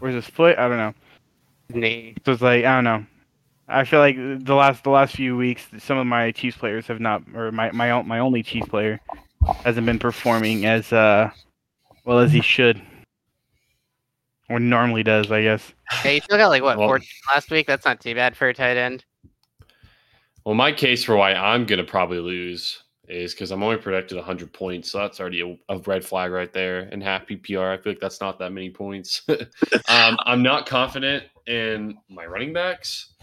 or 0.02 0.08
his 0.08 0.26
foot. 0.26 0.58
I 0.58 0.68
don't 0.68 0.76
know. 0.76 0.94
Knee. 1.70 2.14
So 2.24 2.32
it's 2.32 2.42
like 2.42 2.64
I 2.64 2.74
don't 2.76 2.84
know. 2.84 3.06
I 3.68 3.84
feel 3.84 4.00
like 4.00 4.16
the 4.16 4.54
last 4.54 4.84
the 4.84 4.90
last 4.90 5.14
few 5.14 5.36
weeks, 5.36 5.66
some 5.78 5.98
of 5.98 6.06
my 6.06 6.32
Chiefs 6.32 6.56
players 6.56 6.86
have 6.86 7.00
not, 7.00 7.22
or 7.34 7.52
my 7.52 7.70
my 7.72 8.00
my 8.02 8.18
only 8.18 8.42
Chiefs 8.42 8.68
player 8.68 9.00
hasn't 9.64 9.86
been 9.86 9.98
performing 9.98 10.64
as 10.64 10.92
uh 10.92 11.30
well 12.04 12.18
as 12.18 12.32
he 12.32 12.40
should, 12.40 12.80
or 14.48 14.58
normally 14.58 15.02
does, 15.02 15.30
I 15.30 15.42
guess. 15.42 15.72
Hey, 15.90 16.16
you 16.16 16.20
still 16.22 16.38
got 16.38 16.48
like 16.48 16.62
what 16.62 16.78
Well- 16.78 16.88
14 16.88 17.06
last 17.34 17.50
week? 17.50 17.66
That's 17.66 17.84
not 17.84 18.00
too 18.00 18.14
bad 18.14 18.36
for 18.36 18.48
a 18.48 18.54
tight 18.54 18.76
end. 18.78 19.04
Well, 20.44 20.54
my 20.54 20.72
case 20.72 21.04
for 21.04 21.16
why 21.16 21.34
I'm 21.34 21.66
gonna 21.66 21.84
probably 21.84 22.20
lose 22.20 22.82
is 23.08 23.32
because 23.32 23.50
I'm 23.50 23.62
only 23.62 23.78
projected 23.78 24.16
100 24.16 24.52
points, 24.52 24.90
so 24.90 24.98
that's 24.98 25.20
already 25.20 25.40
a, 25.40 25.74
a 25.74 25.78
red 25.78 26.04
flag 26.04 26.30
right 26.30 26.52
there. 26.52 26.88
And 26.92 27.02
half 27.02 27.26
PPR, 27.26 27.72
I 27.72 27.80
feel 27.80 27.92
like 27.92 28.00
that's 28.00 28.20
not 28.20 28.38
that 28.38 28.52
many 28.52 28.70
points. 28.70 29.22
um, 29.28 30.16
I'm 30.24 30.42
not 30.42 30.66
confident 30.66 31.24
in 31.46 31.98
my 32.08 32.26
running 32.26 32.52
backs. 32.52 33.14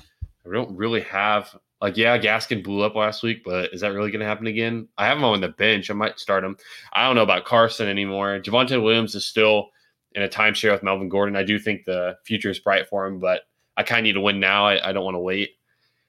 I 0.46 0.52
don't 0.52 0.76
really 0.76 1.02
have 1.02 1.56
like 1.82 1.98
yeah, 1.98 2.18
Gaskin 2.18 2.64
blew 2.64 2.82
up 2.82 2.96
last 2.96 3.22
week, 3.22 3.44
but 3.44 3.74
is 3.74 3.82
that 3.82 3.94
really 3.94 4.10
going 4.10 4.22
to 4.22 4.26
happen 4.26 4.48
again? 4.48 4.88
I 4.98 5.06
have 5.06 5.18
him 5.18 5.24
on 5.24 5.42
the 5.42 5.50
bench. 5.50 5.92
I 5.92 5.94
might 5.94 6.20
start 6.20 6.44
him. 6.44 6.58
I 6.94 7.06
don't 7.06 7.16
know 7.16 7.24
about 7.24 7.46
Carson 7.46 7.88
anymore. 7.88 8.40
Javonte 8.40 8.82
Williams 8.82 9.14
is 9.14 9.26
still 9.26 9.70
in 10.14 10.24
a 10.24 10.30
timeshare 10.30 10.72
with 10.72 10.84
Melvin 10.84 11.10
Gordon. 11.10 11.36
I 11.36 11.44
do 11.44 11.60
think 11.60 11.84
the 11.84 12.18
future 12.24 12.50
is 12.50 12.60
bright 12.60 12.88
for 12.88 13.06
him, 13.06 13.20
but 13.20 13.42
I 13.78 13.84
kind 13.84 14.00
of 14.00 14.04
need 14.06 14.14
to 14.14 14.22
win 14.22 14.40
now. 14.40 14.66
I, 14.66 14.90
I 14.90 14.94
don't 14.94 15.04
want 15.04 15.16
to 15.16 15.20
wait. 15.20 15.52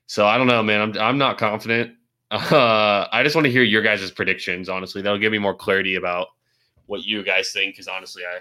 So 0.07 0.27
I 0.27 0.39
don't 0.39 0.47
know, 0.47 0.62
man. 0.62 0.81
I'm 0.81 0.99
I'm 0.99 1.18
not 1.18 1.37
confident. 1.37 1.93
Uh, 2.31 3.07
I 3.12 3.22
just 3.22 3.37
want 3.37 3.45
to 3.45 3.51
hear 3.51 3.62
your 3.62 3.83
guys' 3.83 4.11
predictions. 4.11 4.68
Honestly, 4.68 5.01
that'll 5.03 5.18
give 5.18 5.33
me 5.33 5.39
more 5.39 5.55
clarity 5.55 5.95
about 5.95 6.29
what 6.87 7.05
you 7.05 7.22
guys 7.22 7.53
think. 7.53 7.74
Because 7.74 7.89
honestly, 7.89 8.22
I 8.24 8.41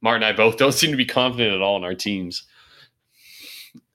Martin 0.00 0.22
and 0.22 0.32
I 0.32 0.36
both 0.36 0.56
don't 0.58 0.72
seem 0.72 0.90
to 0.90 0.96
be 0.96 1.04
confident 1.04 1.54
at 1.54 1.60
all 1.60 1.76
in 1.76 1.84
our 1.84 1.94
teams. 1.94 2.44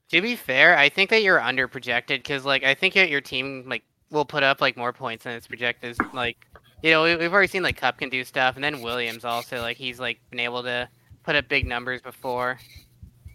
To 0.10 0.22
be 0.22 0.36
fair, 0.36 0.78
I 0.78 0.90
think 0.90 1.10
that 1.10 1.24
you're 1.24 1.40
under 1.40 1.68
projected 1.68 2.22
because 2.22 2.46
like 2.46 2.64
I 2.64 2.76
think 2.76 2.94
that 2.94 3.10
your 3.10 3.22
team 3.22 3.64
like 3.68 3.84
will 4.12 4.26
put 4.26 4.44
up 4.44 4.62
like 4.62 4.78
more 4.78 4.94
points 4.94 5.24
than 5.24 5.34
its 5.34 5.48
projected. 5.48 5.98
Like 6.14 6.38
you 6.84 6.92
know 6.92 7.04
we, 7.04 7.16
we've 7.16 7.34
already 7.34 7.48
seen 7.48 7.64
like 7.64 7.78
Kupp 7.78 7.98
can 7.98 8.10
do 8.10 8.24
stuff, 8.24 8.56
and 8.56 8.64
then 8.64 8.82
Williams 8.82 9.26
also 9.26 9.62
like 9.62 9.78
he's 9.78 10.00
like 10.00 10.20
been 10.30 10.40
able 10.40 10.62
to 10.64 10.88
put 11.24 11.36
up 11.36 11.48
big 11.50 11.66
numbers 11.66 12.02
before. 12.02 12.60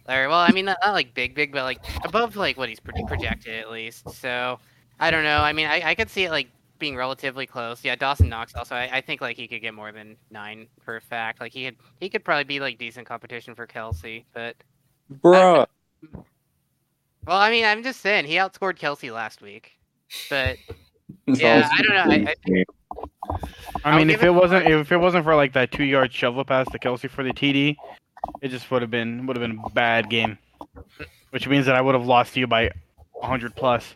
Or 0.09 0.29
well, 0.29 0.39
I 0.39 0.53
mean 0.53 0.67
not, 0.67 0.79
not 0.83 0.93
like 0.93 1.13
big 1.13 1.35
big, 1.35 1.51
but 1.51 1.65
like 1.65 1.81
above 2.05 2.37
like 2.37 2.57
what 2.57 2.69
he's 2.69 2.79
pro- 2.79 3.05
projected 3.07 3.59
at 3.59 3.71
least. 3.73 4.09
So 4.11 4.61
I 5.01 5.11
don't 5.11 5.25
know. 5.25 5.39
I 5.39 5.53
mean 5.53 5.67
I, 5.67 5.91
I 5.91 5.95
could 5.95 6.11
see 6.11 6.25
it 6.25 6.31
like 6.31 6.49
being 6.79 6.97
relatively 6.97 7.47
close. 7.47 7.85
Yeah, 7.85 7.97
Dawson 7.97 8.29
Knox 8.29 8.55
also. 8.55 8.75
I, 8.75 8.89
I 8.93 9.01
think 9.01 9.21
like 9.21 9.37
he 9.37 9.49
could 9.49 9.61
get 9.61 9.75
more 9.75 9.93
than 9.93 10.17
nine 10.31 10.69
for 10.81 10.97
a 10.97 11.01
fact. 11.01 11.41
Like 11.41 11.53
he 11.53 11.65
could 11.67 11.77
he 12.01 12.09
could 12.09 12.25
probably 12.25 12.45
be 12.45 12.61
like 12.61 12.79
decent 12.79 13.07
competition 13.07 13.55
for 13.55 13.67
Kelce, 13.67 14.25
but. 14.33 14.57
Bruh. 15.23 15.67
Well, 17.27 17.37
I 17.37 17.51
mean, 17.51 17.65
I'm 17.65 17.83
just 17.83 18.01
saying 18.01 18.25
he 18.25 18.35
outscored 18.35 18.79
Kelce 18.79 19.13
last 19.13 19.43
week, 19.43 19.73
but 20.31 20.57
yeah, 21.27 21.69
I 21.71 21.83
don't 21.83 21.95
know. 21.95 22.17
I, 22.17 22.35
I, 23.85 23.93
I 23.93 23.99
mean, 23.99 24.11
if 24.11 24.23
it 24.23 24.29
it 24.29 24.31
wasn't 24.31 24.67
if 24.67 24.93
it 24.93 24.97
wasn't 24.97 25.25
for 25.25 25.35
like 25.35 25.53
that 25.53 25.71
two 25.71 25.85
yard 25.85 26.13
shovel 26.13 26.45
pass 26.45 26.67
to 26.71 26.79
Kelce 26.79 27.09
for 27.11 27.23
the 27.23 27.33
TD, 27.33 27.77
it 28.41 28.49
just 28.49 28.71
would 28.71 28.83
have 28.83 28.91
been 28.91 29.27
would 29.27 29.37
have 29.37 29.47
been 29.47 29.61
a 29.65 29.71
bad 29.71 30.09
game, 30.09 30.39
which 31.31 31.47
means 31.47 31.67
that 31.67 31.75
I 31.75 31.81
would 31.81 31.95
have 31.95 32.07
lost 32.07 32.35
to 32.35 32.41
you 32.41 32.47
by 32.47 32.71
100 33.13 33.55
plus. 33.55 33.95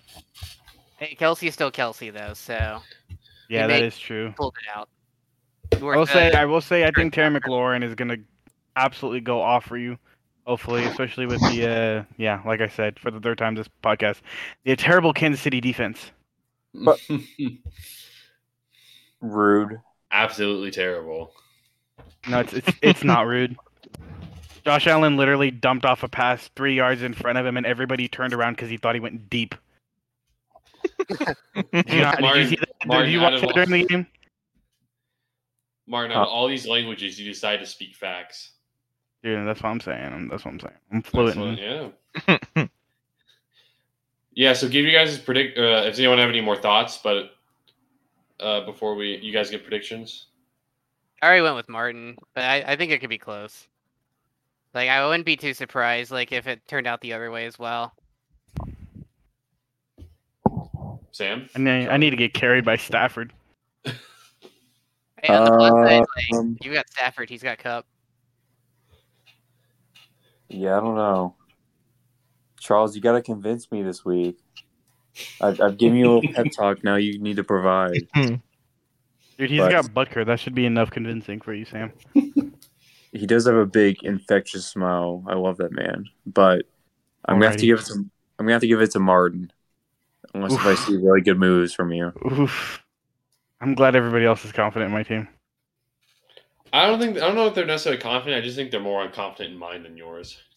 Hey, 1.02 1.16
Kelce 1.18 1.48
is 1.48 1.54
still 1.54 1.72
Kelce 1.72 2.12
though, 2.12 2.32
so 2.32 2.80
Yeah, 3.48 3.66
that 3.66 3.82
is 3.82 3.98
true. 3.98 4.32
pulled 4.36 4.54
it 4.62 4.78
out. 4.78 4.88
You 5.72 5.78
I 5.78 5.82
were 5.82 5.96
will 5.96 6.06
say. 6.06 6.32
I 6.32 6.44
will 6.44 6.60
say 6.60 6.84
I 6.84 6.92
think 6.92 7.12
Terry 7.12 7.40
McLaurin 7.40 7.82
is 7.82 7.96
gonna 7.96 8.18
absolutely 8.76 9.20
go 9.20 9.42
off 9.42 9.64
for 9.64 9.76
you. 9.76 9.98
Hopefully, 10.46 10.84
especially 10.84 11.26
with 11.26 11.40
the 11.40 11.68
uh 11.68 12.04
yeah, 12.18 12.40
like 12.46 12.60
I 12.60 12.68
said 12.68 13.00
for 13.00 13.10
the 13.10 13.18
third 13.18 13.38
time 13.38 13.56
this 13.56 13.66
podcast, 13.82 14.20
the 14.64 14.76
terrible 14.76 15.12
Kansas 15.12 15.42
City 15.42 15.60
defense. 15.60 16.12
But- 16.72 17.00
Rude. 19.20 19.80
Absolutely 20.12 20.70
terrible. 20.70 21.32
No, 22.28 22.38
it's 22.38 22.52
it's, 22.52 22.68
it's 22.80 23.02
not 23.02 23.26
rude. 23.26 23.56
Josh 24.64 24.86
Allen 24.86 25.16
literally 25.16 25.50
dumped 25.50 25.84
off 25.84 26.04
a 26.04 26.08
pass 26.08 26.48
three 26.54 26.76
yards 26.76 27.02
in 27.02 27.12
front 27.12 27.38
of 27.38 27.44
him, 27.44 27.56
and 27.56 27.66
everybody 27.66 28.06
turned 28.06 28.34
around 28.34 28.52
because 28.52 28.70
he 28.70 28.76
thought 28.76 28.94
he 28.94 29.00
went 29.00 29.28
deep. 29.28 29.56
Did 31.72 31.88
you, 31.88 32.00
not, 32.00 32.18
did 32.18 32.36
you 32.36 32.48
see 32.48 32.56
that? 32.56 32.68
Martin, 32.86 33.06
did 33.06 33.12
you 33.12 33.20
watch 33.20 33.34
of 33.34 33.40
that 33.42 33.54
during 33.54 33.70
the 33.70 33.84
game? 33.84 34.06
Martin, 35.86 36.12
out 36.16 36.22
of 36.22 36.28
all 36.28 36.48
these 36.48 36.66
languages, 36.66 37.18
you 37.18 37.30
decide 37.30 37.58
to 37.58 37.66
speak 37.66 37.94
facts. 37.94 38.52
Dude, 39.22 39.46
that's 39.46 39.62
what 39.62 39.70
I'm 39.70 39.80
saying. 39.80 40.28
That's 40.30 40.44
what 40.44 40.52
I'm 40.52 40.60
saying. 40.60 40.74
I'm 40.92 41.02
fluent. 41.02 41.36
what- 41.36 41.58
yeah. 42.58 42.66
yeah. 44.32 44.52
So 44.52 44.68
give 44.68 44.84
you 44.84 44.92
guys 44.92 45.18
predict. 45.18 45.58
Uh, 45.58 45.82
if 45.86 45.98
anyone 45.98 46.18
have 46.18 46.28
any 46.28 46.40
more 46.40 46.56
thoughts, 46.56 46.98
but 47.02 47.32
uh, 48.40 48.64
before 48.64 48.94
we, 48.94 49.18
you 49.18 49.32
guys 49.32 49.50
get 49.50 49.62
predictions. 49.62 50.26
I 51.20 51.26
already 51.26 51.42
went 51.42 51.56
with 51.56 51.68
Martin, 51.68 52.16
but 52.34 52.42
I, 52.44 52.64
I 52.72 52.76
think 52.76 52.90
it 52.90 53.00
could 53.00 53.10
be 53.10 53.18
close. 53.18 53.68
Like 54.74 54.88
I 54.88 55.06
wouldn't 55.06 55.26
be 55.26 55.36
too 55.36 55.54
surprised, 55.54 56.10
like 56.10 56.32
if 56.32 56.46
it 56.48 56.66
turned 56.66 56.86
out 56.86 57.00
the 57.00 57.12
other 57.12 57.30
way 57.30 57.46
as 57.46 57.58
well. 57.58 57.92
Sam. 61.12 61.48
I 61.54 61.58
need, 61.58 61.88
I 61.88 61.96
need 61.96 62.10
to 62.10 62.16
get 62.16 62.34
carried 62.34 62.64
by 62.64 62.76
Stafford. 62.76 63.32
Hey, 63.84 63.92
on 65.28 65.44
the 65.44 65.50
plus 65.56 65.70
side, 65.70 65.98
like, 66.00 66.06
Um, 66.40 66.58
you 66.62 66.72
got 66.72 66.88
Stafford, 66.90 67.30
he's 67.30 67.42
got 67.42 67.58
Kupp. 67.58 67.86
Yeah, 70.48 70.76
I 70.76 70.80
don't 70.80 70.96
know. 70.96 71.36
Charles, 72.58 72.94
you 72.96 73.02
got 73.02 73.12
to 73.12 73.22
convince 73.22 73.70
me 73.70 73.82
this 73.82 74.04
week. 74.04 74.38
I've, 75.40 75.60
I've 75.60 75.76
given 75.78 75.98
you 75.98 76.10
a 76.10 76.12
little 76.14 76.32
pep 76.32 76.46
talk. 76.56 76.82
Now 76.84 76.96
you 76.96 77.18
need 77.18 77.36
to 77.36 77.44
provide. 77.44 78.08
Dude, 78.14 78.40
he's 79.50 79.60
But- 79.60 79.70
got 79.70 79.84
Butker. 79.86 80.26
That 80.26 80.40
should 80.40 80.54
be 80.54 80.66
enough 80.66 80.90
convincing 80.90 81.40
for 81.40 81.54
you, 81.54 81.64
Sam. 81.64 81.92
He 83.14 83.26
does 83.26 83.44
have 83.44 83.56
a 83.56 83.66
big 83.66 84.02
infectious 84.04 84.64
smile. 84.64 85.22
I 85.28 85.34
love 85.34 85.58
that 85.58 85.70
man. 85.70 86.06
But 86.24 86.64
I'm 87.26 87.34
gonna 87.34 87.48
have 87.50 87.58
to 87.58 87.62
Alrighty. 87.62 87.66
give 87.66 87.78
it 87.80 87.84
to 87.88 87.92
I'm 87.92 88.10
gonna 88.38 88.52
have 88.52 88.62
to 88.62 88.66
give 88.66 88.80
it 88.80 88.90
to 88.92 89.00
Martin. 89.00 89.52
Unless 90.34 90.52
if 90.54 90.60
I 90.66 90.74
see 90.74 90.96
really 90.96 91.20
good 91.20 91.38
moves 91.38 91.74
from 91.74 91.92
you. 91.92 92.12
Oof. 92.30 92.82
I'm 93.60 93.74
glad 93.74 93.94
everybody 93.94 94.24
else 94.24 94.44
is 94.44 94.52
confident 94.52 94.88
in 94.88 94.92
my 94.92 95.02
team. 95.02 95.28
I 96.72 96.86
don't 96.86 96.98
think 96.98 97.16
I 97.18 97.20
don't 97.20 97.34
know 97.34 97.46
if 97.46 97.54
they're 97.54 97.66
necessarily 97.66 98.00
confident. 98.00 98.42
I 98.42 98.44
just 98.44 98.56
think 98.56 98.70
they're 98.70 98.80
more 98.80 99.06
unconfident 99.06 99.46
in 99.50 99.58
mine 99.58 99.82
than 99.82 99.96
yours. 99.96 100.38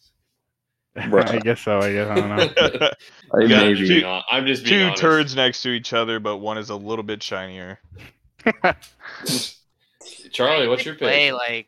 Right. 1.10 1.30
I 1.30 1.40
guess 1.40 1.60
so. 1.60 1.80
I 1.80 1.92
guess 1.92 2.08
I 2.10 2.16
don't 2.16 2.30
know. 2.30 2.90
I- 3.34 3.40
Yeah, 3.44 3.58
I'm 3.60 3.66
maybe. 3.74 3.76
just 3.80 3.90
being 3.90 4.22
I'm 4.32 4.46
just 4.46 4.64
being 4.64 4.80
Two 4.80 4.86
honest. 4.86 5.02
turds 5.02 5.36
next 5.36 5.62
to 5.64 5.70
each 5.72 5.92
other, 5.92 6.22
but 6.22 6.38
one 6.38 6.58
is 6.58 6.70
a 6.70 6.76
little 6.78 7.04
bit 7.04 7.22
shinier. 7.22 7.80
Charlie, 10.32 10.70
what's 10.70 10.86
your 10.86 10.96
Play 10.96 11.32
pick? 11.32 11.68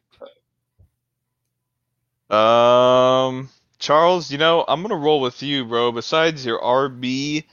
like 2.29 2.37
Um, 2.39 3.49
Charles, 3.79 4.31
you 4.31 4.37
know, 4.37 4.63
I'm 4.67 4.81
gonna 4.81 4.95
roll 4.95 5.19
with 5.21 5.41
you, 5.43 5.65
bro. 5.65 5.91
Besides 5.91 6.45
your 6.45 6.59
RB 6.61 7.43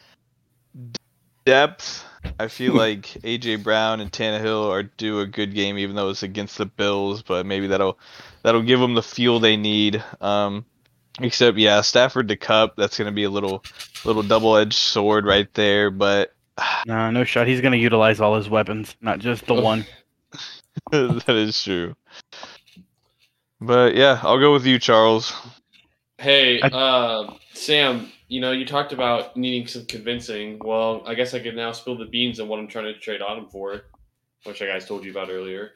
depth, 1.45 2.05
I 2.39 2.49
feel 2.49 2.75
like 2.77 3.03
AJ 3.22 3.62
Brown 3.62 4.01
and 4.01 4.11
Tannehill 4.11 4.70
are 4.70 4.83
do 4.83 5.20
a 5.20 5.27
good 5.27 5.55
game, 5.55 5.79
even 5.79 5.97
though 5.97 6.11
it's 6.11 6.22
against 6.22 6.59
the 6.59 6.66
Bills. 6.66 7.22
But 7.22 7.47
maybe 7.47 7.66
that'll 7.68 7.99
that'll 8.43 8.62
give 8.62 8.81
them 8.81 8.95
the 8.95 9.03
fuel 9.03 9.41
they 9.41 9.57
need. 9.57 10.03
Um, 10.20 10.64
Except, 11.20 11.59
yeah, 11.59 11.81
Stafford 11.81 12.27
to 12.29 12.37
Kupp. 12.37 12.75
That's 12.77 12.99
going 12.99 13.07
to 13.07 13.12
be 13.14 13.22
a 13.22 13.31
little, 13.31 13.62
little 14.05 14.25
double-edged 14.25 14.75
sword 14.75 15.25
right 15.27 15.47
there. 15.55 15.93
But 15.93 16.35
No, 16.87 17.11
no 17.11 17.25
shot. 17.25 17.47
He's 17.47 17.61
gonna 17.61 17.77
utilize 17.77 18.20
all 18.20 18.37
his 18.37 18.49
weapons, 18.49 18.97
not 19.01 19.18
just 19.18 19.47
the 19.47 19.55
one. 19.55 19.87
that 20.91 21.29
is 21.29 21.62
true. 21.62 21.95
But 23.61 23.95
yeah, 23.95 24.20
I'll 24.22 24.39
go 24.41 24.53
with 24.53 24.66
you, 24.66 24.79
Charles. 24.79 25.33
Hey, 26.18 26.61
I- 26.61 26.68
uh, 26.68 27.35
Sam, 27.53 28.11
you 28.35 28.41
know, 28.41 28.51
you 28.51 28.66
talked 28.66 28.93
about 28.93 29.37
needing 29.37 29.64
some 29.68 29.87
convincing. 29.87 30.59
Well, 30.64 31.05
I 31.07 31.14
guess 31.14 31.35
I 31.35 31.39
could 31.39 31.55
now 31.55 31.70
spill 31.70 31.97
the 31.97 32.07
beans 32.07 32.41
on 32.41 32.49
what 32.49 32.59
I'm 32.59 32.66
trying 32.66 32.87
to 32.87 32.99
trade 32.99 33.22
Autumn 33.22 33.49
for, 33.49 33.82
which 34.43 34.61
I 34.61 34.66
guys 34.66 34.87
told 34.87 35.05
you 35.05 35.12
about 35.12 35.30
earlier. 35.30 35.74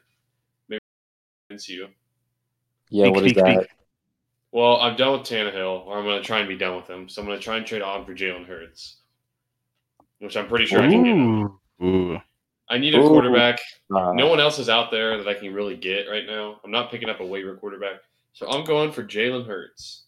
Maybe 0.67 0.81
convince 1.47 1.69
you. 1.69 1.87
Yeah, 2.89 3.05
Speak, 3.05 3.15
what 3.15 3.23
is 3.23 3.31
speak, 3.31 3.45
that? 3.45 3.55
speak. 3.63 3.69
Well, 4.51 4.75
I'm 4.81 4.97
done 4.97 5.13
with 5.13 5.21
Tannehill, 5.21 5.85
or 5.85 5.99
I'm 5.99 6.03
going 6.03 6.21
to 6.21 6.27
try 6.27 6.39
and 6.39 6.49
be 6.49 6.57
done 6.57 6.75
with 6.75 6.89
him. 6.89 7.07
So 7.07 7.21
I'm 7.21 7.27
going 7.29 7.39
to 7.39 7.43
try 7.43 7.55
and 7.55 7.65
trade 7.65 7.81
Autumn 7.81 8.05
for 8.05 8.13
Jalen 8.13 8.45
Hurts, 8.45 8.97
which 10.19 10.35
I'm 10.35 10.49
pretty 10.49 10.65
sure 10.65 10.81
I 10.81 10.89
can 10.89 11.03
get. 11.05 11.15
Ooh. 11.15 11.59
Ooh. 11.81 12.17
I 12.69 12.77
need 12.77 12.93
a 12.93 12.99
Ooh. 12.99 13.07
quarterback. 13.07 13.61
Uh, 13.95 14.11
No 14.11 14.27
one 14.27 14.41
else 14.41 14.59
is 14.59 14.67
out 14.67 14.91
there 14.91 15.17
that 15.17 15.29
I 15.29 15.33
can 15.33 15.53
really 15.53 15.77
get 15.77 16.09
right 16.09 16.25
now. 16.27 16.59
I'm 16.65 16.71
not 16.71 16.91
picking 16.91 17.09
up 17.09 17.21
a 17.21 17.25
waiver 17.25 17.55
quarterback. 17.55 18.01
So 18.33 18.49
I'm 18.49 18.65
going 18.65 18.91
for 18.91 19.01
Jalen 19.01 19.47
Hurts. 19.47 20.07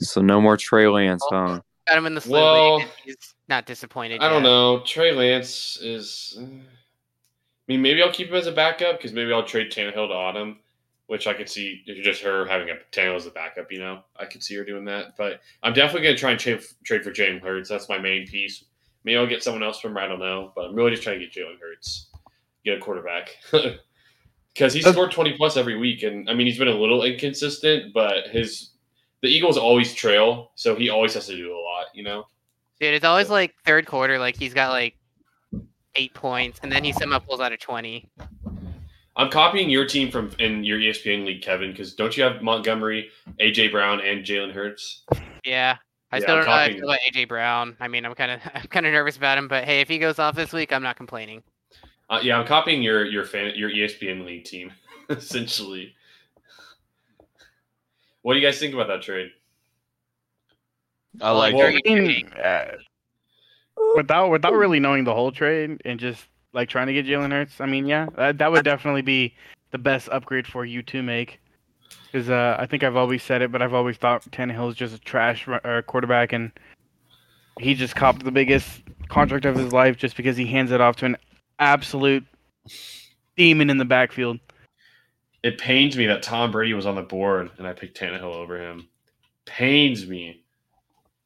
So 0.00 0.20
no 0.20 0.40
more 0.40 0.56
Trey 0.56 0.86
Lance, 0.88 1.24
huh? 1.30 1.60
Got 1.86 1.98
him 1.98 2.06
in 2.06 2.14
the 2.14 2.20
slew 2.20 2.32
Well, 2.32 2.76
league. 2.76 2.88
He's 3.04 3.34
not 3.48 3.66
disappointed. 3.66 4.22
I 4.22 4.28
don't 4.28 4.42
know. 4.42 4.80
Trey 4.80 5.12
Lance 5.12 5.78
is. 5.80 6.38
Eh. 6.40 6.44
I 6.44 7.72
mean, 7.72 7.80
maybe 7.80 8.02
I'll 8.02 8.12
keep 8.12 8.28
him 8.28 8.34
as 8.34 8.46
a 8.46 8.52
backup 8.52 8.98
because 8.98 9.12
maybe 9.12 9.32
I'll 9.32 9.44
trade 9.44 9.70
Tannehill 9.70 10.08
to 10.08 10.14
Autumn, 10.14 10.58
which 11.06 11.26
I 11.26 11.32
could 11.32 11.48
see 11.48 11.82
just 12.02 12.22
her 12.22 12.44
having 12.46 12.68
a 12.68 12.74
Tannehill 12.92 13.16
as 13.16 13.26
a 13.26 13.30
backup. 13.30 13.72
You 13.72 13.78
know, 13.78 14.00
I 14.16 14.26
could 14.26 14.42
see 14.42 14.54
her 14.56 14.64
doing 14.64 14.84
that. 14.86 15.16
But 15.16 15.40
I'm 15.62 15.72
definitely 15.72 16.02
going 16.02 16.14
to 16.16 16.20
try 16.20 16.30
and 16.32 16.40
trade, 16.40 16.60
trade 16.84 17.02
for 17.02 17.10
Jalen 17.10 17.40
Hurts. 17.40 17.68
That's 17.70 17.88
my 17.88 17.98
main 17.98 18.26
piece. 18.26 18.64
Maybe 19.04 19.16
I'll 19.16 19.26
get 19.26 19.42
someone 19.42 19.62
else 19.62 19.80
from 19.80 19.94
her, 19.94 20.00
I 20.00 20.08
don't 20.08 20.18
know. 20.18 20.52
But 20.54 20.66
I'm 20.66 20.74
really 20.74 20.90
just 20.90 21.02
trying 21.02 21.20
to 21.20 21.26
get 21.26 21.34
Jalen 21.34 21.58
Hurts, 21.60 22.08
get 22.64 22.78
a 22.78 22.80
quarterback. 22.80 23.36
Because 24.54 24.72
he's 24.72 24.86
scored 24.86 25.10
20 25.10 25.36
plus 25.36 25.56
every 25.56 25.76
week. 25.76 26.04
And 26.04 26.30
I 26.30 26.34
mean, 26.34 26.46
he's 26.46 26.58
been 26.58 26.68
a 26.68 26.78
little 26.78 27.02
inconsistent, 27.02 27.92
but 27.92 28.28
his. 28.28 28.70
The 29.24 29.30
Eagles 29.30 29.56
always 29.56 29.94
trail, 29.94 30.52
so 30.54 30.76
he 30.76 30.90
always 30.90 31.14
has 31.14 31.28
to 31.28 31.34
do 31.34 31.50
a 31.50 31.56
lot, 31.56 31.86
you 31.94 32.02
know? 32.02 32.26
Dude, 32.78 32.92
it's 32.92 33.06
always 33.06 33.30
like 33.30 33.54
third 33.64 33.86
quarter, 33.86 34.18
like 34.18 34.36
he's 34.36 34.52
got 34.52 34.68
like 34.68 34.98
eight 35.94 36.12
points, 36.12 36.60
and 36.62 36.70
then 36.70 36.84
he 36.84 36.92
somehow 36.92 37.20
pulls 37.20 37.40
out 37.40 37.50
a 37.50 37.56
twenty. 37.56 38.06
I'm 39.16 39.30
copying 39.30 39.70
your 39.70 39.86
team 39.86 40.10
from 40.10 40.30
in 40.38 40.62
your 40.62 40.78
ESPN 40.78 41.24
league, 41.24 41.40
Kevin, 41.40 41.70
because 41.70 41.94
don't 41.94 42.14
you 42.14 42.22
have 42.22 42.42
Montgomery, 42.42 43.08
AJ 43.40 43.70
Brown, 43.70 44.02
and 44.02 44.26
Jalen 44.26 44.52
Hurts? 44.52 45.04
Yeah. 45.42 45.78
I 46.12 46.16
Yeah, 46.18 46.20
still 46.20 46.36
don't 46.36 46.44
know 46.44 46.50
how 46.50 46.58
I 46.58 46.74
feel 46.74 46.84
about 46.84 46.98
AJ 47.10 47.26
Brown. 47.26 47.78
I 47.80 47.88
mean, 47.88 48.04
I'm 48.04 48.14
kind 48.14 48.30
of 48.30 48.40
I'm 48.54 48.66
kind 48.66 48.84
of 48.84 48.92
nervous 48.92 49.16
about 49.16 49.38
him, 49.38 49.48
but 49.48 49.64
hey, 49.64 49.80
if 49.80 49.88
he 49.88 49.98
goes 49.98 50.18
off 50.18 50.36
this 50.36 50.52
week, 50.52 50.70
I'm 50.70 50.82
not 50.82 50.98
complaining. 50.98 51.42
Uh, 52.10 52.20
yeah, 52.22 52.38
I'm 52.38 52.46
copying 52.46 52.82
your 52.82 53.06
your 53.06 53.24
fan 53.24 53.54
your 53.56 53.70
ESPN 53.70 54.26
league 54.26 54.44
team, 54.44 54.70
essentially. 55.08 55.94
What 58.24 58.32
do 58.32 58.40
you 58.40 58.46
guys 58.46 58.58
think 58.58 58.72
about 58.72 58.88
that 58.88 59.02
trade? 59.02 59.32
I 61.20 61.30
like 61.32 61.54
Well, 61.54 61.66
it. 61.66 61.82
I 61.86 61.94
mean, 61.94 62.32
uh, 62.32 62.76
without 63.94 64.30
without 64.30 64.54
really 64.54 64.80
knowing 64.80 65.04
the 65.04 65.12
whole 65.12 65.30
trade 65.30 65.82
and 65.84 66.00
just 66.00 66.24
like 66.54 66.70
trying 66.70 66.86
to 66.86 66.94
get 66.94 67.04
Jalen 67.04 67.32
Hurts, 67.32 67.60
I 67.60 67.66
mean, 67.66 67.84
yeah, 67.84 68.06
that, 68.16 68.38
that 68.38 68.50
would 68.50 68.64
definitely 68.64 69.02
be 69.02 69.34
the 69.72 69.78
best 69.78 70.08
upgrade 70.08 70.46
for 70.46 70.64
you 70.64 70.82
to 70.84 71.02
make. 71.02 71.38
Because 72.06 72.30
uh, 72.30 72.56
I 72.58 72.64
think 72.64 72.82
I've 72.82 72.96
always 72.96 73.22
said 73.22 73.42
it, 73.42 73.52
but 73.52 73.60
I've 73.60 73.74
always 73.74 73.98
thought 73.98 74.22
Tannehill 74.30 74.70
is 74.70 74.74
just 74.74 74.94
a 74.94 75.00
trash 75.00 75.46
ru- 75.46 75.56
uh, 75.56 75.82
quarterback, 75.82 76.32
and 76.32 76.50
he 77.60 77.74
just 77.74 77.94
copped 77.94 78.24
the 78.24 78.32
biggest 78.32 78.80
contract 79.08 79.44
of 79.44 79.54
his 79.54 79.70
life 79.70 79.98
just 79.98 80.16
because 80.16 80.34
he 80.34 80.46
hands 80.46 80.72
it 80.72 80.80
off 80.80 80.96
to 80.96 81.04
an 81.04 81.18
absolute 81.58 82.24
demon 83.36 83.68
in 83.68 83.76
the 83.76 83.84
backfield. 83.84 84.40
It 85.44 85.58
pains 85.58 85.94
me 85.94 86.06
that 86.06 86.22
Tom 86.22 86.50
Brady 86.50 86.72
was 86.72 86.86
on 86.86 86.94
the 86.94 87.02
board 87.02 87.50
and 87.58 87.66
I 87.66 87.74
picked 87.74 88.00
Tannehill 88.00 88.22
over 88.22 88.58
him. 88.58 88.88
Pains 89.44 90.06
me. 90.08 90.42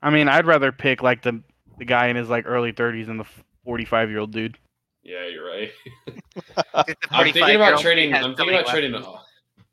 I 0.02 0.10
mean, 0.10 0.28
I'd 0.28 0.44
rather 0.44 0.72
pick 0.72 1.02
like 1.04 1.22
the 1.22 1.40
the 1.78 1.84
guy 1.84 2.08
in 2.08 2.16
his 2.16 2.28
like 2.28 2.44
early 2.44 2.72
30s 2.72 3.06
than 3.06 3.18
the 3.18 3.24
45 3.64 4.10
year 4.10 4.18
old 4.18 4.32
dude. 4.32 4.58
Yeah, 5.04 5.24
you're 5.28 5.46
right. 5.46 5.70
I'm 7.10 7.32
thinking 7.32 7.54
about 7.54 7.80
trading. 7.80 8.12
I'm 8.12 8.34
thinking 8.34 8.54
about 8.56 8.66
trading. 8.66 8.92
uh, 8.94 9.04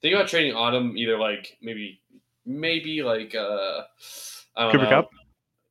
Thinking 0.01 0.19
about 0.19 0.29
trading 0.29 0.53
Autumn 0.55 0.95
either 0.95 1.17
like 1.17 1.57
maybe 1.63 1.99
maybe 2.45 3.01
like 3.01 3.33
uh 3.33 3.81
I 4.55 4.63
don't 4.63 4.71
Cooper 4.73 4.83
know. 4.83 5.07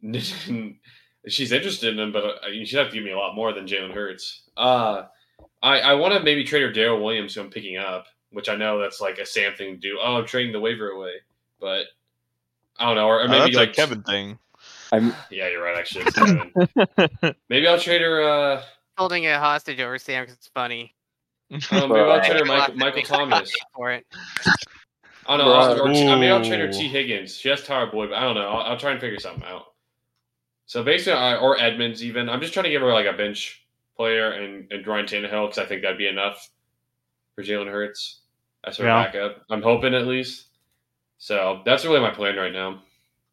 Kupp? 0.02 0.74
She's 1.28 1.52
interested 1.52 1.94
in 1.94 2.00
him, 2.00 2.12
but 2.12 2.24
uh, 2.24 2.48
you 2.48 2.66
should 2.66 2.80
have 2.80 2.88
to 2.88 2.94
give 2.94 3.04
me 3.04 3.12
a 3.12 3.16
lot 3.16 3.36
more 3.36 3.52
than 3.52 3.66
Jalen 3.68 3.94
Hurts. 3.94 4.42
Uh 4.56 5.04
I 5.62 5.78
I 5.80 5.94
want 5.94 6.12
to 6.14 6.20
maybe 6.20 6.42
trade 6.42 6.62
her 6.62 6.72
Darrel 6.72 7.02
Williams, 7.02 7.34
who 7.34 7.40
I'm 7.40 7.50
picking 7.50 7.76
up, 7.76 8.06
which 8.34 8.48
I 8.48 8.56
know 8.56 8.78
that's 8.78 9.00
like 9.00 9.18
a 9.18 9.26
Sam 9.26 9.54
thing 9.54 9.74
to 9.74 9.80
do. 9.80 9.98
Oh, 10.02 10.16
I'm 10.16 10.26
trading 10.26 10.52
the 10.52 10.60
waiver 10.60 10.90
away, 10.90 11.14
but 11.60 11.86
I 12.78 12.86
don't 12.86 12.96
know, 12.96 13.06
or, 13.06 13.20
or 13.20 13.24
Oh, 13.24 13.28
maybe 13.28 13.44
that's 13.44 13.56
like 13.56 13.70
a 13.70 13.72
Kevin 13.72 14.02
thing. 14.02 14.38
I'm 14.92 15.14
Yeah, 15.30 15.48
you're 15.48 15.62
right. 15.62 15.76
Actually, 15.78 16.04
it's 16.06 16.14
Kevin. 16.16 17.34
maybe 17.48 17.66
I'll 17.66 17.78
trade 17.80 18.02
her. 18.02 18.22
uh 18.22 18.62
Holding 18.98 19.24
it 19.24 19.34
hostage 19.36 19.80
over 19.80 19.98
Sam 19.98 20.22
because 20.24 20.36
it's 20.36 20.48
funny. 20.48 20.94
oh, 21.52 21.56
Maybe 21.88 22.00
I'll 22.00 22.22
trade 22.24 22.38
her 22.38 22.44
Michael, 22.44 22.76
Michael 22.76 23.02
Thomas. 23.02 23.52
for 23.74 23.90
it. 23.92 24.06
I 25.26 25.36
don't 25.36 25.46
know. 25.46 25.52
I'll, 25.52 25.80
or, 25.80 25.88
Bruh. 25.88 26.08
I 26.10 26.18
mean, 26.20 26.30
I'll 26.30 26.44
trade 26.44 26.60
her 26.60 26.68
T. 26.70 26.86
Higgins. 26.86 27.34
She 27.36 27.48
has 27.48 27.62
Tyler 27.64 27.90
Boyd, 27.90 28.10
but 28.10 28.18
I 28.18 28.22
don't 28.22 28.34
know. 28.34 28.46
I'll, 28.48 28.72
I'll 28.72 28.76
try 28.78 28.92
and 28.92 29.00
figure 29.00 29.18
something 29.18 29.44
out. 29.44 29.64
So 30.66 30.82
basically, 30.82 31.14
I, 31.18 31.36
or 31.36 31.58
Edmonds 31.60 32.04
even. 32.04 32.28
I'm 32.28 32.40
just 32.40 32.52
trying 32.54 32.64
to 32.64 32.70
give 32.70 32.82
her 32.82 32.92
like 32.92 33.06
a 33.06 33.12
bench 33.16 33.64
player 33.96 34.32
and, 34.32 34.70
and 34.70 34.86
Ryan 34.86 35.06
Tannehill 35.06 35.46
because 35.48 35.58
I 35.58 35.66
think 35.66 35.82
that'd 35.82 35.98
be 35.98 36.08
enough 36.08 36.50
for 37.34 37.42
Jalen 37.42 37.70
Hurts 37.70 38.20
as 38.66 38.76
her 38.78 38.84
Yeah. 38.84 39.04
backup. 39.04 39.42
I'm 39.50 39.62
hoping 39.62 39.94
at 39.94 40.06
least. 40.06 40.46
So 41.18 41.62
that's 41.64 41.84
really 41.84 42.00
my 42.00 42.10
plan 42.10 42.36
right 42.36 42.52
now. 42.52 42.80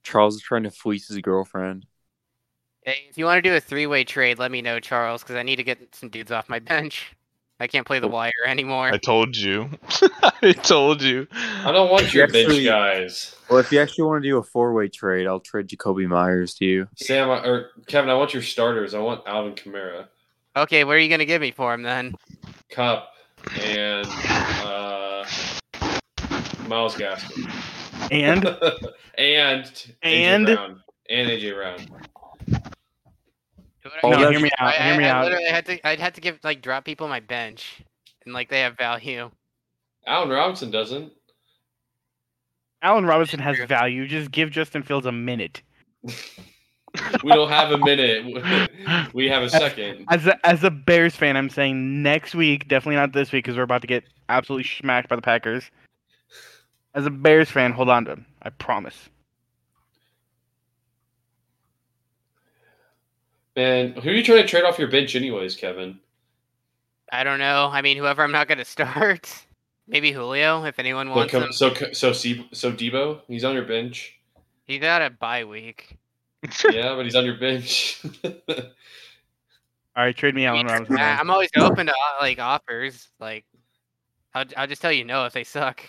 Charles 0.04 0.36
is 0.36 0.42
trying 0.42 0.64
to 0.64 0.72
fleece 0.72 1.08
his 1.08 1.18
girlfriend. 1.20 1.86
Hey, 2.84 3.06
if 3.10 3.18
you 3.18 3.26
want 3.26 3.44
to 3.44 3.48
do 3.48 3.56
a 3.56 3.60
three-way 3.60 4.04
trade, 4.04 4.40
let 4.40 4.50
me 4.52 4.62
know, 4.62 4.80
Charles, 4.80 5.22
because 5.22 5.36
I 5.36 5.44
need 5.44 5.58
to 5.58 5.64
get 5.64 5.94
some 5.94 6.10
dudes 6.10 6.32
off 6.32 6.50
my 6.50 6.58
bench. 6.60 7.12
I 7.60 7.68
can't 7.68 7.86
play 7.86 8.00
the 8.00 8.08
wire 8.08 8.32
anymore. 8.48 8.88
I 8.88 8.98
told 8.98 9.38
you. 9.38 9.70
I 10.42 10.52
told 10.54 11.04
you. 11.04 11.28
I 11.64 11.72
don't 11.72 11.92
want 11.92 12.12
your 12.12 12.26
bench 12.28 12.48
Actually- 12.48 12.64
guys. 12.64 13.36
Well, 13.52 13.60
if 13.60 13.72
you 13.72 13.80
actually 13.80 14.06
want 14.06 14.24
to 14.24 14.30
do 14.30 14.38
a 14.40 14.44
four-way 14.44 14.88
trade, 14.88 15.28
I'll 15.28 15.40
trade 15.42 15.68
Jakobi 15.68 16.08
Meyers 16.08 16.56
to 16.56 16.66
you. 16.66 16.88
Sam 16.96 17.30
I- 17.30 17.46
or 17.46 17.70
Kevin, 17.86 18.10
I 18.10 18.16
want 18.16 18.34
your 18.34 18.42
starters. 18.42 18.96
I 18.96 19.00
want 19.00 19.28
Alvin 19.28 19.54
Kamara, 19.54 20.08
Okay, 20.56 20.84
what 20.84 20.96
are 20.96 21.00
you 21.00 21.10
gonna 21.10 21.24
give 21.26 21.40
me 21.42 21.52
for 21.52 21.72
him 21.74 21.84
then? 21.84 22.16
Kupp, 22.72 23.14
and 23.62 24.08
uh, 24.08 25.01
Myles 26.72 26.96
Gaskin. 26.96 27.52
And 28.12 28.46
and 29.18 29.72
And- 30.04 30.48
AJ 30.48 30.56
Brown. 30.56 30.82
and 31.10 31.30
AJ 31.30 31.54
Brown. 31.54 31.80
What 32.48 32.74
Oh, 34.04 34.14
I 34.14 34.22
no, 34.22 34.30
hear 34.32 34.40
me 34.40 34.46
you? 34.46 34.52
out. 34.60 34.68
I, 34.80 34.84
Hear 34.84 34.98
me 34.98 35.04
I, 35.06 35.08
I 35.08 35.12
out. 35.12 35.24
literally 35.26 35.46
had 35.50 35.66
to. 35.66 35.88
I'd 35.88 36.00
have 36.00 36.14
to 36.14 36.22
give 36.22 36.40
like 36.44 36.62
drop 36.62 36.86
people 36.86 37.08
my 37.10 37.20
bench, 37.20 37.82
and 38.26 38.34
like 38.34 38.50
they 38.50 38.62
have 38.62 38.78
value. 38.78 39.30
Allen 40.08 40.30
Robinson 40.30 40.72
doesn't. 40.72 41.12
Allen 42.84 43.06
Robinson 43.06 43.40
has 43.40 43.58
value. 43.68 44.08
Just 44.08 44.32
give 44.32 44.50
Justin 44.50 44.82
Fields 44.84 45.06
a 45.06 45.12
minute. 45.12 45.62
We 47.24 47.32
don't 47.32 47.48
have 47.48 47.72
a 47.72 47.78
minute. 47.78 48.70
We 49.14 49.30
have 49.30 49.44
a 49.44 49.50
second. 49.50 50.06
As 50.10 50.28
a, 50.28 50.46
as 50.46 50.62
a 50.66 50.70
Bears 50.70 51.16
fan, 51.16 51.38
I'm 51.38 51.50
saying 51.50 52.04
next 52.04 52.36
week, 52.36 52.68
definitely 52.68 52.98
not 52.98 53.14
this 53.14 53.32
week 53.32 53.46
because 53.46 53.56
we're 53.56 53.64
about 53.64 53.80
to 53.82 53.88
get 53.88 54.04
absolutely 54.28 54.66
smacked 54.68 55.08
by 55.08 55.16
the 55.16 55.22
Packers. 55.22 55.64
As 56.94 57.06
a 57.06 57.10
Bears 57.10 57.50
fan, 57.50 57.72
hold 57.72 57.90
on 57.90 58.06
to 58.06 58.12
him. 58.12 58.26
I 58.42 58.50
promise. 58.50 59.10
Man, 63.56 63.94
who 63.94 64.10
are 64.10 64.14
you 64.14 64.24
trying 64.24 64.42
to 64.42 64.48
trade 64.48 64.64
off 64.64 64.80
your 64.80 64.88
bench, 64.90 65.16
anyways, 65.16 65.56
Kevin? 65.56 66.00
I 67.12 67.24
don't 67.24 67.40
know. 67.40 67.70
I 67.72 67.82
mean, 67.82 67.98
whoever 67.98 68.24
I'm 68.24 68.32
not 68.32 68.48
gonna 68.48 68.64
start, 68.66 69.34
maybe 69.88 70.12
Julio 70.12 70.64
if 70.64 70.80
anyone 70.80 71.08
So, 71.08 71.14
wants 71.16 71.32
come, 71.32 71.44
him. 71.44 71.52
so, 71.54 71.74
so, 71.92 72.14
so 72.14 72.72
Deebo, 72.72 73.22
he's 73.28 73.44
on 73.44 73.54
your 73.54 73.66
bench. 73.66 74.18
He 74.66 74.80
got 74.80 75.02
a 75.02 75.10
bye 75.10 75.44
week. 75.44 75.98
Yeah, 76.72 76.96
but 76.96 77.06
he's 77.06 77.16
on 77.16 77.26
your 77.26 77.38
bench. 77.38 78.02
All 78.26 78.56
right, 80.06 80.16
trade 80.16 80.34
me 80.34 80.46
Allen 80.46 80.66
Robinson. 80.66 80.98
I- 80.98 81.02
then. 81.10 81.20
I'm 81.20 81.30
always 81.30 81.50
open 81.58 81.86
to 81.88 81.94
like 82.22 82.40
offers. 82.40 83.10
Like, 83.20 83.46
I'll 84.34 84.46
I'll 84.58 84.68
just 84.68 84.82
tell 84.82 84.92
you 84.94 85.04
no 85.04 85.26
if 85.26 85.34
they 85.34 85.44
suck. 85.44 85.84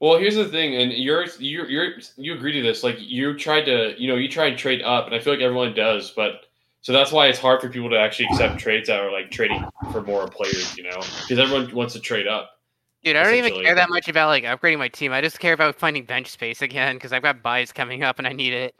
Well, 0.00 0.18
here's 0.18 0.36
the 0.36 0.46
thing, 0.46 0.76
and 0.76 0.92
you're 0.92 1.26
you 1.38 1.64
you're 1.66 1.94
you 2.16 2.34
agree 2.34 2.52
to 2.52 2.62
this. 2.62 2.84
Like 2.84 2.96
you 3.00 3.36
tried 3.36 3.64
to, 3.64 3.94
you 3.98 4.08
know, 4.08 4.14
you 4.14 4.28
try 4.28 4.46
and 4.46 4.56
trade 4.56 4.82
up, 4.82 5.06
and 5.06 5.14
I 5.14 5.18
feel 5.18 5.32
like 5.32 5.42
everyone 5.42 5.74
does, 5.74 6.10
but 6.10 6.42
so 6.82 6.92
that's 6.92 7.10
why 7.10 7.26
it's 7.26 7.38
hard 7.38 7.60
for 7.60 7.68
people 7.68 7.90
to 7.90 7.98
actually 7.98 8.26
accept 8.26 8.58
trades 8.58 8.86
that 8.88 9.00
are 9.00 9.10
like 9.10 9.30
trading 9.30 9.64
for 9.90 10.02
more 10.02 10.28
players, 10.28 10.76
you 10.76 10.84
know, 10.84 11.00
because 11.22 11.38
everyone 11.38 11.74
wants 11.74 11.94
to 11.94 12.00
trade 12.00 12.28
up. 12.28 12.60
Dude, 13.02 13.16
I 13.16 13.24
don't 13.24 13.34
even 13.34 13.62
care 13.64 13.74
that 13.74 13.90
much 13.90 14.08
about 14.08 14.28
like 14.28 14.44
upgrading 14.44 14.78
my 14.78 14.88
team. 14.88 15.12
I 15.12 15.20
just 15.20 15.40
care 15.40 15.52
about 15.52 15.76
finding 15.76 16.04
bench 16.04 16.28
space 16.28 16.62
again 16.62 16.96
because 16.96 17.12
I've 17.12 17.22
got 17.22 17.42
buys 17.42 17.72
coming 17.72 18.04
up 18.04 18.18
and 18.18 18.26
I 18.26 18.32
need 18.32 18.52
it. 18.52 18.74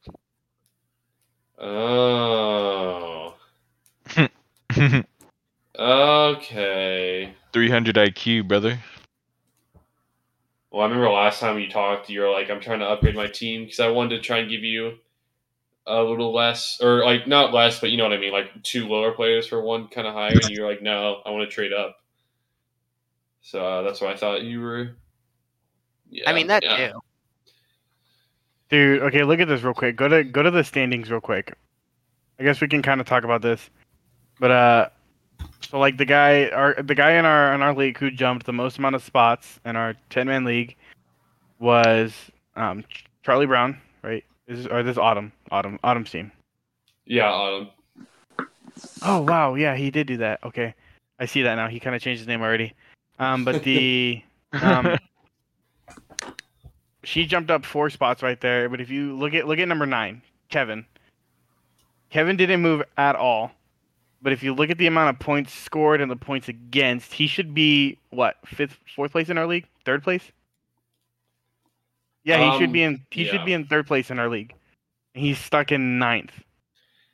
Oh. 1.58 3.34
Okay. 5.78 7.32
300 7.52 7.94
IQ, 7.94 8.48
brother. 8.48 8.80
Well, 10.70 10.82
I 10.82 10.84
remember 10.84 11.10
last 11.10 11.40
time 11.40 11.58
you 11.58 11.70
talked, 11.70 12.10
you 12.10 12.20
were 12.20 12.30
like, 12.30 12.50
"I'm 12.50 12.60
trying 12.60 12.80
to 12.80 12.86
upgrade 12.86 13.14
my 13.14 13.26
team 13.26 13.64
because 13.64 13.80
I 13.80 13.88
wanted 13.88 14.16
to 14.16 14.22
try 14.22 14.38
and 14.38 14.50
give 14.50 14.62
you 14.62 14.98
a 15.86 16.02
little 16.02 16.34
less, 16.34 16.78
or 16.82 17.04
like 17.04 17.26
not 17.26 17.54
less, 17.54 17.80
but 17.80 17.90
you 17.90 17.96
know 17.96 18.04
what 18.04 18.12
I 18.12 18.18
mean, 18.18 18.32
like 18.32 18.62
two 18.62 18.86
lower 18.86 19.12
players 19.12 19.46
for 19.46 19.62
one 19.62 19.88
kind 19.88 20.06
of 20.06 20.14
higher." 20.14 20.32
And 20.32 20.50
you're 20.50 20.68
like, 20.68 20.82
"No, 20.82 21.22
I 21.24 21.30
want 21.30 21.48
to 21.48 21.54
trade 21.54 21.72
up." 21.72 21.96
So 23.40 23.64
uh, 23.64 23.82
that's 23.82 24.00
why 24.00 24.12
I 24.12 24.16
thought 24.16 24.42
you 24.42 24.60
were. 24.60 24.96
Yeah, 26.10 26.28
I 26.28 26.34
mean 26.34 26.48
that 26.48 26.62
yeah. 26.62 26.88
too. 26.88 27.00
Dude, 28.68 29.02
okay, 29.02 29.24
look 29.24 29.40
at 29.40 29.48
this 29.48 29.62
real 29.62 29.72
quick. 29.72 29.96
Go 29.96 30.08
to 30.08 30.22
go 30.24 30.42
to 30.42 30.50
the 30.50 30.64
standings 30.64 31.10
real 31.10 31.20
quick. 31.20 31.54
I 32.38 32.44
guess 32.44 32.60
we 32.60 32.68
can 32.68 32.82
kind 32.82 33.00
of 33.00 33.06
talk 33.06 33.24
about 33.24 33.40
this. 33.40 33.70
But 34.38 34.50
uh 34.50 34.88
so 35.60 35.78
like 35.78 35.96
the 35.96 36.04
guy 36.04 36.48
our 36.48 36.74
the 36.82 36.94
guy 36.94 37.12
in 37.12 37.24
our 37.24 37.54
in 37.54 37.62
our 37.62 37.74
league 37.74 37.98
who 37.98 38.10
jumped 38.10 38.46
the 38.46 38.52
most 38.52 38.78
amount 38.78 38.94
of 38.94 39.02
spots 39.02 39.60
in 39.64 39.76
our 39.76 39.94
10-man 40.10 40.44
league 40.44 40.76
was 41.58 42.14
um 42.56 42.84
Charlie 43.22 43.46
Brown, 43.46 43.78
right? 44.02 44.24
This 44.46 44.60
is, 44.60 44.66
or 44.66 44.82
this 44.82 44.92
is 44.92 44.98
Autumn, 44.98 45.32
Autumn, 45.50 45.78
Autumn's 45.84 46.10
team. 46.10 46.32
Yeah, 47.04 47.30
Autumn. 47.30 47.68
Oh 49.02 49.20
wow, 49.22 49.54
yeah, 49.54 49.76
he 49.76 49.90
did 49.90 50.06
do 50.06 50.16
that. 50.18 50.42
Okay. 50.44 50.74
I 51.20 51.26
see 51.26 51.42
that 51.42 51.56
now. 51.56 51.68
He 51.68 51.80
kind 51.80 51.96
of 51.96 52.00
changed 52.00 52.20
his 52.20 52.28
name 52.28 52.42
already. 52.42 52.74
Um 53.18 53.44
but 53.44 53.62
the 53.64 54.22
um 54.52 54.98
she 57.04 57.26
jumped 57.26 57.50
up 57.50 57.64
four 57.64 57.90
spots 57.90 58.22
right 58.22 58.40
there. 58.40 58.68
But 58.68 58.80
if 58.80 58.90
you 58.90 59.16
look 59.16 59.34
at 59.34 59.46
look 59.46 59.58
at 59.58 59.68
number 59.68 59.86
nine, 59.86 60.22
Kevin. 60.48 60.86
Kevin 62.10 62.36
didn't 62.36 62.62
move 62.62 62.82
at 62.96 63.16
all. 63.16 63.52
But 64.20 64.32
if 64.32 64.42
you 64.42 64.52
look 64.54 64.70
at 64.70 64.78
the 64.78 64.86
amount 64.88 65.10
of 65.14 65.20
points 65.20 65.52
scored 65.52 66.00
and 66.00 66.10
the 66.10 66.16
points 66.16 66.48
against, 66.48 67.12
he 67.12 67.26
should 67.28 67.54
be 67.54 67.98
what 68.10 68.36
fifth, 68.44 68.78
fourth 68.96 69.12
place 69.12 69.28
in 69.28 69.38
our 69.38 69.46
league, 69.46 69.66
third 69.84 70.02
place. 70.02 70.22
Yeah, 72.24 72.52
he 72.52 72.58
should 72.58 72.66
Um, 72.68 72.72
be 72.72 72.82
in. 72.82 73.06
He 73.10 73.24
should 73.24 73.44
be 73.44 73.52
in 73.52 73.64
third 73.66 73.86
place 73.86 74.10
in 74.10 74.18
our 74.18 74.28
league. 74.28 74.52
He's 75.14 75.38
stuck 75.38 75.72
in 75.72 75.98
ninth. 75.98 76.32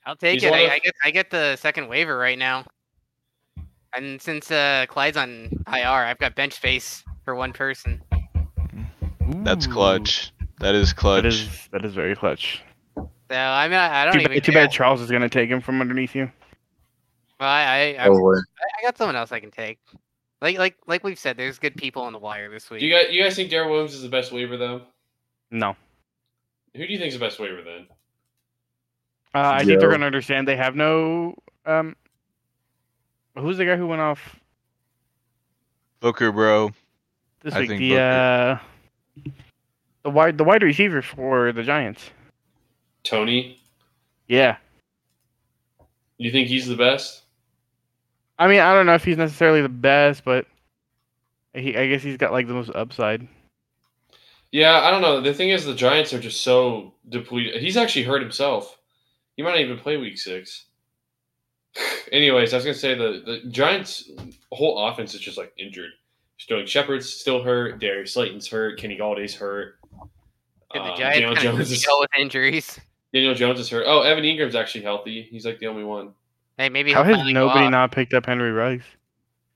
I'll 0.07 0.17
take 0.17 0.35
He's 0.35 0.45
it. 0.45 0.53
I, 0.53 0.59
of- 0.61 0.71
I 0.73 0.79
get 0.81 0.95
I 1.05 1.11
get 1.11 1.31
the 1.31 1.57
second 1.57 1.89
waiver 1.89 2.17
right 2.17 2.39
now. 2.39 2.65
And 3.95 4.21
since 4.21 4.51
uh, 4.51 4.87
Clyde's 4.89 5.17
on 5.17 5.51
IR, 5.69 5.87
I've 5.87 6.19
got 6.19 6.35
bench 6.35 6.55
space 6.55 7.05
for 7.25 7.35
one 7.37 7.53
person. 7.53 8.03
That's 9.45 9.67
clutch. 9.67 10.33
That 10.61 10.75
is 10.75 10.93
clutch. 10.93 11.23
That 11.23 11.29
is 11.29 11.69
that 11.73 11.85
is 11.85 11.95
very 11.95 12.17
clutch. 12.17 12.63
So 12.97 13.07
I 13.37 13.69
mean, 13.69 13.79
I, 13.79 14.03
I 14.03 14.05
don't 14.05 14.15
Too, 14.15 14.21
even. 14.21 14.41
too 14.43 14.53
care. 14.53 14.65
bad 14.67 14.73
Charles 14.73 15.01
is 15.01 15.11
gonna 15.11 15.29
take 15.29 15.49
him 15.49 15.61
from 15.61 15.81
underneath 15.81 16.15
you. 16.15 16.31
Well, 17.41 17.49
I, 17.49 17.63
I, 17.63 18.03
I, 18.05 18.07
Probably. 18.07 18.39
I 18.79 18.83
got 18.83 18.97
someone 18.99 19.17
else 19.17 19.33
I 19.33 19.41
can 19.41 19.51
take. 19.51 19.79
Like 20.41 20.59
like 20.59 20.77
like 20.87 21.05
we've 21.05 21.19
said, 21.19 21.37
there's 21.37 21.59
good 21.59 21.75
people 21.77 22.03
on 22.03 22.13
the 22.13 22.19
wire 22.19 22.51
this 22.51 22.69
week. 22.71 22.81
Do 22.81 22.87
you 22.87 22.93
guys, 22.95 23.07
you 23.11 23.23
guys 23.23 23.35
think 23.35 23.51
Darrel 23.51 23.71
Williams 23.71 23.95
is 23.95 24.03
the 24.03 24.09
best 24.09 24.31
waiver 24.33 24.57
though? 24.57 24.83
No, 25.51 25.77
Who 26.75 26.87
do 26.87 26.93
you 26.93 26.99
think 26.99 27.09
is 27.13 27.19
the 27.19 27.25
best 27.25 27.39
waiver 27.39 27.63
then? 27.63 27.87
uh, 29.35 29.39
I 29.55 29.65
think 29.65 29.81
they're 29.81 29.91
gonna 29.91 30.07
understand 30.07 30.47
they 30.47 30.57
have 30.57 30.77
no. 30.77 31.35
Um, 31.67 31.97
who's 33.37 33.57
the 33.57 33.65
guy 33.65 33.77
who 33.77 33.87
went 33.87 34.01
off 34.03 34.39
Booker, 36.01 36.31
bro. 36.31 36.73
this 37.43 37.55
I 37.55 37.61
week? 37.61 37.69
think 37.71 37.81
The 37.81 37.99
uh, 37.99 38.59
the 40.03 40.11
wide 40.11 40.37
the 40.37 40.45
wide 40.45 40.63
receiver 40.63 41.01
for 41.03 41.53
the 41.53 41.63
Giants. 41.63 42.11
Toney. 43.03 43.61
Yeah, 44.29 44.57
You 46.19 46.31
think 46.31 46.49
he's 46.49 46.67
the 46.67 46.77
best? 46.77 47.24
I 48.39 48.49
mean 48.49 48.61
I 48.61 48.75
don't 48.75 48.87
know 48.87 48.95
if 48.95 49.05
he's 49.05 49.17
necessarily 49.17 49.63
the 49.63 49.69
best, 49.69 50.25
but 50.25 50.47
he 51.55 51.77
I 51.77 51.87
guess 51.89 52.03
he's 52.03 52.17
got 52.17 52.33
like 52.33 52.47
the 52.47 52.55
most 52.55 52.71
upside. 52.75 53.27
Yeah, 54.53 54.81
I 54.81 54.91
don't 54.93 55.03
know. 55.03 55.21
The 55.21 55.35
thing 55.35 55.51
is, 55.51 55.65
the 55.65 55.75
Giants 55.75 56.13
are 56.13 56.21
just 56.21 56.43
so 56.43 56.95
depleted. 57.09 57.61
He's 57.61 57.77
actually 57.77 58.05
hurt 58.05 58.23
himself. 58.23 58.79
He 59.37 59.43
might 59.43 59.51
not 59.51 59.61
even 59.61 59.79
play 59.79 59.97
Week 59.97 60.17
Six. 60.17 60.67
Anyways, 62.13 62.53
I 62.53 62.57
was 62.59 62.65
gonna 62.65 62.75
say 62.75 62.95
the 62.95 63.23
the 63.25 63.51
Giants' 63.51 64.11
whole 64.53 64.87
offense 64.87 65.13
is 65.15 65.21
just 65.21 65.39
like 65.39 65.53
injured. 65.59 65.91
Sterling 66.39 66.67
Shepard's 66.67 67.09
still 67.09 67.43
hurt. 67.43 67.81
Darius 67.81 68.13
Slayton's 68.13 68.49
hurt. 68.49 68.79
Kenny 68.79 68.97
Golladay's 68.97 69.35
hurt. 69.35 69.79
Yeah, 70.73 70.83
the 70.83 70.91
Um, 70.91 70.99
Giants 70.99 71.19
Daniel 71.19 71.35
kind 71.35 71.49
of 71.49 71.55
Jones 71.57 71.73
is 71.73 71.83
deal 71.83 72.01
with 72.01 72.11
injuries. 72.19 72.81
Daniel 73.13 73.35
Jones 73.35 73.61
is 73.61 73.69
hurt. 73.69 73.85
Oh, 73.87 74.03
Evan 74.03 74.25
Engram's 74.25 74.55
actually 74.55 74.83
healthy. 74.83 75.23
He's 75.23 75.47
like 75.47 75.59
the 75.59 75.67
only 75.67 75.85
one. 75.85 76.15
Hey, 76.59 76.69
maybe 76.69 76.93
How 76.93 77.03
has 77.03 77.33
nobody 77.33 77.69
not 77.69 77.91
picked 77.93 78.15
up 78.15 78.27
Henry 78.27 78.53
Rice? 78.53 78.85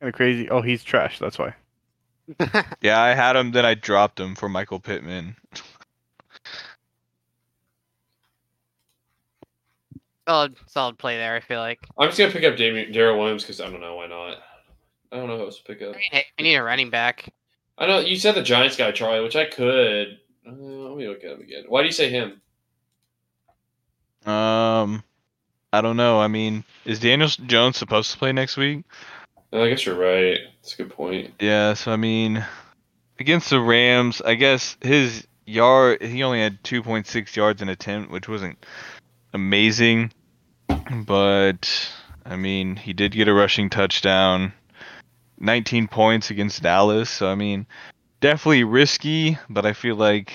Kind 0.01 0.09
of 0.09 0.15
crazy. 0.15 0.51
Oh, 0.51 0.63
he's 0.63 0.83
trash. 0.83 1.19
That's 1.19 1.39
why. 1.39 1.55
Yeah, 2.83 3.01
I 3.01 3.15
had 3.15 3.37
him, 3.37 3.53
then 3.53 3.65
I 3.65 3.75
dropped 3.75 4.21
him 4.21 4.35
for 4.35 4.49
Michael 4.49 4.81
Pittman. 4.81 5.37
solid 10.29 10.57
solid 10.67 10.99
play 10.99 11.17
there. 11.17 11.35
I 11.35 11.41
feel 11.41 11.61
like. 11.61 11.81
I'm 11.99 12.09
just 12.09 12.19
gonna 12.19 12.31
pick 12.31 12.45
up 12.45 12.57
Damian 12.57 12.93
Darrel 12.93 13.19
Williams 13.19 13.43
because 13.43 13.61
I 13.61 13.71
don't 13.71 13.81
know 13.81 13.97
why 13.97 14.07
not. 14.07 14.39
I 15.11 15.17
don't 15.17 15.27
know 15.29 15.39
who 15.39 15.45
else 15.45 15.59
to 15.59 15.65
pick 15.65 15.81
up. 15.81 15.95
I 15.95 15.99
mean, 15.99 16.09
hey, 16.13 16.25
we 16.39 16.45
need 16.45 16.57
a 16.57 16.63
running 16.63 16.91
back. 16.91 17.33
I 17.79 17.87
know 17.87 18.01
you 18.01 18.17
said 18.17 18.35
the 18.35 18.43
Giants 18.43 18.77
guy 18.77 18.93
Charlie, 18.93 19.23
which 19.23 19.37
I 19.37 19.47
could. 19.47 20.19
Uh, 20.47 20.53
let 20.53 20.97
me 20.97 21.09
look 21.09 21.25
at 21.25 21.33
him 21.33 21.41
again. 21.41 21.65
Why 21.69 21.81
do 21.81 21.87
you 21.87 21.93
say 21.93 22.11
him? 22.11 22.41
Um, 24.27 25.03
I 25.73 25.81
don't 25.81 25.97
know. 25.97 26.21
I 26.21 26.29
mean, 26.29 26.65
is 26.89 26.99
Daniel 26.99 27.29
Jones 27.29 27.77
supposed 27.77 28.11
to 28.13 28.19
play 28.19 28.33
next 28.33 28.57
week? 28.57 28.83
Oh, 29.53 29.63
I 29.63 29.69
guess 29.69 29.85
you're 29.85 29.95
right. 29.95 30.39
That's 30.57 30.73
a 30.73 30.77
good 30.79 30.91
point. 30.91 31.35
Yeah, 31.39 31.75
so 31.75 31.93
I 31.93 31.97
mean, 31.97 32.45
against 33.19 33.51
the 33.51 33.61
Rams, 33.61 34.23
I 34.23 34.35
guess 34.35 34.77
his 34.81 35.27
yard 35.45 36.03
he 36.03 36.23
only 36.23 36.41
had 36.41 36.63
2.6 36.63 37.37
yards 37.37 37.61
in 37.61 37.69
an 37.69 37.73
attempt, 37.73 38.11
which 38.11 38.27
wasn't 38.27 38.65
amazing, 39.35 40.13
but 41.07 41.91
I 42.25 42.37
mean, 42.37 42.77
he 42.77 42.95
did 42.95 43.13
get 43.13 43.29
a 43.29 43.35
rushing 43.35 43.69
touchdown, 43.69 44.55
19 45.41 45.89
points 45.89 46.31
against 46.31 46.63
Dallas. 46.63 47.11
So 47.11 47.29
I 47.29 47.35
mean, 47.35 47.67
definitely 48.21 48.65
risky, 48.65 49.37
but 49.51 49.67
I 49.67 49.75
feel 49.75 49.97
like 49.97 50.33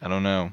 I 0.00 0.06
don't 0.06 0.22
know. 0.22 0.50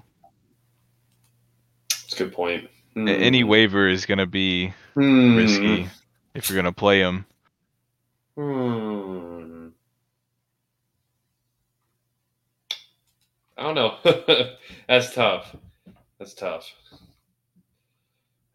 That's 1.92 2.14
a 2.14 2.24
good 2.24 2.34
point. 2.34 2.70
Any 2.96 3.42
hmm. 3.42 3.48
waiver 3.48 3.88
is 3.88 4.08
gonna 4.08 4.26
be 4.26 4.74
Hmm. 4.94 5.36
risky 5.38 5.88
if 6.34 6.50
you're 6.50 6.58
gonna 6.58 6.72
play 6.74 7.00
him. 7.00 7.26
Hmm. 8.36 9.68
I 13.58 13.64
don't 13.64 13.76
know. 13.76 13.98
That's 14.88 15.14
tough. 15.14 15.56
That's 16.20 16.34
tough. 16.34 16.72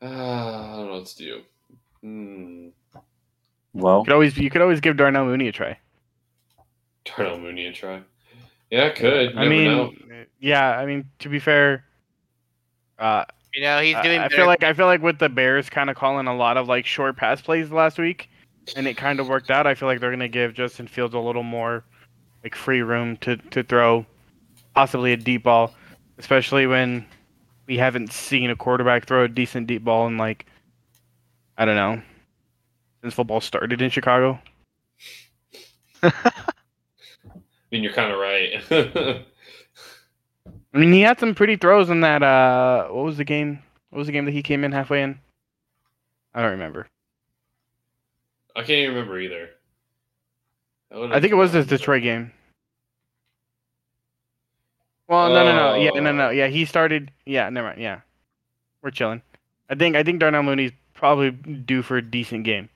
Uh, 0.02 0.06
I 0.06 0.76
don't 0.76 0.86
know 0.86 0.92
what 0.94 1.06
to 1.06 1.16
do. 1.16 1.40
Hmm. 2.02 2.68
Well, 3.74 3.98
You 3.98 4.04
could 4.04 4.12
always 4.12 4.36
you 4.38 4.50
could 4.50 4.62
always 4.62 4.80
give 4.80 4.96
Darnell 4.96 5.24
Mooney 5.24 5.48
a 5.48 5.52
try. 5.52 5.78
Darnell 7.04 7.38
Mooney 7.38 7.66
a 7.66 7.72
try. 7.72 8.02
Yeah, 8.70 8.86
I 8.86 8.90
could. 8.90 9.34
You 9.34 9.38
I 9.40 9.48
mean, 9.48 9.64
know. 9.64 9.92
yeah. 10.40 10.70
I 10.78 10.84
mean, 10.86 11.08
to 11.20 11.28
be 11.28 11.38
fair, 11.38 11.84
uh, 12.98 13.24
You 13.58 13.64
know, 13.64 13.80
he's 13.80 13.96
I- 13.96 14.02
doing. 14.02 14.20
I, 14.20 14.24
better. 14.26 14.36
feel 14.36 14.46
like 14.46 14.62
I 14.62 14.72
feel 14.72 14.86
like 14.86 15.02
with 15.02 15.18
the 15.18 15.28
Bears 15.28 15.68
kind 15.68 15.90
of 15.90 15.96
calling 15.96 16.28
a 16.28 16.36
lot 16.36 16.56
of 16.56 16.68
like 16.68 16.86
short 16.86 17.16
pass 17.16 17.40
plays 17.40 17.72
last 17.72 17.98
week, 17.98 18.30
and 18.76 18.86
it 18.86 18.96
kind 18.96 19.18
of 19.18 19.26
worked 19.26 19.50
out. 19.50 19.66
I 19.66 19.74
feel 19.74 19.88
like 19.88 19.98
they're 19.98 20.12
gonna 20.12 20.28
give 20.28 20.54
Justin 20.54 20.86
Fields 20.86 21.12
a 21.12 21.18
little 21.18 21.42
more 21.42 21.82
like 22.44 22.54
free 22.54 22.82
room 22.82 23.16
to 23.16 23.36
to 23.36 23.64
throw, 23.64 24.06
possibly 24.76 25.12
a 25.12 25.16
deep 25.16 25.42
ball, 25.42 25.74
especially 26.18 26.68
when 26.68 27.04
we 27.66 27.76
haven't 27.78 28.12
seen 28.12 28.48
a 28.48 28.54
quarterback 28.54 29.06
throw 29.06 29.24
a 29.24 29.28
decent 29.28 29.66
deep 29.66 29.82
ball 29.82 30.06
in 30.06 30.18
like 30.18 30.46
I 31.56 31.64
don't 31.64 31.74
know 31.74 32.00
since 33.02 33.14
football 33.14 33.40
started 33.40 33.82
in 33.82 33.90
Chicago. 33.90 34.38
I 36.04 36.22
mean, 37.72 37.82
you're 37.82 37.92
kind 37.92 38.12
of 38.12 38.20
right. 38.20 39.26
I 40.74 40.78
mean, 40.78 40.92
he 40.92 41.00
had 41.00 41.18
some 41.18 41.34
pretty 41.34 41.56
throws 41.56 41.90
in 41.90 42.00
that. 42.02 42.22
Uh, 42.22 42.88
what 42.88 43.04
was 43.04 43.16
the 43.16 43.24
game? 43.24 43.62
What 43.90 43.98
was 43.98 44.06
the 44.06 44.12
game 44.12 44.26
that 44.26 44.32
he 44.32 44.42
came 44.42 44.64
in 44.64 44.72
halfway 44.72 45.02
in? 45.02 45.18
I 46.34 46.42
don't 46.42 46.52
remember. 46.52 46.86
I 48.54 48.60
can't 48.60 48.70
even 48.70 48.94
remember 48.94 49.18
either. 49.18 49.50
I 50.92 51.20
think 51.20 51.32
it 51.32 51.36
was 51.36 51.52
this. 51.52 51.66
Detroit 51.66 52.02
game. 52.02 52.32
Well, 55.08 55.30
no, 55.30 55.44
no, 55.44 55.54
no. 55.54 55.74
Yeah, 55.74 55.90
no, 56.00 56.12
no. 56.12 56.26
Oh. 56.28 56.30
Yeah, 56.30 56.48
he 56.48 56.64
started. 56.64 57.10
Yeah, 57.24 57.48
never 57.48 57.68
mind. 57.68 57.80
Yeah, 57.80 58.00
we're 58.82 58.90
chilling. 58.90 59.22
I 59.70 59.74
think 59.74 59.96
I 59.96 60.02
think 60.02 60.20
Darnell 60.20 60.42
Mooney's 60.42 60.72
probably 60.94 61.30
due 61.30 61.82
for 61.82 61.96
a 61.96 62.02
decent 62.02 62.44
game, 62.44 62.68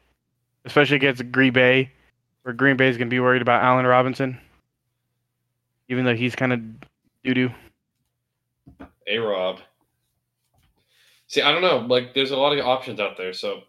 especially 0.65 0.97
against 0.97 1.31
Green 1.31 1.53
Bay, 1.53 1.91
where 2.43 2.55
Green 2.55 2.77
Bay 2.77 2.89
is 2.89 2.97
gonna 2.97 3.11
be 3.11 3.21
worried 3.21 3.43
about 3.43 3.63
Allen 3.63 3.87
Robinson. 3.87 4.39
even 5.89 6.05
though 6.07 6.15
he's 6.15 6.35
kind 6.35 6.53
of 6.53 6.61
doo 7.25 7.35
doo. 7.35 7.51
A 9.07 9.19
Rob. 9.19 9.61
See, 11.27 11.43
I 11.43 11.51
don't 11.53 11.63
know. 11.63 11.79
Like, 11.79 12.15
there's 12.15 12.31
a 12.31 12.37
lot 12.37 12.57
of 12.57 12.65
options 12.65 13.01
out 13.01 13.17
there. 13.17 13.33
So, 13.33 13.63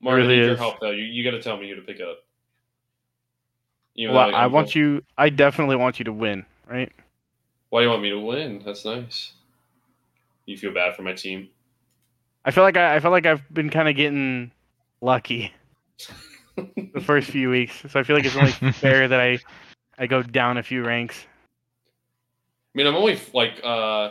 Martin, 0.00 0.28
really 0.28 0.38
your 0.38 0.56
help 0.56 0.80
though. 0.80 0.90
You, 0.90 1.04
you 1.04 1.24
got 1.24 1.36
to 1.36 1.42
tell 1.42 1.56
me 1.56 1.68
who 1.68 1.76
to 1.76 1.82
pick 1.82 2.00
up. 2.00 2.18
Even 3.94 4.14
Well, 4.14 4.30
though 4.30 4.36
I 4.36 4.46
want 4.46 4.74
you. 4.74 5.02
I 5.18 5.28
definitely 5.28 5.76
want 5.76 5.98
you 5.98 6.04
to 6.06 6.12
win, 6.12 6.46
right? 6.68 6.90
Why 7.70 7.80
do 7.80 7.84
you 7.84 7.90
want 7.90 8.02
me 8.02 8.10
to 8.10 8.20
win? 8.20 8.62
That's 8.64 8.84
nice. 8.84 9.32
You 10.46 10.56
feel 10.56 10.72
bad 10.72 10.96
for 10.96 11.02
my 11.02 11.12
team. 11.12 11.48
I 12.44 12.50
feel 12.50 12.64
like 12.64 12.76
I, 12.76 12.96
I 12.96 13.00
feel 13.00 13.10
like 13.10 13.26
I've 13.26 13.42
been 13.52 13.70
kind 13.70 13.88
of 13.88 13.96
getting 13.96 14.50
lucky 15.00 15.52
the 16.56 17.00
first 17.04 17.30
few 17.30 17.50
weeks, 17.50 17.82
so 17.88 18.00
I 18.00 18.02
feel 18.02 18.16
like 18.16 18.24
it's 18.24 18.36
only 18.36 18.52
fair 18.72 19.08
that 19.08 19.20
I 19.20 19.38
I 19.98 20.06
go 20.06 20.22
down 20.22 20.58
a 20.58 20.62
few 20.62 20.84
ranks. 20.84 21.26
I 22.74 22.78
mean, 22.78 22.86
I'm 22.86 22.94
only 22.96 23.20
like 23.32 23.60
uh, 23.62 24.10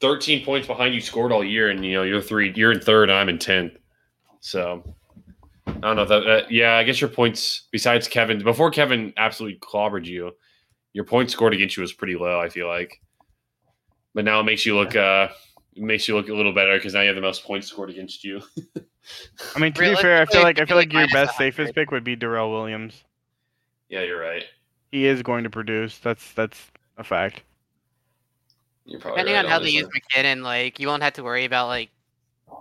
13 0.00 0.44
points 0.44 0.66
behind 0.66 0.94
you 0.94 1.00
scored 1.00 1.32
all 1.32 1.44
year, 1.44 1.70
and 1.70 1.84
you 1.84 1.94
know 1.94 2.02
you're 2.02 2.22
three, 2.22 2.52
you're 2.54 2.72
in 2.72 2.80
third, 2.80 3.10
and 3.10 3.18
I'm 3.18 3.28
in 3.28 3.38
tenth. 3.38 3.74
So 4.40 4.94
I 5.66 5.72
don't 5.72 5.96
know. 5.96 6.04
That, 6.04 6.24
that 6.24 6.50
yeah, 6.50 6.76
I 6.76 6.84
guess 6.84 7.00
your 7.00 7.10
points 7.10 7.68
besides 7.70 8.08
Kevin 8.08 8.42
before 8.42 8.70
Kevin 8.70 9.12
absolutely 9.16 9.58
clobbered 9.60 10.06
you, 10.06 10.32
your 10.92 11.04
points 11.04 11.32
scored 11.32 11.54
against 11.54 11.76
you 11.76 11.82
was 11.82 11.92
pretty 11.92 12.16
low. 12.16 12.40
I 12.40 12.48
feel 12.48 12.66
like, 12.66 13.00
but 14.14 14.24
now 14.24 14.40
it 14.40 14.44
makes 14.44 14.64
you 14.64 14.76
look 14.76 14.96
uh 14.96 15.28
it 15.76 15.82
makes 15.82 16.08
you 16.08 16.16
look 16.16 16.28
a 16.28 16.34
little 16.34 16.52
better 16.52 16.76
because 16.76 16.94
now 16.94 17.00
you 17.02 17.08
have 17.08 17.16
the 17.16 17.22
most 17.22 17.44
points 17.44 17.68
scored 17.68 17.90
against 17.90 18.24
you. 18.24 18.40
I 19.54 19.58
mean, 19.58 19.72
to 19.72 19.80
be 19.80 19.94
fair, 19.96 20.20
I 20.22 20.26
feel 20.26 20.42
like 20.42 20.60
I 20.60 20.64
feel 20.64 20.76
like 20.76 20.92
your 20.92 21.08
best 21.08 21.36
safest 21.36 21.74
pick 21.74 21.90
would 21.90 22.04
be 22.04 22.16
Darrel 22.16 22.50
Williams. 22.50 23.04
yeah, 23.88 24.02
you're 24.02 24.20
right. 24.20 24.44
He 24.90 25.06
is 25.06 25.22
going 25.22 25.44
to 25.44 25.50
produce. 25.50 25.98
That's 25.98 26.32
that's 26.32 26.70
a 26.96 27.04
fact. 27.04 27.42
You're 28.90 28.98
probably 28.98 29.22
Depending 29.22 29.34
right, 29.36 29.44
on 29.44 29.50
how 29.50 29.60
they 29.60 29.70
use. 29.70 29.86
McKinnon, 29.86 30.42
like 30.42 30.80
you 30.80 30.88
won't 30.88 31.04
have 31.04 31.12
to 31.12 31.22
worry 31.22 31.44
about 31.44 31.68
like 31.68 31.90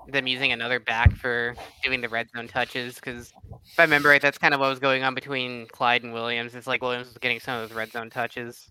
them 0.08 0.28
using 0.28 0.52
another 0.52 0.80
back 0.80 1.16
for 1.16 1.56
doing 1.84 2.02
the 2.02 2.08
red 2.08 2.30
zone 2.30 2.48
touches. 2.48 2.96
Because 2.96 3.34
if 3.66 3.80
I 3.80 3.82
remember 3.82 4.10
right, 4.10 4.22
that's 4.22 4.38
kind 4.38 4.54
of 4.54 4.60
what 4.60 4.70
was 4.70 4.78
going 4.78 5.04
on 5.04 5.16
between 5.16 5.66
Clyde 5.70 6.04
and 6.04 6.14
Williams. 6.14 6.54
It's 6.54 6.68
like 6.68 6.84
Williams 6.84 7.08
was 7.08 7.18
getting 7.18 7.40
some 7.40 7.60
of 7.60 7.68
those 7.68 7.76
red 7.76 7.92
zone 7.92 8.12
touches. 8.12 8.70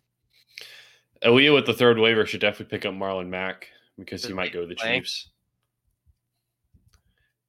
Aaliyah 1.25 1.53
with 1.53 1.67
the 1.67 1.75
third 1.75 1.99
waiver 1.99 2.25
should 2.25 2.41
definitely 2.41 2.79
pick 2.79 2.87
up 2.87 2.95
Marlon 2.95 3.29
Mack 3.29 3.67
because 3.99 4.25
he 4.25 4.33
might 4.33 4.53
go 4.53 4.61
to 4.61 4.67
the? 4.69 4.77
Chiefs. 4.77 5.31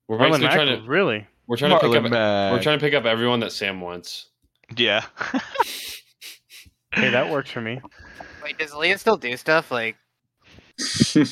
We're 0.07 0.17
Marlon 0.17 0.21
basically 0.21 0.47
Mack, 0.47 0.55
trying 0.55 0.81
to 0.81 0.89
really? 0.89 1.27
we're 1.45 1.57
trying 1.57 1.71
to 1.71 1.79
pick 1.79 1.91
Marlon 1.91 2.05
up 2.13 2.53
we're 2.53 2.63
trying 2.63 2.79
to 2.79 2.83
pick 2.83 2.95
up 2.95 3.05
everyone 3.05 3.41
that 3.41 3.51
Sam 3.51 3.79
wants. 3.79 4.29
Yeah. 4.75 5.05
Hey, 6.91 7.11
that 7.11 7.29
works 7.29 7.51
for 7.51 7.61
me. 7.61 7.79
Wait, 8.43 8.57
does 8.57 8.73
Leah 8.73 8.97
still 8.97 9.17
do 9.17 9.35
stuff 9.37 9.71
like? 9.71 9.95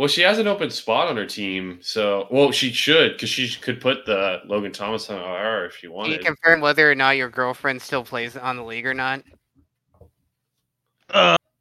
Well, 0.00 0.08
she 0.08 0.22
has 0.22 0.38
an 0.38 0.46
open 0.46 0.70
spot 0.70 1.08
on 1.08 1.18
her 1.18 1.26
team, 1.26 1.78
so 1.82 2.26
well 2.30 2.52
she 2.52 2.72
should 2.72 3.12
because 3.12 3.28
she 3.28 3.54
could 3.60 3.82
put 3.82 4.06
the 4.06 4.40
Logan 4.46 4.72
Thomas 4.72 5.10
on 5.10 5.20
IR 5.20 5.66
if 5.66 5.76
she 5.76 5.88
Can 5.88 5.90
you 5.90 5.96
wanted. 5.96 6.24
confirm 6.24 6.62
whether 6.62 6.90
or 6.90 6.94
not 6.94 7.18
your 7.18 7.28
girlfriend 7.28 7.82
still 7.82 8.02
plays 8.02 8.34
on 8.34 8.56
the 8.56 8.64
league 8.64 8.86
or 8.86 8.94
not? 8.94 9.22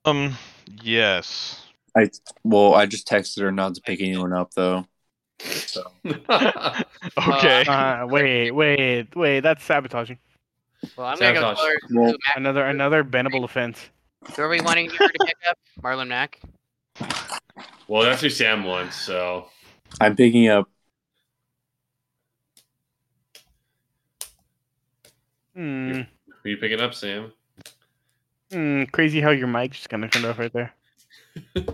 Um. 0.05 0.38
Yes. 0.82 1.65
I 1.97 2.09
well, 2.45 2.75
I 2.75 2.86
just 2.86 3.09
texted 3.09 3.41
her 3.41 3.51
not 3.51 3.75
to 3.75 3.82
pick 3.82 3.99
anyone 3.99 4.32
up 4.32 4.53
though. 4.53 4.86
So 5.39 5.84
Okay. 6.05 7.65
Uh, 7.67 8.07
wait, 8.07 8.51
wait, 8.51 9.13
wait. 9.17 9.41
That's 9.41 9.65
sabotaging. 9.65 10.17
Well, 10.95 11.07
I'm 11.07 11.19
gonna 11.19 11.34
go 11.34 11.41
Sabotage. 11.41 11.57
for 11.89 11.93
Well, 11.93 12.11
Mack. 12.11 12.38
Another 12.38 12.65
another 12.67 13.03
bannable 13.03 13.43
offense. 13.43 13.89
So 14.36 14.43
are 14.43 14.49
we 14.49 14.61
wanting 14.61 14.86
you 14.86 14.91
to 14.91 14.97
pick 14.97 15.38
up 15.49 15.57
Marlon 15.82 16.07
Mack? 16.07 16.39
well, 17.88 18.03
that's 18.03 18.22
who 18.22 18.30
Sam 18.30 18.63
wants. 18.63 18.95
So 18.95 19.47
I'm 19.99 20.15
picking 20.15 20.47
up. 20.49 20.70
Hmm. 25.55 25.91
who 26.43 26.49
you 26.49 26.57
picking 26.57 26.80
up, 26.80 26.93
Sam? 26.93 27.32
Hmm. 28.51 28.84
Crazy 28.86 29.20
how 29.20 29.32
your 29.32 29.47
mic 29.47 29.72
just 29.72 29.89
kind 29.89 30.05
of 30.05 30.11
turned 30.11 30.26
off 30.26 30.39
right 30.39 30.53
there. 30.53 30.74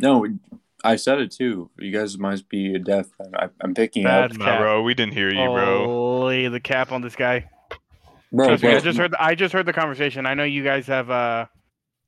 No, 0.00 0.26
I 0.84 0.96
said 0.96 1.18
it 1.20 1.32
too. 1.32 1.70
You 1.78 1.92
guys 1.92 2.18
must 2.18 2.48
be 2.48 2.78
deaf. 2.78 3.06
I, 3.34 3.48
I'm 3.60 3.74
picking 3.74 4.04
That's 4.04 4.32
up. 4.34 4.38
Nah, 4.38 4.44
cap. 4.44 4.60
bro, 4.60 4.82
we 4.82 4.94
didn't 4.94 5.14
hear 5.14 5.28
you, 5.28 5.44
bro. 5.48 5.86
Holy 5.86 6.48
the 6.48 6.60
cap 6.60 6.92
on 6.92 7.02
this 7.02 7.16
guy. 7.16 7.48
Bro, 8.32 8.46
Trust 8.48 8.62
me, 8.62 8.70
I 8.70 8.80
just 8.80 8.98
heard. 8.98 9.14
I 9.18 9.34
just 9.34 9.52
heard 9.52 9.66
the 9.66 9.72
conversation. 9.72 10.24
I 10.26 10.34
know 10.34 10.44
you 10.44 10.62
guys 10.62 10.86
have 10.86 11.10
uh 11.10 11.46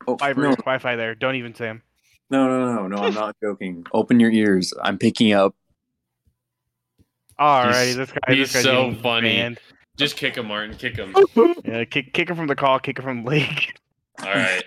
oh, 0.07 0.16
fiber 0.18 0.42
no, 0.42 0.51
Wi-Fi 0.57 0.96
there. 0.96 1.14
Don't 1.14 1.34
even 1.36 1.55
say 1.55 1.66
him. 1.66 1.82
no, 2.30 2.46
no, 2.48 2.74
no, 2.74 2.86
no. 2.88 2.96
I'm 3.05 3.14
not 3.14 3.36
joking. 3.42 3.84
Open 3.92 4.20
your 4.20 4.30
ears. 4.30 4.72
I'm 4.82 4.98
picking 4.98 5.32
up. 5.32 5.55
Alrighty, 7.38 7.84
He's- 7.84 7.96
this 7.96 8.12
guy. 8.12 8.34
he's 8.34 8.53
this 8.53 8.53
guy's 8.53 8.62
so 8.64 8.94
funny. 9.03 9.28
banned. 9.36 9.59
Just 9.96 10.16
kick 10.16 10.36
him, 10.36 10.46
Martin. 10.46 10.76
Kick 10.76 10.96
him. 10.96 11.14
Yeah, 11.64 11.84
kick 11.84 12.12
kick 12.12 12.28
him 12.30 12.36
from 12.36 12.46
the 12.46 12.57
call. 12.57 12.78
Kick 12.78 12.98
him 12.98 13.05
from 13.05 13.22
the 13.24 13.30
league. 13.30 13.72
All 14.22 14.28
right. 14.30 14.62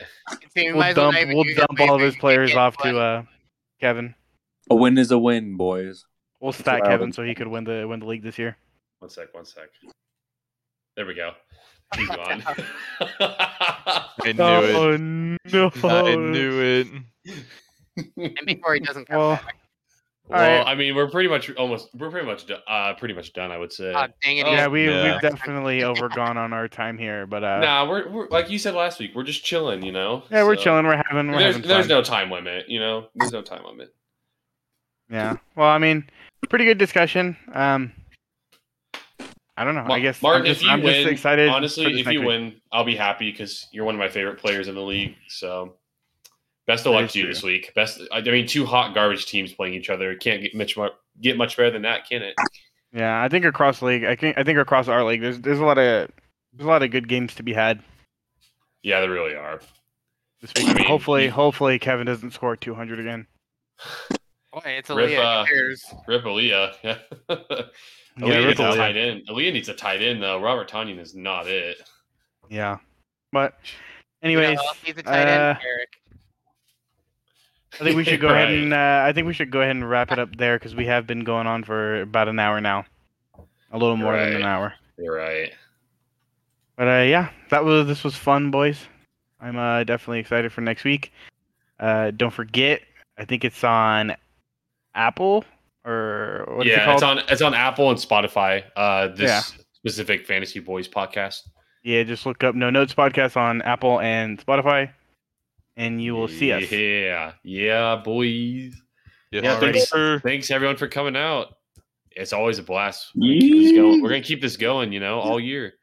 We 0.55 0.71
We'll 0.71 0.75
might 0.77 0.89
as 0.89 0.95
well 0.97 1.11
dump. 1.11 1.27
We'll 1.33 1.55
dump 1.55 1.79
all 1.79 1.95
of 1.95 2.01
his 2.01 2.15
players 2.15 2.55
off 2.55 2.77
to 2.77 2.97
uh 2.99 3.23
Kevin. 3.81 4.15
A 4.69 4.75
win 4.75 4.97
is 4.97 5.11
a 5.11 5.17
win, 5.19 5.57
boys. 5.57 6.05
We'll 6.39 6.51
That's 6.51 6.61
stack 6.63 6.83
Kevin 6.83 7.11
so 7.11 7.23
he 7.23 7.33
could 7.35 7.47
win 7.47 7.63
the 7.63 7.85
win 7.87 7.99
the 7.99 8.05
league 8.05 8.23
this 8.23 8.37
year. 8.37 8.57
One 8.99 9.09
sec. 9.09 9.33
One 9.33 9.45
sec. 9.45 9.69
There 10.95 11.05
we 11.05 11.13
go. 11.15 11.31
He's 11.95 12.07
gone. 12.15 12.43
I 13.19 14.05
knew 14.25 14.31
it. 14.63 14.75
Oh 14.75 14.97
no! 14.97 15.71
I 15.89 16.15
knew 16.15 16.61
it. 16.61 16.87
And 18.17 18.39
before 18.47 18.73
he 18.73 18.79
doesn't 18.79 19.05
come 19.07 19.19
Well, 19.19 19.35
back. 19.35 19.55
well, 20.27 20.41
Alright. 20.41 20.67
I 20.67 20.73
mean, 20.73 20.95
we're 20.95 21.11
pretty 21.11 21.29
much 21.29 21.51
almost. 21.57 21.89
We're 21.95 22.09
pretty 22.09 22.25
much. 22.25 22.47
do- 22.47 22.55
Uh, 22.67 22.95
pretty 22.95 23.13
much 23.13 23.33
done. 23.33 23.51
I 23.51 23.57
would 23.59 23.71
say. 23.71 23.93
Oh, 23.95 24.07
dang 24.23 24.37
it. 24.39 24.47
Oh, 24.47 24.51
yeah, 24.51 24.67
we 24.67 24.87
Yeah. 24.89 25.11
we've 25.13 25.21
definitely 25.21 25.83
overgone 25.83 26.35
on 26.37 26.53
our 26.53 26.67
time 26.67 26.97
here, 26.97 27.27
but 27.27 27.43
uh, 27.43 27.59
Nah, 27.59 27.87
we're, 27.87 28.09
we're 28.09 28.27
like 28.29 28.49
you 28.49 28.57
said 28.57 28.73
last 28.73 28.97
week. 28.99 29.11
We're 29.13 29.21
just 29.23 29.45
chilling, 29.45 29.83
you 29.83 29.91
know. 29.91 30.23
yeah, 30.31 30.43
we're 30.43 30.55
chilling. 30.55 30.87
We're 30.87 31.03
having 31.07 31.31
we're 31.31 31.37
There's 31.37 31.55
having 31.57 31.67
there's 31.69 31.87
no 31.87 32.01
time 32.01 32.31
limit, 32.31 32.67
you 32.67 32.79
know. 32.79 33.09
There's 33.13 33.31
no 33.31 33.43
time 33.43 33.63
limit. 33.63 33.93
Yeah. 35.11 35.35
Well, 35.55 35.69
I 35.69 35.77
mean, 35.77 36.09
pretty 36.49 36.65
good 36.65 36.79
discussion. 36.79 37.37
Um, 37.53 37.91
I 39.55 39.63
don't 39.63 39.75
know. 39.75 39.83
Ma- 39.83 39.93
I 39.95 39.99
guess 39.99 40.21
Martin, 40.21 40.41
I'm 40.41 40.45
just, 40.47 40.61
if 40.61 40.65
you 40.67 40.71
I'm 40.73 40.81
win, 40.81 40.93
just 41.03 41.11
excited. 41.11 41.49
honestly, 41.49 41.99
if 41.99 42.07
you 42.11 42.19
week. 42.21 42.27
win, 42.27 42.61
I'll 42.71 42.83
be 42.83 42.95
happy 42.95 43.29
because 43.31 43.67
you're 43.71 43.85
one 43.85 43.95
of 43.95 43.99
my 43.99 44.09
favorite 44.09 44.39
players 44.39 44.67
in 44.67 44.75
the 44.75 44.81
league. 44.81 45.15
So, 45.27 45.75
best 46.65 46.85
of 46.87 46.93
That 46.93 47.01
luck 47.01 47.11
to 47.11 47.19
you 47.19 47.25
true. 47.25 47.33
this 47.33 47.43
week. 47.43 47.71
Best. 47.75 48.01
I 48.11 48.21
mean, 48.21 48.47
two 48.47 48.65
hot 48.65 48.93
garbage 48.95 49.25
teams 49.27 49.53
playing 49.53 49.75
each 49.75 49.89
other 49.91 50.15
can't 50.15 50.41
get 50.41 50.55
much 50.55 50.75
more, 50.75 50.91
get 51.21 51.37
much 51.37 51.55
better 51.57 51.69
than 51.71 51.83
that, 51.83 52.07
can 52.09 52.23
it? 52.23 52.33
Yeah, 52.91 53.21
I 53.21 53.29
think 53.29 53.45
across 53.45 53.79
the 53.79 53.85
league, 53.85 54.03
I 54.05 54.15
think 54.15 54.37
I 54.37 54.43
think 54.43 54.57
across 54.59 54.87
our 54.87 55.03
league, 55.03 55.21
there's 55.21 55.39
there's 55.39 55.59
a 55.59 55.65
lot 55.65 55.77
of 55.77 56.09
there's 56.53 56.65
a 56.65 56.69
lot 56.69 56.81
of 56.83 56.89
good 56.91 57.07
games 57.07 57.35
to 57.35 57.43
be 57.43 57.53
had 57.53 57.81
Yeah, 58.81 59.01
they 59.01 59.07
really 59.07 59.35
are. 59.35 59.59
this 60.41 60.51
week. 60.57 60.67
I 60.69 60.73
mean, 60.73 60.85
hopefully, 60.85 61.25
you- 61.25 61.31
hopefully 61.31 61.77
Kevin 61.79 62.05
doesn't 62.07 62.31
score 62.31 62.55
200 62.55 62.99
again. 62.99 63.27
Boy, 64.51 64.61
it's 64.65 64.89
a 64.91 64.95
Rip, 64.95 65.09
Leah. 65.09 65.21
uh, 65.21 65.45
Rip 66.07 66.23
Aaliyah. 66.23 66.99
Yeah. 68.17 68.27
Yeah, 68.27 68.33
Aaliyah 68.35 68.47
needs 68.47 68.59
a 68.59 68.63
Aaliyah. 68.63 68.75
tight 68.77 68.97
end. 68.97 69.27
Aaliyah 69.27 69.53
needs 69.53 69.69
a 69.69 69.73
tight 69.73 70.01
end 70.01 70.21
though. 70.21 70.39
Robert 70.41 70.69
Tonyan 70.69 70.99
is 70.99 71.15
not 71.15 71.47
it. 71.47 71.77
Yeah, 72.49 72.77
but 73.31 73.55
You 74.21 74.31
know 74.35 74.39
anyways, 74.39 74.59
who 74.59 74.65
else 74.67 74.77
a 74.97 75.03
tight 75.03 75.27
end? 75.27 75.41
uh, 75.57 75.59
Eric. 75.65 75.89
I 77.79 77.83
think 77.83 77.95
we 77.95 78.03
should 78.03 78.21
go 78.21 78.27
ahead 78.33 78.51
and 78.51 78.73
uh, 78.73 79.03
I 79.05 79.13
think 79.13 79.25
we 79.25 79.33
should 79.33 79.49
go 79.49 79.61
ahead 79.61 79.75
and 79.75 79.89
wrap 79.89 80.11
it 80.11 80.19
up 80.19 80.35
there 80.37 80.57
because 80.59 80.75
we 80.75 80.85
have 80.85 81.07
been 81.07 81.23
going 81.23 81.47
on 81.47 81.63
for 81.63 82.01
about 82.01 82.27
an 82.27 82.37
hour 82.39 82.61
now, 82.61 82.85
a 83.71 83.77
little 83.77 83.97
more 83.97 84.15
than 84.15 84.35
an 84.35 84.43
hour. 84.43 84.73
You're 84.97 85.15
right. 85.15 85.51
But 86.75 86.87
uh, 86.87 87.01
yeah, 87.03 87.29
that 87.49 87.63
was 87.65 87.87
this 87.87 88.03
was 88.03 88.15
fun, 88.15 88.51
boys. 88.51 88.79
I'm 89.41 89.57
uh, 89.57 89.83
definitely 89.83 90.19
excited 90.19 90.51
for 90.53 90.61
next 90.61 90.83
week. 90.83 91.11
Uh, 91.79 92.11
don't 92.11 92.31
forget, 92.31 92.81
I 93.17 93.25
think 93.25 93.43
it's 93.43 93.63
on 93.63 94.15
Apple 94.95 95.43
or 95.85 96.45
what 96.49 96.67
is 96.67 96.73
it 96.73 96.77
yeah, 96.77 96.85
called? 96.85 96.95
it's 96.95 97.03
on 97.03 97.19
it's 97.29 97.41
on 97.41 97.53
Apple 97.53 97.89
and 97.89 97.99
Spotify. 97.99 98.63
Uh, 98.75 99.07
this 99.09 99.29
Yeah. 99.29 99.41
specific 99.73 100.25
Fantasy 100.25 100.59
Boys 100.59 100.87
podcast. 100.87 101.41
Yeah, 101.83 102.03
just 102.03 102.25
look 102.25 102.43
up 102.43 102.55
No 102.55 102.69
Notes 102.69 102.93
Podcast 102.93 103.35
on 103.35 103.61
Apple 103.63 103.99
and 103.99 104.39
Spotify, 104.45 104.91
and 105.75 106.01
you 106.01 106.13
will 106.15 106.29
see 106.29 106.51
us. 106.53 106.71
Yeah, 106.71 107.33
yeah, 107.43 107.97
boys. 107.97 108.73
Yes, 109.31 109.43
Yeah, 109.43 109.59
thanks, 109.59 109.89
sir. 109.89 110.19
thanks 110.19 110.49
everyone 110.51 110.77
for 110.77 110.87
coming 110.87 111.17
out. 111.17 111.57
It's 112.11 112.31
always 112.31 112.59
a 112.59 112.63
blast. 112.63 113.11
We're 113.15 113.27
gonna, 113.33 113.39
keep 113.41 113.63
this 113.63 113.71
going. 113.73 114.01
We're 114.01 114.09
gonna 114.09 114.21
keep 114.21 114.41
this 114.41 114.55
going, 114.57 114.93
you 114.93 114.99
know, 115.01 115.19
all 115.19 115.39
year. 115.39 115.73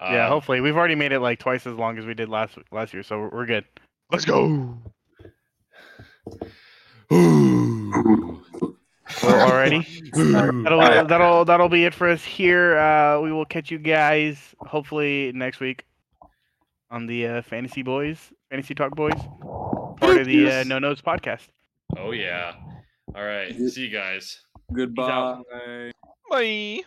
Yeah, 0.00 0.26
Uh, 0.26 0.28
hopefully 0.28 0.60
we've 0.60 0.76
already 0.76 0.94
made 0.94 1.12
it 1.12 1.20
like 1.20 1.38
twice 1.38 1.66
as 1.66 1.74
long 1.74 1.98
as 1.98 2.06
we 2.06 2.14
did 2.14 2.28
last 2.28 2.56
last 2.70 2.94
year, 2.94 3.02
so 3.02 3.18
we're, 3.18 3.28
we're 3.30 3.46
good. 3.46 3.64
Let's 4.10 4.24
go. 4.24 4.78
Well, 7.12 8.42
alrighty. 9.20 9.84
That'll 10.62 11.06
that'll 11.06 11.44
that'll 11.44 11.68
be 11.68 11.84
it 11.84 11.94
for 11.94 12.08
us 12.08 12.24
here. 12.24 12.78
Uh, 12.78 13.20
we 13.20 13.32
will 13.32 13.44
catch 13.44 13.70
you 13.70 13.78
guys 13.78 14.38
hopefully 14.60 15.32
next 15.34 15.60
week 15.60 15.84
on 16.90 17.06
the 17.06 17.26
uh, 17.26 17.42
Fantasy 17.42 17.82
Boys, 17.82 18.32
Fantasy 18.50 18.74
Talk 18.74 18.94
Boys, 18.94 19.20
part 20.00 20.18
of 20.18 20.26
the 20.26 20.50
uh, 20.50 20.64
No 20.64 20.78
Notes 20.78 21.00
podcast. 21.00 21.48
Oh 21.96 22.12
yeah. 22.12 22.54
All 23.14 23.24
right. 23.24 23.54
See 23.54 23.82
you 23.82 23.90
guys. 23.90 24.40
Goodbye. 24.72 25.40
Bye. 26.30 26.82